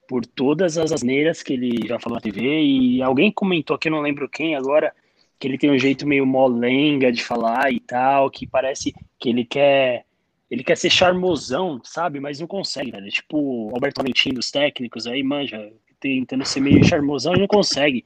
por 0.08 0.26
todas 0.26 0.78
as 0.78 0.92
asneiras 0.92 1.44
que 1.44 1.54
ele 1.54 1.88
já 1.88 2.00
falou 2.00 2.16
na 2.16 2.22
TV. 2.22 2.42
E 2.42 3.02
alguém 3.04 3.32
comentou 3.32 3.76
aqui, 3.76 3.90
não 3.90 4.02
lembro 4.02 4.28
quem 4.28 4.56
agora, 4.56 4.94
que 5.40 5.48
ele 5.48 5.58
tem 5.58 5.72
um 5.72 5.78
jeito 5.78 6.08
meio 6.08 6.26
molenga 6.26 7.12
de 7.12 7.24
falar 7.24 7.72
e 7.72 7.80
tal, 7.80 8.30
que 8.30 8.48
parece 8.48 8.94
que 9.20 9.30
ele 9.30 9.46
quer 9.46 10.06
ele 10.50 10.64
quer 10.64 10.78
ser 10.78 10.90
charmosão, 10.90 11.80
sabe? 11.84 12.20
Mas 12.20 12.40
não 12.40 12.48
consegue, 12.48 12.92
velho. 12.92 13.10
Tipo, 13.10 13.70
Alberto 13.74 14.02
Valentim 14.02 14.30
dos 14.30 14.50
técnicos 14.50 15.06
aí, 15.06 15.22
manja, 15.22 15.72
tentando 16.00 16.46
ser 16.46 16.62
meio 16.62 16.84
charmosão 16.86 17.36
e 17.36 17.40
não 17.40 17.48
consegue. 17.48 18.06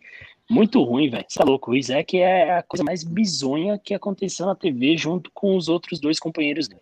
Muito 0.49 0.81
ruim, 0.83 1.09
velho. 1.09 1.23
Você 1.27 1.37
tá 1.37 1.45
louco. 1.45 1.71
O 1.71 1.75
Isaac 1.75 2.17
é 2.17 2.57
a 2.57 2.63
coisa 2.63 2.83
mais 2.83 3.03
bizonha 3.03 3.77
que 3.77 3.93
aconteceu 3.93 4.47
na 4.47 4.55
TV 4.55 4.97
junto 4.97 5.29
com 5.33 5.55
os 5.55 5.69
outros 5.69 5.99
dois 5.99 6.19
companheiros 6.19 6.67
dele. 6.67 6.81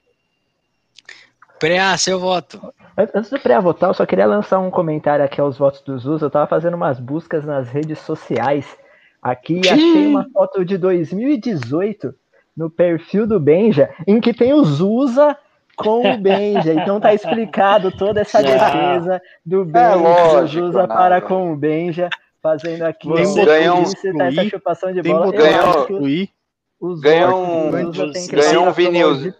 Preá, 1.60 1.98
seu 1.98 2.18
voto. 2.18 2.74
Antes 2.96 3.30
do 3.30 3.40
Preá 3.40 3.60
votar, 3.60 3.90
eu 3.90 3.94
só 3.94 4.06
queria 4.06 4.26
lançar 4.26 4.60
um 4.60 4.72
comentário 4.72 5.26
aqui 5.26 5.42
aos 5.42 5.58
votos 5.58 5.82
dos 5.82 6.06
US. 6.06 6.22
Eu 6.22 6.30
tava 6.30 6.48
fazendo 6.48 6.76
umas 6.76 7.02
buscas 7.02 7.44
nas 7.44 7.68
redes 7.68 8.00
sociais 8.00 8.78
aqui 9.22 9.62
e 9.64 9.70
achei 9.70 10.08
uma 10.08 10.28
foto 10.32 10.64
de 10.64 10.78
2018 10.78 12.14
no 12.56 12.70
perfil 12.70 13.26
do 13.26 13.40
Benja, 13.40 13.90
em 14.06 14.20
que 14.20 14.34
tem 14.34 14.54
os 14.54 14.82
USA 14.82 15.38
com 15.76 16.14
o 16.14 16.18
Benja. 16.18 16.74
Então 16.74 17.00
tá 17.00 17.14
explicado 17.14 17.92
toda 17.92 18.22
essa 18.22 18.42
defesa 18.44 19.22
do 19.46 19.64
Benja, 19.64 19.92
é 19.92 19.96
lógico, 19.96 20.66
Zusa 20.68 20.88
para 20.88 21.22
com 21.22 21.54
o 21.54 21.56
Benja, 21.56 22.10
fazendo 22.42 22.84
aqui 22.84 23.08
Você 23.08 23.46
ganhou 23.46 23.84
tá 24.18 24.26
essa 24.26 24.44
chupação 24.46 24.92
de 24.92 25.02
bola. 25.02 25.32
Ganhou, 25.32 25.88
ganhou, 26.98 27.72
ganhou 28.34 28.68
um 28.68 28.72
vinil. 28.72 29.34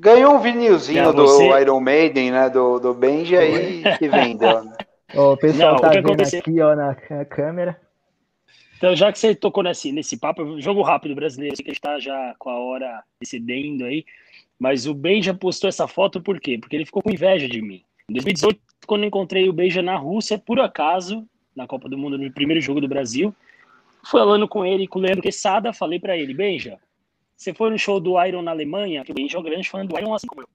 Ganhou 0.00 0.34
um 0.34 0.38
vinilzinho 0.38 1.12
do 1.12 1.58
Iron 1.58 1.80
Maiden, 1.80 2.30
né? 2.30 2.48
Do, 2.48 2.78
do 2.78 2.94
Benja 2.94 3.40
aí 3.40 3.82
que 3.98 4.08
vendeu. 4.08 4.64
Né? 4.64 4.72
o 5.14 5.36
pessoal 5.36 5.72
Não, 5.72 5.80
tá 5.80 5.88
vendo 5.88 6.06
aconteceu? 6.06 6.38
aqui 6.38 6.60
ó, 6.60 6.76
na 6.76 6.94
câmera. 7.24 7.76
Então, 8.78 8.94
já 8.94 9.12
que 9.12 9.18
você 9.18 9.34
tocou 9.34 9.64
nesse, 9.64 9.90
nesse 9.90 10.16
papo, 10.16 10.60
jogo 10.60 10.82
rápido 10.82 11.12
brasileiro, 11.12 11.56
sei 11.56 11.64
que 11.64 11.70
a 11.70 11.74
gente 11.74 11.80
tá 11.80 11.98
já 11.98 12.32
com 12.38 12.48
a 12.48 12.58
hora 12.60 13.02
excedendo 13.20 13.84
aí. 13.84 14.06
Mas 14.56 14.86
o 14.86 14.94
Beija 14.94 15.34
postou 15.34 15.66
essa 15.66 15.88
foto 15.88 16.20
por 16.20 16.38
quê? 16.38 16.56
Porque 16.56 16.76
ele 16.76 16.86
ficou 16.86 17.02
com 17.02 17.10
inveja 17.10 17.48
de 17.48 17.60
mim. 17.60 17.82
Em 18.08 18.12
2018, 18.12 18.60
quando 18.86 19.04
encontrei 19.04 19.48
o 19.48 19.52
Beija 19.52 19.82
na 19.82 19.96
Rússia, 19.96 20.38
por 20.38 20.60
acaso, 20.60 21.26
na 21.56 21.66
Copa 21.66 21.88
do 21.88 21.98
Mundo, 21.98 22.16
no 22.16 22.30
primeiro 22.30 22.60
jogo 22.60 22.80
do 22.80 22.86
Brasil, 22.86 23.34
falando 24.08 24.46
com 24.46 24.64
ele, 24.64 24.86
com 24.86 25.00
o 25.00 25.02
Leandro 25.02 25.22
Quesada, 25.22 25.72
falei 25.72 25.98
para 25.98 26.16
ele, 26.16 26.32
Beija, 26.32 26.78
você 27.36 27.52
foi 27.52 27.70
no 27.70 27.78
show 27.78 27.98
do 27.98 28.24
Iron 28.24 28.42
na 28.42 28.52
Alemanha? 28.52 29.04
Que 29.04 29.10
o 29.10 29.14
Benja 29.14 29.38
é 29.38 29.42
grande 29.42 29.68
falando 29.68 29.88
do 29.88 29.98
Iron 29.98 30.14
assim 30.14 30.28
como 30.28 30.42
eu. 30.42 30.48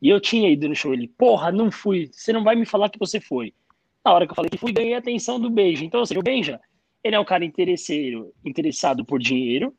E 0.00 0.08
eu 0.08 0.20
tinha 0.20 0.50
ido 0.50 0.68
no 0.68 0.74
show, 0.74 0.92
ele, 0.92 1.06
porra, 1.06 1.52
não 1.52 1.70
fui, 1.70 2.10
você 2.12 2.32
não 2.32 2.42
vai 2.42 2.56
me 2.56 2.66
falar 2.66 2.88
que 2.88 2.98
você 2.98 3.20
foi. 3.20 3.54
Na 4.04 4.12
hora 4.12 4.26
que 4.26 4.32
eu 4.32 4.36
falei 4.36 4.50
que 4.50 4.58
fui, 4.58 4.72
ganhei 4.72 4.94
a 4.94 4.98
atenção 4.98 5.38
do 5.38 5.48
Beija. 5.48 5.84
Então, 5.84 6.00
ou 6.00 6.06
seja, 6.06 6.18
o 6.18 6.24
Beija, 6.24 6.60
ele 7.02 7.16
é 7.16 7.20
um 7.20 7.24
cara 7.24 7.44
interesseiro, 7.44 8.32
interessado 8.44 9.04
por 9.04 9.18
dinheiro 9.18 9.74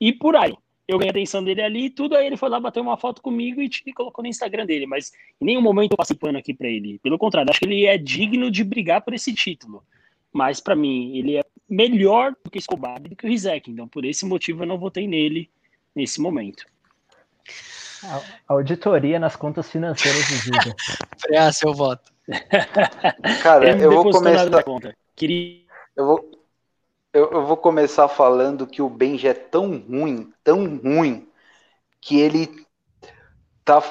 e 0.00 0.12
por 0.12 0.34
Iron 0.34 0.58
eu 0.90 0.98
ganhei 0.98 1.10
a 1.10 1.12
atenção 1.12 1.42
dele 1.42 1.62
ali 1.62 1.84
e 1.86 1.90
tudo, 1.90 2.16
aí 2.16 2.26
ele 2.26 2.36
foi 2.36 2.48
lá 2.48 2.58
bater 2.58 2.80
uma 2.80 2.96
foto 2.96 3.22
comigo 3.22 3.62
e 3.62 3.68
te 3.68 3.92
colocou 3.92 4.22
no 4.22 4.28
Instagram 4.28 4.66
dele, 4.66 4.86
mas 4.86 5.12
em 5.40 5.44
nenhum 5.44 5.62
momento 5.62 5.92
eu 5.92 5.96
passei 5.96 6.16
pano 6.16 6.38
aqui 6.38 6.52
para 6.52 6.66
ele. 6.68 6.98
Pelo 6.98 7.16
contrário, 7.16 7.48
acho 7.48 7.60
que 7.60 7.66
ele 7.66 7.86
é 7.86 7.96
digno 7.96 8.50
de 8.50 8.64
brigar 8.64 9.00
por 9.00 9.14
esse 9.14 9.32
título. 9.32 9.84
Mas 10.32 10.60
para 10.60 10.74
mim, 10.74 11.16
ele 11.16 11.36
é 11.36 11.44
melhor 11.68 12.34
do 12.44 12.50
que 12.50 12.58
Escobar 12.58 13.00
do 13.00 13.14
que 13.14 13.24
o 13.24 13.28
Rizek, 13.28 13.70
então 13.70 13.86
por 13.86 14.04
esse 14.04 14.24
motivo 14.26 14.64
eu 14.64 14.66
não 14.66 14.78
votei 14.78 15.06
nele 15.06 15.48
nesse 15.94 16.20
momento. 16.20 16.66
A 18.02 18.54
auditoria 18.54 19.18
nas 19.20 19.36
contas 19.36 19.70
financeiras 19.70 20.26
do 20.28 20.34
Zuda. 20.34 20.76
Frear 21.18 21.52
seu 21.52 21.72
voto. 21.72 22.12
Cara, 23.42 23.78
eu 23.78 23.92
vou 23.92 24.10
começar. 24.10 24.48
Queria... 25.14 25.60
Eu 25.96 26.06
vou, 26.06 26.30
eu, 27.12 27.30
eu, 27.32 27.46
vou 27.46 27.56
começar 27.56 28.08
falando 28.08 28.66
que 28.66 28.80
o 28.80 28.88
Benji 28.88 29.26
é 29.26 29.34
tão 29.34 29.78
ruim, 29.78 30.32
tão 30.44 30.76
ruim, 30.76 31.28
que 32.00 32.20
ele 32.20 32.48
tá 33.64 33.82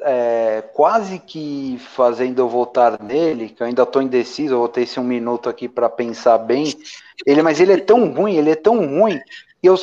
é, 0.00 0.62
quase 0.74 1.18
que 1.18 1.78
fazendo 1.78 2.40
eu 2.40 2.48
votar 2.48 3.02
nele, 3.02 3.48
que 3.48 3.62
eu 3.62 3.66
ainda 3.66 3.86
tô 3.86 4.00
indeciso, 4.00 4.54
eu 4.54 4.58
vou 4.58 4.68
ter 4.68 4.82
esse 4.82 5.00
um 5.00 5.04
minuto 5.04 5.48
aqui 5.48 5.68
para 5.68 5.88
pensar 5.88 6.38
bem. 6.38 6.74
Ele, 7.24 7.42
mas 7.42 7.60
ele 7.60 7.72
é 7.72 7.78
tão 7.78 8.12
ruim, 8.12 8.36
ele 8.36 8.50
é 8.50 8.56
tão 8.56 8.84
ruim, 8.98 9.20
que 9.60 9.68
eu 9.68 9.76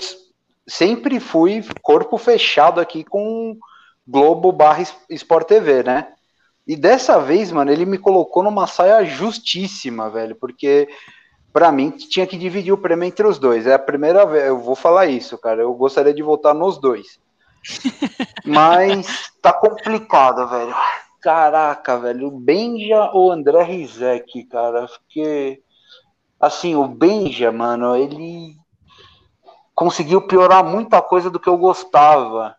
sempre 0.67 1.19
fui 1.19 1.63
corpo 1.81 2.17
fechado 2.17 2.79
aqui 2.79 3.03
com 3.03 3.57
Globo 4.07 4.51
barra 4.51 4.83
Sport 5.09 5.47
TV, 5.47 5.83
né? 5.83 6.13
E 6.65 6.75
dessa 6.75 7.19
vez, 7.19 7.51
mano, 7.51 7.71
ele 7.71 7.85
me 7.85 7.97
colocou 7.97 8.43
numa 8.43 8.67
saia 8.67 9.03
justíssima, 9.03 10.09
velho, 10.09 10.35
porque 10.35 10.87
para 11.53 11.71
mim, 11.71 11.91
tinha 11.91 12.25
que 12.25 12.35
dividir 12.35 12.73
o 12.73 12.77
prêmio 12.77 13.05
entre 13.05 13.27
os 13.27 13.37
dois. 13.37 13.67
É 13.67 13.75
a 13.75 13.79
primeira 13.79 14.25
vez, 14.25 14.47
eu 14.47 14.59
vou 14.59 14.75
falar 14.75 15.05
isso, 15.05 15.37
cara. 15.37 15.61
Eu 15.61 15.71
gostaria 15.75 16.13
de 16.13 16.23
votar 16.23 16.55
nos 16.55 16.79
dois. 16.79 17.19
Mas 18.43 19.31
tá 19.39 19.53
complicado, 19.53 20.49
velho. 20.49 20.75
Caraca, 21.21 21.97
velho. 21.99 22.27
O 22.27 22.31
Benja 22.31 23.11
ou 23.13 23.31
André 23.31 23.61
Rizek, 23.61 24.45
cara. 24.45 24.87
Porque, 24.87 25.61
assim, 26.39 26.75
o 26.75 26.87
Benja, 26.87 27.51
mano, 27.51 27.95
ele 27.95 28.55
conseguiu 29.75 30.25
piorar 30.27 30.63
muita 30.63 31.03
coisa 31.03 31.29
do 31.29 31.39
que 31.39 31.47
eu 31.47 31.57
gostava. 31.57 32.55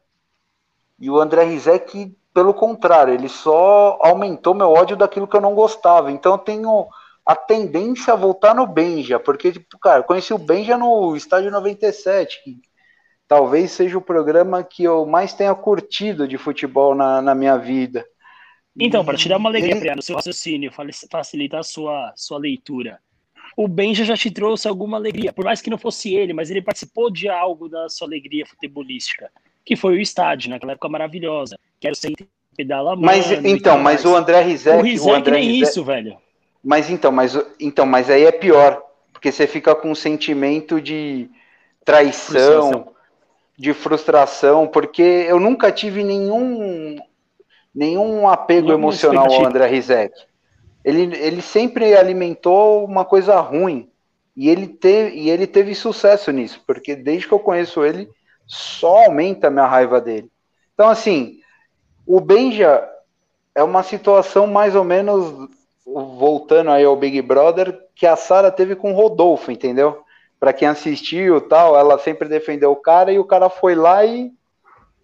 E 1.01 1.11
o 1.11 1.19
André 1.19 1.43
Rizek, 1.43 2.17
pelo 2.33 2.55
contrário, 2.55 3.13
ele 3.13 3.29
só 3.29 3.99
aumentou 4.01 4.55
meu 4.55 4.71
ódio 4.71 4.97
daquilo 4.97 5.27
que 5.27 5.37
eu 5.37 5.41
não 5.41 5.55
gostava. 5.55 6.13
Então 6.13 6.33
eu 6.33 6.39
tenho 6.39 6.87
a 7.25 7.35
tendência 7.35 8.13
a 8.13 8.17
voltar 8.17 8.55
no 8.55 8.67
Benja, 8.67 9.19
porque, 9.19 9.53
tipo, 9.53 9.79
cara, 9.79 10.03
conheci 10.03 10.35
o 10.35 10.39
Benja 10.39 10.77
no 10.77 11.17
estádio 11.17 11.51
97, 11.51 12.43
que 12.45 12.61
talvez 13.27 13.71
seja 13.71 13.97
o 13.97 14.03
programa 14.03 14.63
que 14.63 14.85
eu 14.85 15.07
mais 15.07 15.33
tenha 15.33 15.55
curtido 15.55 16.29
de 16.29 16.37
futebol 16.37 16.95
na, 16.95 17.23
na 17.23 17.35
minha 17.35 17.57
vida. 17.57 18.05
Então, 18.79 19.05
para 19.05 19.17
tirar 19.17 19.39
uma 19.39 19.49
alegria 19.49 19.75
ele... 19.75 19.95
no 19.95 20.03
seu 20.03 20.17
raciocínio, 20.17 20.71
facilitar 21.11 21.61
a 21.61 21.65
sua, 21.65 22.13
sua 22.17 22.39
leitura. 22.39 22.99
O 23.57 23.69
Benja 23.69 24.05
já 24.05 24.17
te 24.17 24.31
trouxe 24.31 24.67
alguma 24.67 24.97
alegria, 24.97 25.33
por 25.33 25.45
mais 25.45 25.63
que 25.63 25.71
não 25.71 25.79
fosse 25.79 26.13
ele, 26.13 26.33
mas 26.33 26.51
ele 26.51 26.61
participou 26.61 27.11
de 27.11 27.29
algo 27.29 27.69
da 27.69 27.89
sua 27.89 28.09
alegria 28.09 28.45
futebolística, 28.45 29.31
que 29.65 29.77
foi 29.77 29.97
o 29.97 30.01
estádio, 30.01 30.51
naquela 30.51 30.73
época 30.73 30.89
maravilhosa. 30.89 31.57
Quero 31.81 31.95
sempre 31.95 32.29
pedala 32.57 32.97
Mas 32.97 33.31
então, 33.31 33.79
mas 33.79 34.05
o 34.05 34.15
André 34.15 34.41
Rizek, 34.41 34.79
o 34.79 34.83
Rizek 34.83 35.11
o 35.11 35.15
André 35.15 35.37
nem 35.39 35.51
Rizek... 35.53 35.71
isso, 35.71 35.85
velho. 35.85 36.17
Mas 36.65 36.89
então, 36.89 37.13
mas, 37.13 37.39
então, 37.61 37.85
mas 37.85 38.09
aí 38.09 38.25
é 38.25 38.33
pior, 38.33 38.83
porque 39.13 39.31
você 39.31 39.47
fica 39.47 39.75
com 39.75 39.91
um 39.91 39.95
sentimento 39.95 40.81
de 40.81 41.29
traição, 41.85 42.71
frustração. 42.71 42.95
de 43.59 43.75
frustração, 43.75 44.67
porque 44.67 45.03
eu 45.03 45.39
nunca 45.39 45.71
tive 45.71 46.03
nenhum 46.03 46.97
nenhum 47.75 48.29
apego 48.29 48.69
Nenhuma 48.69 48.85
emocional 48.85 49.31
ao 49.31 49.47
André 49.47 49.67
Rizek. 49.67 50.15
Ele, 50.85 51.17
ele 51.17 51.43
sempre 51.43 51.95
alimentou 51.97 52.85
uma 52.85 53.05
coisa 53.05 53.39
ruim. 53.41 53.91
E 54.37 54.49
ele, 54.49 54.67
teve, 54.67 55.17
e 55.17 55.31
ele 55.31 55.47
teve 55.47 55.75
sucesso 55.75 56.31
nisso, 56.33 56.61
porque 56.67 56.97
desde 56.97 57.29
que 57.29 57.35
eu 57.35 57.39
conheço 57.39 57.85
ele, 57.85 58.09
só 58.47 59.05
aumenta 59.05 59.47
a 59.47 59.51
minha 59.51 59.67
raiva 59.67 60.01
dele. 60.01 60.31
Então, 60.75 60.89
assim, 60.89 61.39
o 62.07 62.21
Benja 62.21 62.89
é 63.55 63.63
uma 63.63 63.83
situação 63.83 64.47
mais 64.47 64.75
ou 64.75 64.83
menos 64.83 65.49
voltando 65.87 66.71
aí 66.71 66.85
ao 66.85 66.97
Big 66.97 67.21
Brother 67.21 67.79
que 67.95 68.07
a 68.07 68.17
Sara 68.17 68.51
teve 68.51 68.75
com 68.75 68.93
o 68.93 68.97
Rodolfo, 68.97 69.51
entendeu? 69.51 70.03
Para 70.41 70.53
quem 70.53 70.67
assistiu, 70.69 71.41
tal, 71.41 71.77
ela 71.77 71.99
sempre 71.99 72.29
defendeu 72.29 72.73
o 72.73 72.77
cara 72.77 73.13
e 73.13 73.19
o 73.19 73.25
cara 73.25 73.49
foi 73.49 73.75
lá 73.75 74.05
e 74.05 74.33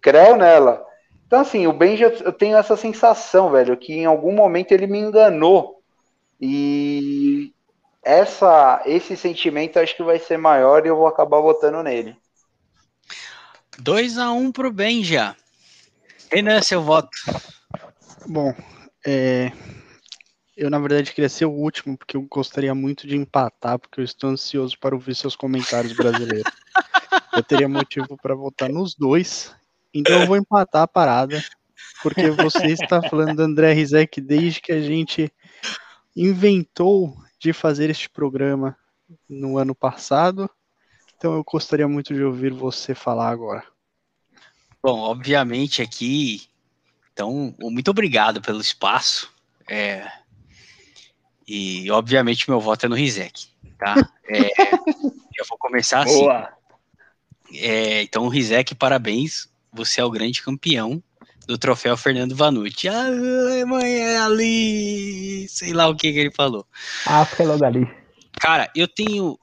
creu 0.01 0.35
nela. 0.35 0.85
Então 1.25 1.39
assim, 1.39 1.67
o 1.67 1.73
Benja, 1.73 2.07
eu 2.23 2.33
tenho 2.33 2.57
essa 2.57 2.75
sensação, 2.75 3.51
velho, 3.51 3.77
que 3.77 3.93
em 3.93 4.05
algum 4.05 4.33
momento 4.33 4.71
ele 4.71 4.87
me 4.87 4.99
enganou. 4.99 5.81
E 6.39 7.53
essa 8.03 8.81
esse 8.85 9.15
sentimento 9.15 9.79
acho 9.79 9.95
que 9.95 10.03
vai 10.03 10.17
ser 10.17 10.37
maior 10.37 10.85
e 10.85 10.89
eu 10.89 10.97
vou 10.97 11.07
acabar 11.07 11.39
votando 11.39 11.83
nele. 11.83 12.15
2 13.79 14.17
a 14.17 14.31
1 14.31 14.37
um 14.37 14.51
pro 14.51 14.71
Benja. 14.71 15.35
Renan, 16.31 16.61
seu 16.61 16.81
voto. 16.81 17.09
Bom, 18.27 18.53
é, 19.05 19.51
eu 20.61 20.69
na 20.69 20.77
verdade 20.77 21.11
queria 21.11 21.27
ser 21.27 21.45
o 21.45 21.51
último, 21.51 21.97
porque 21.97 22.15
eu 22.15 22.21
gostaria 22.21 22.75
muito 22.75 23.07
de 23.07 23.17
empatar, 23.17 23.79
porque 23.79 23.99
eu 23.99 24.03
estou 24.03 24.29
ansioso 24.29 24.77
para 24.77 24.93
ouvir 24.93 25.15
seus 25.15 25.35
comentários 25.35 25.93
brasileiros. 25.93 26.51
eu 27.33 27.41
teria 27.41 27.67
motivo 27.67 28.15
para 28.21 28.35
votar 28.35 28.69
nos 28.69 28.93
dois, 28.93 29.55
então 29.91 30.21
eu 30.21 30.27
vou 30.27 30.37
empatar 30.37 30.83
a 30.83 30.87
parada, 30.87 31.43
porque 32.03 32.29
você 32.29 32.67
está 32.67 33.01
falando 33.01 33.37
do 33.37 33.41
André 33.41 33.73
Rizek 33.73 34.21
desde 34.21 34.61
que 34.61 34.71
a 34.71 34.79
gente 34.79 35.33
inventou 36.15 37.17
de 37.39 37.53
fazer 37.53 37.89
este 37.89 38.07
programa 38.07 38.77
no 39.27 39.57
ano 39.57 39.73
passado. 39.73 40.47
Então 41.17 41.33
eu 41.33 41.43
gostaria 41.43 41.87
muito 41.87 42.13
de 42.13 42.23
ouvir 42.23 42.53
você 42.53 42.93
falar 42.93 43.29
agora. 43.29 43.63
Bom, 44.83 44.99
obviamente 44.99 45.81
aqui, 45.81 46.47
então, 47.13 47.55
muito 47.59 47.89
obrigado 47.89 48.41
pelo 48.41 48.61
espaço. 48.61 49.31
É, 49.67 50.20
e 51.47 51.89
obviamente 51.91 52.49
meu 52.49 52.59
voto 52.59 52.85
é 52.85 52.89
no 52.89 52.95
Rizek, 52.95 53.47
tá? 53.77 53.95
É, 54.29 54.49
eu 55.37 55.45
vou 55.49 55.57
começar 55.57 56.03
assim. 56.03 56.19
Boa. 56.19 56.49
É, 57.53 58.03
então, 58.03 58.27
Rizek, 58.27 58.75
parabéns. 58.75 59.49
Você 59.73 60.01
é 60.01 60.05
o 60.05 60.11
grande 60.11 60.41
campeão 60.41 61.01
do 61.47 61.57
troféu 61.57 61.97
Fernando 61.97 62.35
Vanucci. 62.35 62.87
Alemanha 62.87 64.05
é 64.05 64.17
ali! 64.17 65.47
Sei 65.49 65.73
lá 65.73 65.87
o 65.87 65.95
que, 65.95 66.11
que 66.11 66.19
ele 66.19 66.31
falou. 66.31 66.65
África 67.05 67.43
é 67.43 67.45
logo 67.45 67.65
ali. 67.65 67.87
Cara, 68.39 68.69
eu 68.75 68.87
tenho 68.87 69.37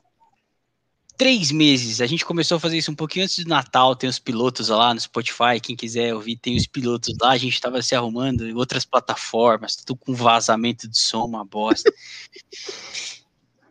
três 1.18 1.50
meses. 1.50 2.00
A 2.00 2.06
gente 2.06 2.24
começou 2.24 2.56
a 2.56 2.60
fazer 2.60 2.78
isso 2.78 2.92
um 2.92 2.94
pouquinho 2.94 3.24
antes 3.24 3.44
do 3.44 3.48
Natal. 3.48 3.96
Tem 3.96 4.08
os 4.08 4.20
pilotos 4.20 4.68
lá 4.68 4.94
no 4.94 5.00
Spotify. 5.00 5.60
Quem 5.60 5.74
quiser 5.74 6.14
ouvir, 6.14 6.36
tem 6.36 6.56
os 6.56 6.66
pilotos 6.66 7.14
lá. 7.20 7.32
A 7.32 7.36
gente 7.36 7.54
estava 7.54 7.82
se 7.82 7.94
arrumando 7.94 8.48
em 8.48 8.54
outras 8.54 8.84
plataformas, 8.84 9.74
tudo 9.76 9.96
com 9.96 10.14
vazamento 10.14 10.88
de 10.88 10.96
som, 10.96 11.24
uma 11.24 11.44
bosta. 11.44 11.92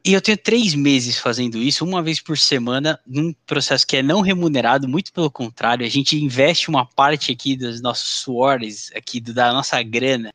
E 0.06 0.14
eu 0.14 0.22
tenho 0.22 0.38
três 0.38 0.74
meses 0.74 1.18
fazendo 1.18 1.58
isso, 1.58 1.84
uma 1.84 2.02
vez 2.02 2.22
por 2.22 2.38
semana, 2.38 2.98
num 3.06 3.34
processo 3.46 3.86
que 3.86 3.98
é 3.98 4.02
não 4.02 4.22
remunerado, 4.22 4.88
muito 4.88 5.12
pelo 5.12 5.30
contrário, 5.30 5.86
a 5.86 5.90
gente 5.90 6.16
investe 6.16 6.70
uma 6.70 6.86
parte 6.86 7.30
aqui 7.30 7.58
dos 7.58 7.82
nossos 7.82 8.22
suores, 8.22 8.90
aqui 8.96 9.20
da 9.20 9.52
nossa 9.52 9.84
grana, 9.84 10.34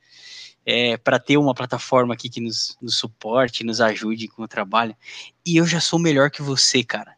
é, 0.64 0.96
para 0.96 1.18
ter 1.18 1.36
uma 1.36 1.54
plataforma 1.54 2.14
aqui 2.14 2.28
que 2.28 2.40
nos, 2.40 2.76
nos 2.80 2.96
suporte, 2.96 3.64
nos 3.64 3.80
ajude 3.80 4.28
com 4.28 4.42
o 4.42 4.48
trabalho. 4.48 4.96
E 5.44 5.56
eu 5.56 5.66
já 5.66 5.80
sou 5.80 5.98
melhor 5.98 6.30
que 6.30 6.42
você, 6.42 6.84
cara. 6.84 7.16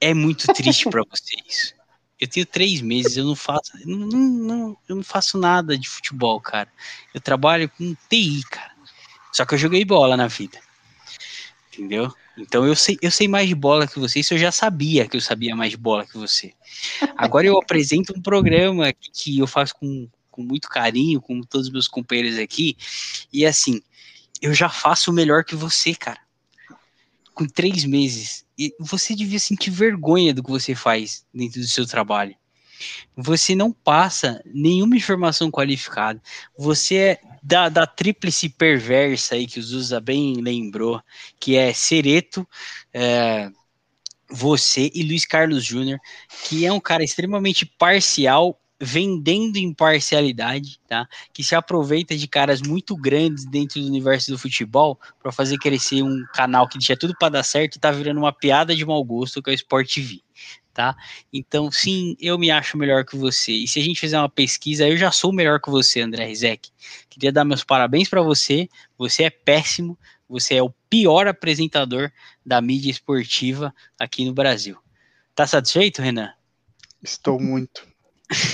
É 0.00 0.14
muito 0.14 0.46
triste 0.52 0.88
para 0.88 1.02
você 1.10 1.36
isso. 1.46 1.74
Eu 2.20 2.26
tenho 2.26 2.46
três 2.46 2.80
meses, 2.80 3.16
eu 3.16 3.24
não 3.24 3.36
faço, 3.36 3.72
não, 3.84 3.98
não, 3.98 4.76
eu 4.88 4.96
não 4.96 5.04
faço 5.04 5.38
nada 5.38 5.78
de 5.78 5.88
futebol, 5.88 6.40
cara. 6.40 6.68
Eu 7.14 7.20
trabalho 7.20 7.68
com 7.68 7.94
TI, 8.08 8.42
cara. 8.50 8.72
Só 9.32 9.44
que 9.44 9.54
eu 9.54 9.58
joguei 9.58 9.84
bola 9.84 10.16
na 10.16 10.26
vida. 10.26 10.58
Entendeu? 11.72 12.12
Então 12.36 12.66
eu 12.66 12.74
sei, 12.74 12.98
eu 13.00 13.10
sei 13.10 13.28
mais 13.28 13.48
de 13.48 13.54
bola 13.54 13.86
que 13.86 14.00
você, 14.00 14.20
isso 14.20 14.34
eu 14.34 14.38
já 14.38 14.50
sabia 14.50 15.06
que 15.08 15.16
eu 15.16 15.20
sabia 15.20 15.54
mais 15.54 15.70
de 15.70 15.76
bola 15.76 16.06
que 16.06 16.16
você. 16.16 16.52
Agora 17.16 17.46
eu 17.46 17.56
apresento 17.58 18.12
um 18.16 18.22
programa 18.22 18.92
que 18.92 19.38
eu 19.38 19.46
faço 19.46 19.74
com, 19.74 20.08
com 20.38 20.44
muito 20.44 20.68
carinho, 20.68 21.20
com 21.20 21.40
todos 21.40 21.66
os 21.66 21.72
meus 21.72 21.88
companheiros 21.88 22.38
aqui. 22.38 22.76
E 23.32 23.44
assim, 23.44 23.82
eu 24.40 24.54
já 24.54 24.68
faço 24.68 25.12
melhor 25.12 25.44
que 25.44 25.56
você, 25.56 25.96
cara. 25.96 26.20
Com 27.34 27.44
três 27.44 27.84
meses. 27.84 28.46
E 28.56 28.72
você 28.78 29.16
devia 29.16 29.40
sentir 29.40 29.70
vergonha 29.70 30.32
do 30.32 30.42
que 30.42 30.50
você 30.50 30.76
faz 30.76 31.26
dentro 31.34 31.60
do 31.60 31.66
seu 31.66 31.84
trabalho. 31.84 32.36
Você 33.16 33.56
não 33.56 33.72
passa 33.72 34.40
nenhuma 34.46 34.96
informação 34.96 35.50
qualificada. 35.50 36.22
Você 36.56 36.94
é 36.94 37.20
da, 37.42 37.68
da 37.68 37.84
tríplice 37.84 38.48
perversa 38.48 39.34
aí 39.34 39.44
que 39.44 39.58
o 39.58 39.62
Zusa 39.62 40.00
bem 40.00 40.34
lembrou, 40.34 41.02
que 41.40 41.56
é 41.56 41.72
Sereto, 41.72 42.46
é, 42.94 43.50
você 44.30 44.88
e 44.94 45.02
Luiz 45.02 45.26
Carlos 45.26 45.64
Júnior, 45.64 45.98
que 46.44 46.64
é 46.64 46.72
um 46.72 46.78
cara 46.78 47.02
extremamente 47.02 47.66
parcial 47.66 48.60
vendendo 48.80 49.56
imparcialidade, 49.56 50.80
tá? 50.86 51.08
Que 51.32 51.42
se 51.42 51.54
aproveita 51.54 52.16
de 52.16 52.28
caras 52.28 52.62
muito 52.62 52.96
grandes 52.96 53.44
dentro 53.44 53.80
do 53.80 53.86
universo 53.86 54.30
do 54.30 54.38
futebol 54.38 54.98
para 55.20 55.32
fazer 55.32 55.58
crescer 55.58 56.02
um 56.02 56.24
canal 56.32 56.68
que 56.68 56.78
tinha 56.78 56.96
tudo 56.96 57.14
para 57.18 57.30
dar 57.30 57.42
certo 57.42 57.76
e 57.76 57.80
tá 57.80 57.90
virando 57.90 58.18
uma 58.18 58.32
piada 58.32 58.74
de 58.74 58.84
mau 58.84 59.02
gosto 59.02 59.42
que 59.42 59.50
é 59.50 59.52
o 59.52 59.54
Sport 59.54 59.92
TV, 59.92 60.20
tá? 60.72 60.96
Então, 61.32 61.70
sim, 61.72 62.16
eu 62.20 62.38
me 62.38 62.50
acho 62.50 62.78
melhor 62.78 63.04
que 63.04 63.16
você. 63.16 63.52
E 63.52 63.66
se 63.66 63.80
a 63.80 63.82
gente 63.82 63.98
fizer 63.98 64.18
uma 64.18 64.28
pesquisa, 64.28 64.88
eu 64.88 64.96
já 64.96 65.10
sou 65.10 65.32
melhor 65.32 65.60
que 65.60 65.70
você, 65.70 66.00
André 66.00 66.26
Rizek. 66.26 66.70
Queria 67.10 67.32
dar 67.32 67.44
meus 67.44 67.64
parabéns 67.64 68.08
para 68.08 68.22
você. 68.22 68.68
Você 68.96 69.24
é 69.24 69.30
péssimo. 69.30 69.98
Você 70.28 70.54
é 70.56 70.62
o 70.62 70.70
pior 70.90 71.26
apresentador 71.26 72.12
da 72.44 72.60
mídia 72.60 72.90
esportiva 72.90 73.74
aqui 73.98 74.24
no 74.24 74.34
Brasil. 74.34 74.76
Tá 75.34 75.46
satisfeito, 75.46 76.02
Renan? 76.02 76.32
Estou 77.02 77.40
muito. 77.40 77.86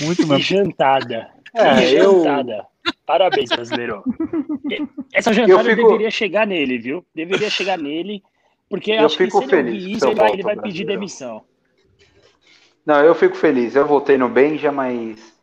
Muito 0.01 0.27
mesmo. 0.27 0.39
jantada. 0.43 1.29
É, 1.53 1.93
eu... 1.93 2.23
jantada. 2.23 2.67
Parabéns, 3.05 3.49
brasileiro. 3.49 4.03
Essa 5.13 5.33
jantada 5.33 5.63
fico... 5.63 5.87
deveria 5.87 6.11
chegar 6.11 6.45
nele, 6.45 6.77
viu? 6.77 7.05
Deveria 7.13 7.49
chegar 7.49 7.77
nele, 7.77 8.23
porque 8.69 8.91
eu 8.91 9.05
acho 9.05 9.17
que 9.17 9.29
se 9.29 9.37
ele 9.37 9.55
ouvir 9.55 9.91
isso, 9.91 10.07
ele 10.07 10.15
vai, 10.15 10.31
ele 10.31 10.43
vai 10.43 10.55
pedir 10.57 10.85
demissão. 10.85 11.43
Não, 12.85 13.01
eu 13.03 13.15
fico 13.15 13.35
feliz. 13.35 13.75
Eu 13.75 13.87
votei 13.87 14.17
no 14.17 14.29
Benja, 14.29 14.71
mas 14.71 15.33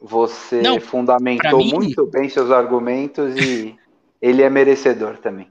você 0.00 0.60
Não, 0.60 0.80
fundamentou 0.80 1.58
mim... 1.58 1.72
muito 1.72 2.06
bem 2.06 2.28
seus 2.28 2.50
argumentos 2.50 3.36
e 3.36 3.76
ele 4.20 4.42
é 4.42 4.50
merecedor 4.50 5.18
também. 5.18 5.48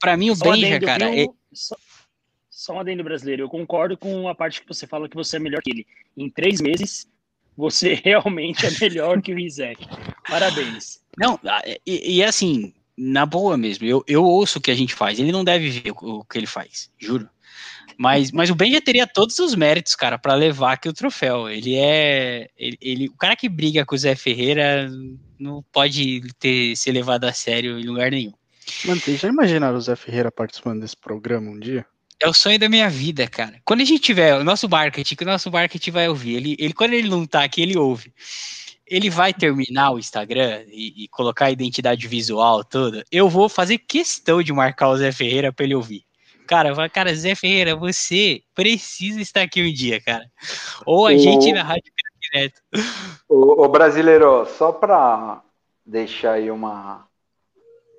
Para 0.00 0.16
mim, 0.16 0.30
o 0.30 0.36
só 0.36 0.50
Benja, 0.50 0.66
adendo, 0.66 0.86
cara. 0.86 1.10
Viu, 1.10 1.24
é... 1.24 1.28
só, 1.52 1.76
só 2.48 2.72
um 2.74 2.80
adendo 2.80 3.04
brasileiro. 3.04 3.44
Eu 3.44 3.48
concordo 3.48 3.96
com 3.96 4.28
a 4.28 4.34
parte 4.34 4.60
que 4.60 4.68
você 4.68 4.86
fala 4.86 5.08
que 5.08 5.16
você 5.16 5.36
é 5.36 5.40
melhor 5.40 5.62
que 5.62 5.70
ele. 5.70 5.86
Em 6.16 6.28
três 6.28 6.60
meses, 6.60 7.08
você 7.58 7.94
realmente 8.04 8.64
é 8.64 8.70
melhor 8.80 9.20
que 9.20 9.32
o 9.32 9.36
Rizek. 9.36 9.84
Parabéns. 10.28 11.00
Não, 11.18 11.38
e, 11.84 12.18
e, 12.18 12.22
assim, 12.22 12.72
na 12.96 13.26
boa 13.26 13.58
mesmo, 13.58 13.84
eu, 13.84 14.04
eu 14.06 14.24
ouço 14.24 14.60
o 14.60 14.62
que 14.62 14.70
a 14.70 14.74
gente 14.74 14.94
faz. 14.94 15.18
Ele 15.18 15.32
não 15.32 15.42
deve 15.42 15.68
ver 15.68 15.90
o, 15.90 16.20
o 16.20 16.24
que 16.24 16.38
ele 16.38 16.46
faz, 16.46 16.88
juro. 16.96 17.28
Mas, 17.98 18.30
mas 18.30 18.48
o 18.48 18.54
Ben 18.54 18.72
já 18.72 18.80
teria 18.80 19.08
todos 19.08 19.40
os 19.40 19.56
méritos, 19.56 19.96
cara, 19.96 20.16
para 20.16 20.36
levar 20.36 20.74
aqui 20.74 20.88
o 20.88 20.92
troféu. 20.92 21.48
Ele 21.48 21.74
é. 21.74 22.48
Ele, 22.56 22.78
ele, 22.80 23.08
o 23.08 23.16
cara 23.16 23.34
que 23.34 23.48
briga 23.48 23.84
com 23.84 23.96
o 23.96 23.98
Zé 23.98 24.14
Ferreira 24.14 24.88
não 25.36 25.64
pode 25.72 26.20
ter 26.38 26.76
ser 26.76 26.92
levado 26.92 27.24
a 27.24 27.32
sério 27.32 27.76
em 27.76 27.84
lugar 27.84 28.12
nenhum. 28.12 28.32
Mano, 28.84 29.00
vocês 29.00 29.18
já 29.18 29.28
imaginaram 29.28 29.76
o 29.76 29.80
Zé 29.80 29.96
Ferreira 29.96 30.30
participando 30.30 30.82
desse 30.82 30.96
programa 30.96 31.50
um 31.50 31.58
dia? 31.58 31.84
É 32.20 32.28
o 32.28 32.34
sonho 32.34 32.58
da 32.58 32.68
minha 32.68 32.88
vida, 32.88 33.26
cara. 33.28 33.60
Quando 33.64 33.80
a 33.80 33.84
gente 33.84 34.00
tiver 34.00 34.34
o 34.34 34.44
nosso 34.44 34.68
marketing, 34.68 35.14
que 35.14 35.24
o 35.24 35.26
nosso 35.26 35.50
marketing 35.50 35.90
vai 35.90 36.08
ouvir, 36.08 36.36
ele, 36.36 36.56
ele 36.58 36.72
quando 36.72 36.92
ele 36.92 37.08
não 37.08 37.26
tá 37.26 37.44
aqui, 37.44 37.62
ele 37.62 37.78
ouve. 37.78 38.12
Ele 38.86 39.10
vai 39.10 39.34
terminar 39.34 39.92
o 39.92 39.98
Instagram 39.98 40.64
e, 40.68 41.04
e 41.04 41.08
colocar 41.08 41.46
a 41.46 41.50
identidade 41.50 42.08
visual 42.08 42.64
toda. 42.64 43.04
Eu 43.12 43.28
vou 43.28 43.48
fazer 43.48 43.78
questão 43.78 44.42
de 44.42 44.52
marcar 44.52 44.88
o 44.88 44.96
Zé 44.96 45.12
Ferreira 45.12 45.52
para 45.52 45.64
ele 45.64 45.74
ouvir 45.74 46.08
cara, 46.48 46.74
fala, 46.74 46.88
cara, 46.88 47.14
Zé 47.14 47.34
Ferreira, 47.34 47.76
você 47.76 48.42
precisa 48.54 49.20
estar 49.20 49.42
aqui 49.42 49.62
um 49.62 49.72
dia, 49.72 50.00
cara. 50.00 50.24
Ou 50.86 51.06
a 51.06 51.12
o... 51.12 51.18
gente 51.18 51.52
na 51.52 51.62
rádio 51.62 51.92
direto. 52.32 52.60
O, 53.28 53.64
o 53.64 53.68
brasileiro, 53.68 54.46
só 54.46 54.72
para 54.72 55.42
deixar 55.84 56.32
aí 56.32 56.50
uma 56.50 57.06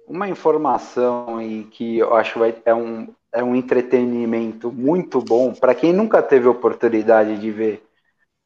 uma 0.08 0.28
informação 0.28 1.40
e 1.40 1.66
que 1.66 2.00
eu 2.00 2.16
acho 2.16 2.40
vai, 2.40 2.56
é 2.66 2.74
um 2.74 3.14
é 3.34 3.44
um 3.44 3.56
entretenimento 3.56 4.72
muito 4.72 5.22
bom 5.22 5.54
para 5.54 5.76
quem 5.76 5.94
nunca 5.94 6.22
teve 6.22 6.48
oportunidade 6.48 7.38
de 7.38 7.52
ver 7.52 7.84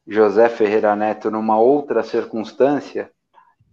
José 0.06 0.48
Ferreira 0.48 0.94
Neto 0.94 1.30
numa 1.30 1.58
outra 1.58 2.02
circunstância. 2.02 3.10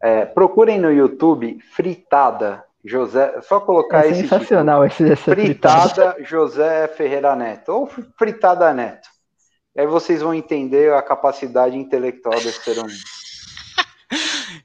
É, 0.01 0.25
procurem 0.25 0.79
no 0.79 0.91
YouTube 0.91 1.59
Fritada 1.73 2.63
José, 2.83 3.39
só 3.41 3.59
colocar 3.59 4.05
é 4.05 4.09
esse 4.09 4.21
sensacional 4.21 4.83
esse, 4.85 5.11
essa 5.11 5.31
fritada, 5.31 5.89
fritada 5.89 6.23
José 6.23 6.88
Ferreira 6.88 7.35
Neto 7.35 7.69
ou 7.69 7.88
fritada 8.17 8.73
Neto. 8.73 9.09
E 9.75 9.81
aí 9.81 9.88
vocês 9.88 10.21
vão 10.21 10.33
entender 10.33 10.93
a 10.93 11.01
capacidade 11.01 11.77
intelectual 11.77 12.35
desse 12.35 12.63
ser 12.63 12.77
humano. 12.79 12.93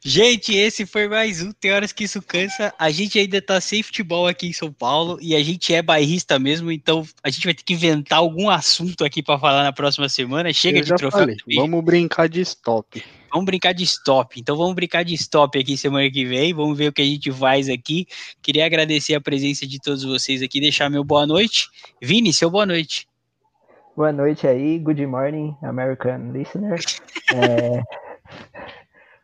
Gente, 0.08 0.54
esse 0.54 0.86
foi 0.86 1.08
mais 1.08 1.42
um. 1.42 1.50
Tem 1.50 1.72
horas 1.72 1.90
que 1.90 2.04
isso 2.04 2.22
cansa. 2.22 2.72
A 2.78 2.90
gente 2.90 3.18
ainda 3.18 3.42
tá 3.42 3.60
sem 3.60 3.82
futebol 3.82 4.28
aqui 4.28 4.46
em 4.46 4.52
São 4.52 4.72
Paulo 4.72 5.18
e 5.20 5.34
a 5.34 5.42
gente 5.42 5.74
é 5.74 5.82
bairrista 5.82 6.38
mesmo, 6.38 6.70
então 6.70 7.02
a 7.24 7.28
gente 7.28 7.44
vai 7.44 7.52
ter 7.52 7.64
que 7.64 7.72
inventar 7.72 8.20
algum 8.20 8.48
assunto 8.48 9.04
aqui 9.04 9.20
para 9.20 9.36
falar 9.36 9.64
na 9.64 9.72
próxima 9.72 10.08
semana. 10.08 10.52
Chega 10.52 10.78
Eu 10.78 10.82
de 10.84 10.90
já 10.90 10.94
troféu. 10.94 11.22
falei, 11.22 11.36
Vamos 11.56 11.82
brincar 11.82 12.28
de 12.28 12.40
stop. 12.42 13.02
Vamos 13.32 13.46
brincar 13.46 13.72
de 13.72 13.82
stop. 13.82 14.38
Então 14.38 14.56
vamos 14.56 14.76
brincar 14.76 15.04
de 15.04 15.12
stop 15.14 15.58
aqui 15.58 15.76
semana 15.76 16.08
que 16.08 16.24
vem. 16.24 16.54
Vamos 16.54 16.78
ver 16.78 16.86
o 16.86 16.92
que 16.92 17.02
a 17.02 17.04
gente 17.04 17.32
faz 17.32 17.68
aqui. 17.68 18.06
Queria 18.40 18.64
agradecer 18.64 19.16
a 19.16 19.20
presença 19.20 19.66
de 19.66 19.80
todos 19.80 20.04
vocês 20.04 20.40
aqui, 20.40 20.60
deixar 20.60 20.88
meu 20.88 21.02
boa 21.02 21.26
noite. 21.26 21.68
Vini, 22.00 22.32
seu 22.32 22.48
boa 22.48 22.64
noite. 22.64 23.08
Boa 23.96 24.12
noite 24.12 24.46
aí, 24.46 24.78
good 24.78 25.04
morning, 25.04 25.56
American 25.64 26.30
listener. 26.30 26.78
É, 27.34 27.82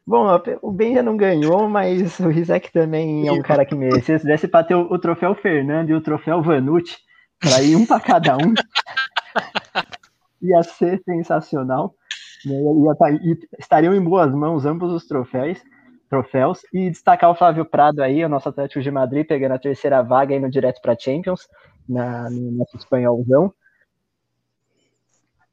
Bom, 0.06 0.26
o 0.62 0.72
Ben 0.72 0.94
já 0.94 1.02
não 1.02 1.16
ganhou, 1.16 1.68
mas 1.68 2.18
o 2.18 2.28
Rizek 2.28 2.72
também 2.72 3.26
é 3.28 3.32
um 3.32 3.40
cara 3.40 3.64
que 3.64 3.74
merecia. 3.74 4.18
Se 4.18 4.26
desse 4.26 4.48
para 4.48 4.64
ter 4.64 4.74
o, 4.74 4.92
o, 4.92 4.98
troféu 4.98 5.34
Fernando 5.34 5.90
e 5.90 5.94
o 5.94 6.00
troféu 6.00 6.42
Vanucci, 6.42 6.98
para 7.40 7.62
ir 7.62 7.76
um 7.76 7.86
para 7.86 8.00
cada 8.00 8.36
um, 8.36 8.52
ia 10.42 10.62
ser 10.64 11.00
sensacional. 11.04 11.94
Né? 12.44 12.54
Ia 12.54 12.94
tá, 12.96 13.06
estariam 13.58 13.94
em 13.94 14.02
boas 14.02 14.34
mãos 14.34 14.66
ambos 14.66 14.92
os 14.92 15.06
troféus, 15.06 15.62
troféus. 16.10 16.60
E 16.74 16.90
destacar 16.90 17.30
o 17.30 17.36
Flávio 17.36 17.64
Prado 17.64 18.02
aí, 18.02 18.24
o 18.24 18.28
nosso 18.28 18.48
Atlético 18.48 18.82
de 18.82 18.90
Madrid, 18.90 19.24
pegando 19.24 19.52
a 19.52 19.58
terceira 19.58 20.02
vaga 20.02 20.34
indo 20.34 20.50
direto 20.50 20.80
para 20.82 20.98
Champions, 20.98 21.46
na, 21.88 22.28
no 22.28 22.50
nosso 22.50 22.76
espanholzão. 22.76 23.52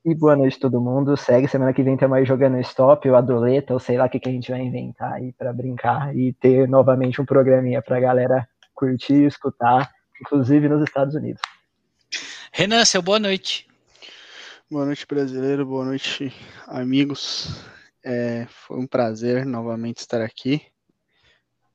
E 0.10 0.16
boa 0.16 0.36
noite 0.36 0.60
todo 0.60 0.82
mundo. 0.82 1.16
Segue 1.16 1.48
semana 1.48 1.72
que 1.72 1.84
vem 1.84 1.94
estamos 1.94 2.18
aí 2.18 2.26
jogando 2.26 2.60
stop, 2.62 3.08
ou 3.08 3.16
adoleta, 3.16 3.74
ou 3.74 3.80
sei 3.80 3.96
lá 3.96 4.08
o 4.08 4.10
que, 4.10 4.20
que 4.20 4.28
a 4.28 4.32
gente 4.32 4.50
vai 4.50 4.60
inventar 4.60 5.14
aí 5.14 5.32
para 5.34 5.54
brincar 5.54 6.18
e 6.18 6.34
ter 6.34 6.68
novamente 6.68 7.22
um 7.22 7.26
programinha 7.26 7.80
pra 7.80 8.00
galera 8.00 8.50
curtir 8.74 9.14
e 9.14 9.28
escutar, 9.28 9.88
inclusive 10.20 10.68
nos 10.68 10.82
Estados 10.82 11.14
Unidos. 11.14 11.40
Renan, 12.52 12.84
seu 12.86 13.04
boa 13.04 13.20
noite. 13.20 13.68
Boa 14.72 14.84
noite, 14.84 15.06
brasileiro. 15.06 15.64
Boa 15.64 15.86
noite, 15.86 16.34
amigos. 16.66 17.64
É, 18.04 18.48
foi 18.50 18.80
um 18.80 18.88
prazer 18.88 19.46
novamente 19.46 19.98
estar 19.98 20.24
aqui. 20.24 20.60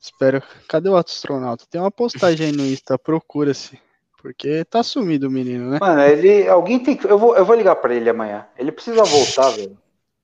Espero. 0.01 0.43
Cadê 0.69 0.89
o 0.89 0.97
astronauta? 0.97 1.66
Tem 1.70 1.81
uma 1.81 1.89
postagem 1.89 2.48
aí 2.48 2.52
no 2.52 2.66
Insta, 2.66 2.98
procura-se. 2.98 3.81
Porque 4.24 4.64
tá 4.64 4.82
sumido 4.82 5.28
o 5.28 5.30
menino, 5.30 5.68
né? 5.68 5.76
Mano, 5.78 6.01
ele. 6.01 6.48
Alguém 6.48 6.78
tem 6.82 6.96
que. 6.96 7.06
Eu 7.06 7.18
vou, 7.18 7.36
eu 7.36 7.44
vou 7.44 7.55
ligar 7.55 7.76
pra 7.76 7.94
ele 7.94 8.09
amanhã. 8.09 8.46
Ele 8.59 8.72
precisa 8.72 9.05
voltar, 9.05 9.51
velho. 9.51 9.76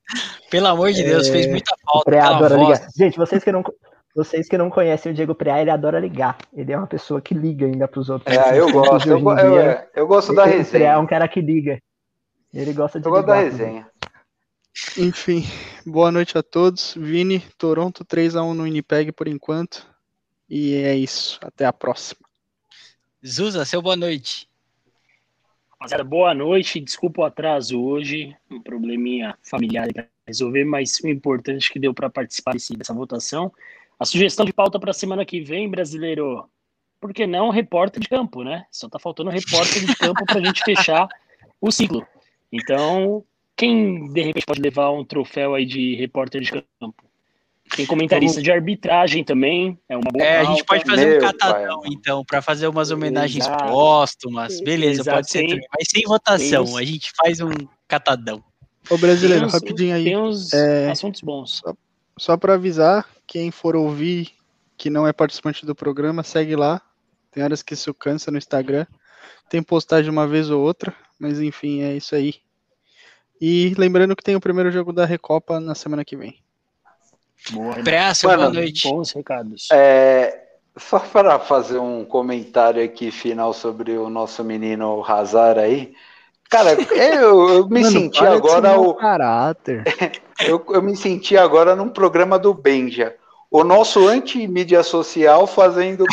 Pelo 0.49 0.65
amor 0.65 0.91
de 0.91 1.03
Deus, 1.03 1.27
É, 1.27 1.31
fez 1.31 1.45
muita 1.45 1.75
falta. 1.85 2.05
Preá 2.05 2.29
adora 2.35 2.55
voz. 2.57 2.79
ligar. 2.79 2.89
Gente, 2.97 3.15
vocês 3.15 3.43
que 3.43 3.51
não. 3.51 3.63
Vocês 4.15 4.47
que 4.49 4.57
não 4.57 4.71
conhecem 4.71 5.11
o 5.11 5.15
Diego 5.15 5.35
Preá, 5.35 5.61
ele 5.61 5.69
adora 5.69 5.99
ligar. 5.99 6.35
Ele 6.51 6.73
é 6.73 6.77
uma 6.77 6.87
pessoa 6.87 7.21
que 7.21 7.35
liga 7.35 7.67
ainda 7.67 7.87
pros 7.87 8.09
outros. 8.09 8.35
É, 8.35 8.59
eu 8.59 8.71
gosto. 8.71 9.07
Eu, 9.07 9.21
go- 9.21 9.37
eu, 9.37 9.51
dia, 9.51 9.87
eu 9.95 10.07
gosto 10.07 10.33
da 10.33 10.41
o 10.41 10.45
Preá 10.45 10.55
é 10.55 10.57
resenha. 10.57 10.99
um 10.99 11.05
cara 11.05 11.27
que 11.27 11.39
liga. 11.39 11.79
Ele 12.51 12.73
gosta 12.73 12.99
de 12.99 13.05
Eu 13.05 13.11
gosto 13.11 13.27
da 13.27 13.35
resenha. 13.35 13.87
Enfim, 14.97 15.45
boa 15.85 16.11
noite 16.11 16.35
a 16.37 16.41
todos. 16.41 16.95
Vini, 16.97 17.39
Toronto 17.55 18.03
3x1 18.03 18.53
no 18.53 18.63
Winnipeg 18.63 19.11
por 19.11 19.27
enquanto. 19.27 19.85
E 20.49 20.73
é 20.75 20.95
isso. 20.95 21.39
Até 21.43 21.65
a 21.65 21.71
próxima. 21.71 22.19
Zuza, 23.25 23.63
seu 23.65 23.81
boa 23.83 23.95
noite. 23.95 24.49
Rapaziada, 25.73 26.03
boa 26.03 26.33
noite. 26.33 26.79
Desculpa 26.79 27.21
o 27.21 27.25
atraso 27.25 27.79
hoje, 27.79 28.35
um 28.49 28.59
probleminha 28.59 29.37
familiar 29.43 29.87
para 29.93 30.07
resolver, 30.25 30.63
mas 30.63 30.99
o 31.03 31.07
importante 31.07 31.69
é 31.69 31.73
que 31.73 31.79
deu 31.79 31.93
para 31.93 32.09
participar 32.09 32.53
dessa 32.53 32.93
votação. 32.93 33.51
A 33.99 34.05
sugestão 34.05 34.43
de 34.43 34.51
pauta 34.51 34.79
para 34.79 34.89
a 34.89 34.93
semana 34.93 35.23
que 35.23 35.39
vem, 35.39 35.69
brasileiro, 35.69 36.49
por 36.99 37.13
que 37.13 37.27
não 37.27 37.51
repórter 37.51 38.01
de 38.01 38.09
campo, 38.09 38.43
né? 38.43 38.65
Só 38.71 38.89
tá 38.89 38.97
faltando 38.97 39.29
repórter 39.29 39.85
de 39.85 39.95
campo 39.95 40.25
para 40.25 40.39
a 40.39 40.43
gente 40.43 40.63
fechar 40.63 41.07
o 41.59 41.71
ciclo. 41.71 42.05
Então, 42.51 43.23
quem 43.55 44.11
de 44.11 44.21
repente 44.21 44.47
pode 44.47 44.61
levar 44.61 44.89
um 44.89 45.05
troféu 45.05 45.53
aí 45.53 45.65
de 45.65 45.93
repórter 45.95 46.41
de 46.41 46.51
campo? 46.51 47.10
Tem 47.75 47.85
comentarista 47.85 48.41
de 48.41 48.51
arbitragem 48.51 49.23
também, 49.23 49.79
é 49.87 49.95
uma 49.95 50.11
boa 50.11 50.23
É, 50.25 50.39
a 50.39 50.43
gente 50.43 50.63
pode 50.65 50.83
fazer 50.85 51.05
um 51.05 51.09
Meu 51.11 51.21
catadão, 51.21 51.81
pai, 51.81 51.89
então, 51.93 52.25
para 52.25 52.41
fazer 52.41 52.67
umas 52.67 52.91
homenagens 52.91 53.45
Exato. 53.45 53.63
póstumas. 53.71 54.59
Beleza, 54.61 55.01
Exato, 55.01 55.17
pode 55.17 55.29
ser 55.31 55.39
tem- 55.39 55.49
também. 55.49 55.67
Mas 55.77 55.87
sem 55.89 56.03
votação, 56.03 56.65
tem 56.65 56.77
a 56.77 56.83
gente 56.83 57.11
faz 57.15 57.39
um 57.39 57.51
catadão. 57.87 58.43
Ô 58.89 58.97
brasileiro, 58.97 59.45
uns- 59.45 59.53
rapidinho 59.53 59.95
aí. 59.95 60.03
Tem 60.03 60.17
uns 60.17 60.51
É. 60.53 60.91
assuntos 60.91 61.21
bons. 61.21 61.61
Só 62.17 62.35
para 62.35 62.55
avisar, 62.55 63.07
quem 63.25 63.51
for 63.51 63.75
ouvir 63.75 64.31
que 64.77 64.89
não 64.89 65.07
é 65.07 65.13
participante 65.13 65.65
do 65.65 65.73
programa, 65.75 66.23
segue 66.23 66.55
lá. 66.55 66.81
Tem 67.31 67.41
horas 67.43 67.63
que 67.63 67.73
isso 67.73 67.93
cansa 67.93 68.31
no 68.31 68.37
Instagram. 68.37 68.85
Tem 69.49 69.63
postagem 69.63 70.11
uma 70.11 70.27
vez 70.27 70.49
ou 70.49 70.61
outra, 70.61 70.93
mas 71.19 71.39
enfim, 71.39 71.81
é 71.81 71.95
isso 71.95 72.15
aí. 72.15 72.35
E 73.39 73.73
lembrando 73.77 74.15
que 74.15 74.23
tem 74.23 74.35
o 74.35 74.41
primeiro 74.41 74.71
jogo 74.71 74.91
da 74.91 75.05
Recopa 75.05 75.59
na 75.59 75.73
semana 75.73 76.03
que 76.03 76.17
vem. 76.17 76.35
Boa, 77.49 77.75
boa 78.23 78.49
noite. 78.49 78.87
Bons 78.87 79.11
recados. 79.11 79.67
É, 79.71 80.41
só 80.77 80.99
para 80.99 81.39
fazer 81.39 81.79
um 81.79 82.05
comentário 82.05 82.83
aqui 82.83 83.11
final 83.11 83.53
sobre 83.53 83.97
o 83.97 84.09
nosso 84.09 84.43
menino 84.43 85.03
Hazard 85.05 85.59
aí. 85.59 85.93
Cara, 86.49 86.73
eu, 86.73 87.49
eu 87.49 87.67
me 87.67 87.81
Mano, 87.81 87.91
senti 87.91 88.25
agora 88.25 88.79
o, 88.79 88.93
caráter. 88.93 89.83
eu, 90.45 90.63
eu 90.69 90.81
me 90.81 90.95
senti 90.95 91.37
agora 91.37 91.75
num 91.75 91.89
programa 91.89 92.37
do 92.37 92.53
Benja. 92.53 93.15
O 93.49 93.63
nosso 93.63 94.07
anti-mídia 94.07 94.83
social 94.83 95.45
fazendo 95.45 96.05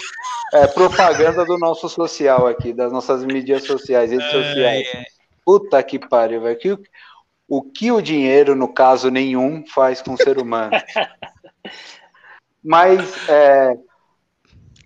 é, 0.52 0.66
propaganda 0.66 1.44
do 1.44 1.59
nosso 1.59 1.88
social 1.88 2.46
aqui, 2.46 2.72
das 2.72 2.90
nossas 2.90 3.24
mídias 3.24 3.64
sociais, 3.64 4.10
redes 4.10 4.30
sociais. 4.30 4.88
Puta 5.44 5.82
que 5.82 5.98
pariu, 5.98 6.40
velho. 6.40 6.80
O 7.49 7.62
que 7.62 7.91
o 7.91 8.03
dinheiro, 8.03 8.55
no 8.55 8.69
caso 8.69 9.11
nenhum, 9.11 9.65
faz 9.66 10.03
com 10.03 10.12
o 10.12 10.16
ser 10.19 10.39
humano? 10.39 10.73
Mas 12.62 13.27
é, 13.29 13.75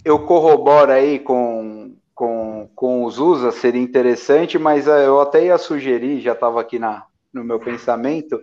eu 0.04 0.20
corroboro 0.20 0.92
aí 0.92 1.18
com, 1.18 1.96
com, 2.14 2.68
com 2.74 3.04
os 3.04 3.18
USA, 3.18 3.50
seria 3.50 3.82
interessante, 3.82 4.58
mas 4.58 4.86
é, 4.86 5.06
eu 5.06 5.20
até 5.20 5.46
ia 5.46 5.58
sugerir, 5.58 6.20
já 6.20 6.32
estava 6.32 6.60
aqui 6.60 6.78
na, 6.78 7.04
no 7.32 7.42
meu 7.42 7.58
pensamento, 7.58 8.40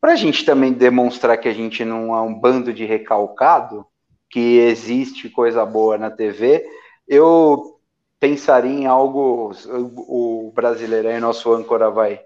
para 0.00 0.12
a 0.12 0.16
gente 0.16 0.44
também 0.44 0.72
demonstrar 0.72 1.38
que 1.38 1.48
a 1.48 1.52
gente 1.52 1.84
não 1.84 2.16
é 2.16 2.20
um 2.20 2.34
bando 2.34 2.72
de 2.72 2.84
recalcado, 2.84 3.86
que 4.28 4.58
existe 4.58 5.28
coisa 5.28 5.64
boa 5.64 5.98
na 5.98 6.10
TV, 6.10 6.66
eu 7.06 7.78
pensaria 8.18 8.72
em 8.72 8.86
algo, 8.86 9.52
o 9.68 10.48
o 10.48 10.52
brasileiro 10.52 11.08
aí, 11.08 11.20
nosso 11.20 11.52
âncora 11.52 11.90
vai 11.90 12.20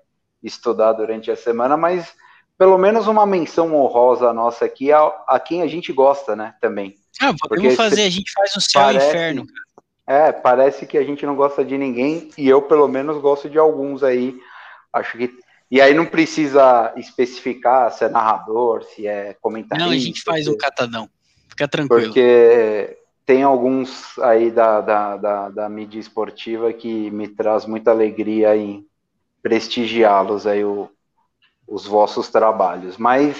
estudar 0.46 0.92
durante 0.92 1.30
a 1.30 1.36
semana, 1.36 1.76
mas 1.76 2.12
pelo 2.56 2.78
menos 2.78 3.06
uma 3.06 3.26
menção 3.26 3.74
honrosa 3.74 4.32
nossa 4.32 4.64
aqui 4.64 4.90
a, 4.92 5.04
a 5.28 5.38
quem 5.38 5.62
a 5.62 5.66
gente 5.66 5.92
gosta, 5.92 6.34
né, 6.34 6.54
também. 6.60 6.94
Ah, 7.20 7.34
fazer, 7.76 8.02
a 8.02 8.10
gente 8.10 8.30
faz 8.32 8.56
um 8.56 8.60
céu 8.60 8.80
e 8.82 8.84
parece- 8.84 9.08
inferno. 9.08 9.46
É, 10.08 10.30
parece 10.30 10.86
que 10.86 10.96
a 10.96 11.02
gente 11.02 11.26
não 11.26 11.34
gosta 11.34 11.64
de 11.64 11.76
ninguém, 11.76 12.30
e 12.38 12.48
eu 12.48 12.62
pelo 12.62 12.86
menos 12.86 13.20
gosto 13.20 13.50
de 13.50 13.58
alguns 13.58 14.04
aí. 14.04 14.36
Acho 14.92 15.18
que. 15.18 15.34
E 15.68 15.80
aí 15.80 15.92
não 15.94 16.06
precisa 16.06 16.92
especificar 16.96 17.90
se 17.90 18.04
é 18.04 18.08
narrador, 18.08 18.84
se 18.84 19.04
é 19.04 19.34
comentarista. 19.40 19.84
Não, 19.84 19.92
a 19.92 19.98
gente 19.98 20.22
faz 20.22 20.46
um 20.46 20.56
catadão. 20.56 21.10
Fica 21.48 21.66
tranquilo. 21.66 22.04
Porque 22.04 22.96
tem 23.24 23.42
alguns 23.42 24.16
aí 24.20 24.52
da, 24.52 24.80
da, 24.80 25.16
da, 25.16 25.48
da 25.48 25.68
mídia 25.68 25.98
esportiva 25.98 26.72
que 26.72 27.10
me 27.10 27.26
traz 27.26 27.66
muita 27.66 27.90
alegria 27.90 28.56
em 28.56 28.86
prestigiá-los 29.46 30.44
aí, 30.44 30.64
o- 30.64 30.90
os 31.68 31.86
vossos 31.86 32.28
trabalhos. 32.28 32.96
Mas 32.96 33.36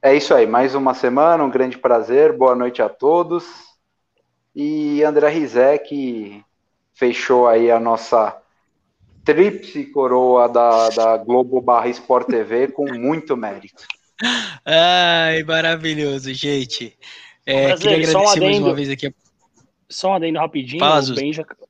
é 0.00 0.16
isso 0.16 0.32
aí, 0.32 0.46
mais 0.46 0.74
uma 0.74 0.94
semana, 0.94 1.44
um 1.44 1.50
grande 1.50 1.76
prazer, 1.76 2.32
boa 2.32 2.54
noite 2.54 2.80
a 2.80 2.88
todos. 2.88 3.44
E 4.56 5.02
André 5.04 5.28
Rizek 5.28 6.42
fechou 6.94 7.46
aí 7.46 7.70
a 7.70 7.78
nossa 7.78 8.34
tríplice 9.22 9.84
coroa 9.84 10.48
da, 10.48 10.88
da 10.88 11.16
Globo 11.18 11.60
barra 11.60 11.88
Sport 11.88 12.28
TV 12.28 12.68
com 12.68 12.90
muito 12.90 13.36
mérito. 13.36 13.84
Ai, 14.64 15.42
maravilhoso, 15.42 16.32
gente. 16.32 16.98
É, 17.44 17.74
queria 17.76 18.06
só 18.06 18.18
um 18.18 18.22
agradecer 18.22 18.40
mais 18.40 18.58
uma 18.60 18.74
vez 18.74 18.88
aqui. 18.88 19.14
Só 19.90 20.12
um 20.12 20.14
adendo 20.14 20.38
rapidinho, 20.38 20.80
Fala, 20.80 21.00
o 21.00 21.02
Zuz. 21.02 21.20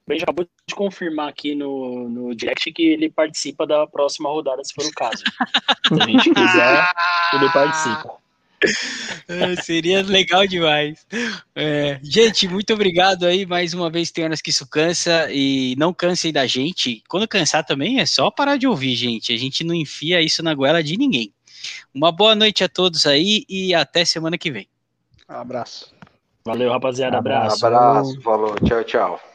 Ben 0.06 0.18
já, 0.18 0.24
acabou 0.24 0.46
de 0.66 0.74
confirmar 0.74 1.28
aqui 1.28 1.54
no, 1.54 2.08
no 2.08 2.34
direct 2.34 2.72
que 2.72 2.82
ele 2.82 3.10
participa 3.10 3.66
da 3.66 3.86
próxima 3.86 4.28
rodada, 4.28 4.62
se 4.64 4.74
for 4.74 4.84
o 4.84 4.92
caso. 4.92 5.22
Se 5.86 5.94
a 5.94 6.06
gente 6.06 6.30
quiser, 6.30 6.92
ele 7.34 7.52
participa. 7.52 8.22
Ah, 9.28 9.62
Seria 9.62 10.02
legal 10.02 10.46
demais. 10.46 11.06
É, 11.54 11.98
gente, 12.02 12.48
muito 12.48 12.72
obrigado 12.72 13.26
aí. 13.26 13.44
Mais 13.44 13.74
uma 13.74 13.90
vez, 13.90 14.10
tem 14.10 14.24
horas 14.24 14.40
que 14.40 14.50
isso 14.50 14.68
cansa 14.68 15.28
e 15.30 15.74
não 15.76 15.92
cansem 15.92 16.32
da 16.32 16.46
gente. 16.46 17.02
Quando 17.08 17.28
cansar 17.28 17.64
também 17.64 18.00
é 18.00 18.06
só 18.06 18.30
parar 18.30 18.56
de 18.56 18.66
ouvir, 18.66 18.94
gente. 18.94 19.32
A 19.32 19.36
gente 19.36 19.64
não 19.64 19.74
enfia 19.74 20.20
isso 20.20 20.42
na 20.42 20.54
goela 20.54 20.82
de 20.82 20.96
ninguém. 20.96 21.32
Uma 21.94 22.12
boa 22.12 22.34
noite 22.34 22.64
a 22.64 22.68
todos 22.68 23.06
aí 23.06 23.44
e 23.48 23.74
até 23.74 24.04
semana 24.04 24.38
que 24.38 24.50
vem. 24.50 24.68
Abraço. 25.28 25.92
Valeu, 26.44 26.70
rapaziada. 26.70 27.18
Abraço. 27.18 27.64
Abraço, 27.64 28.20
falou, 28.20 28.54
tchau, 28.56 28.84
tchau. 28.84 29.31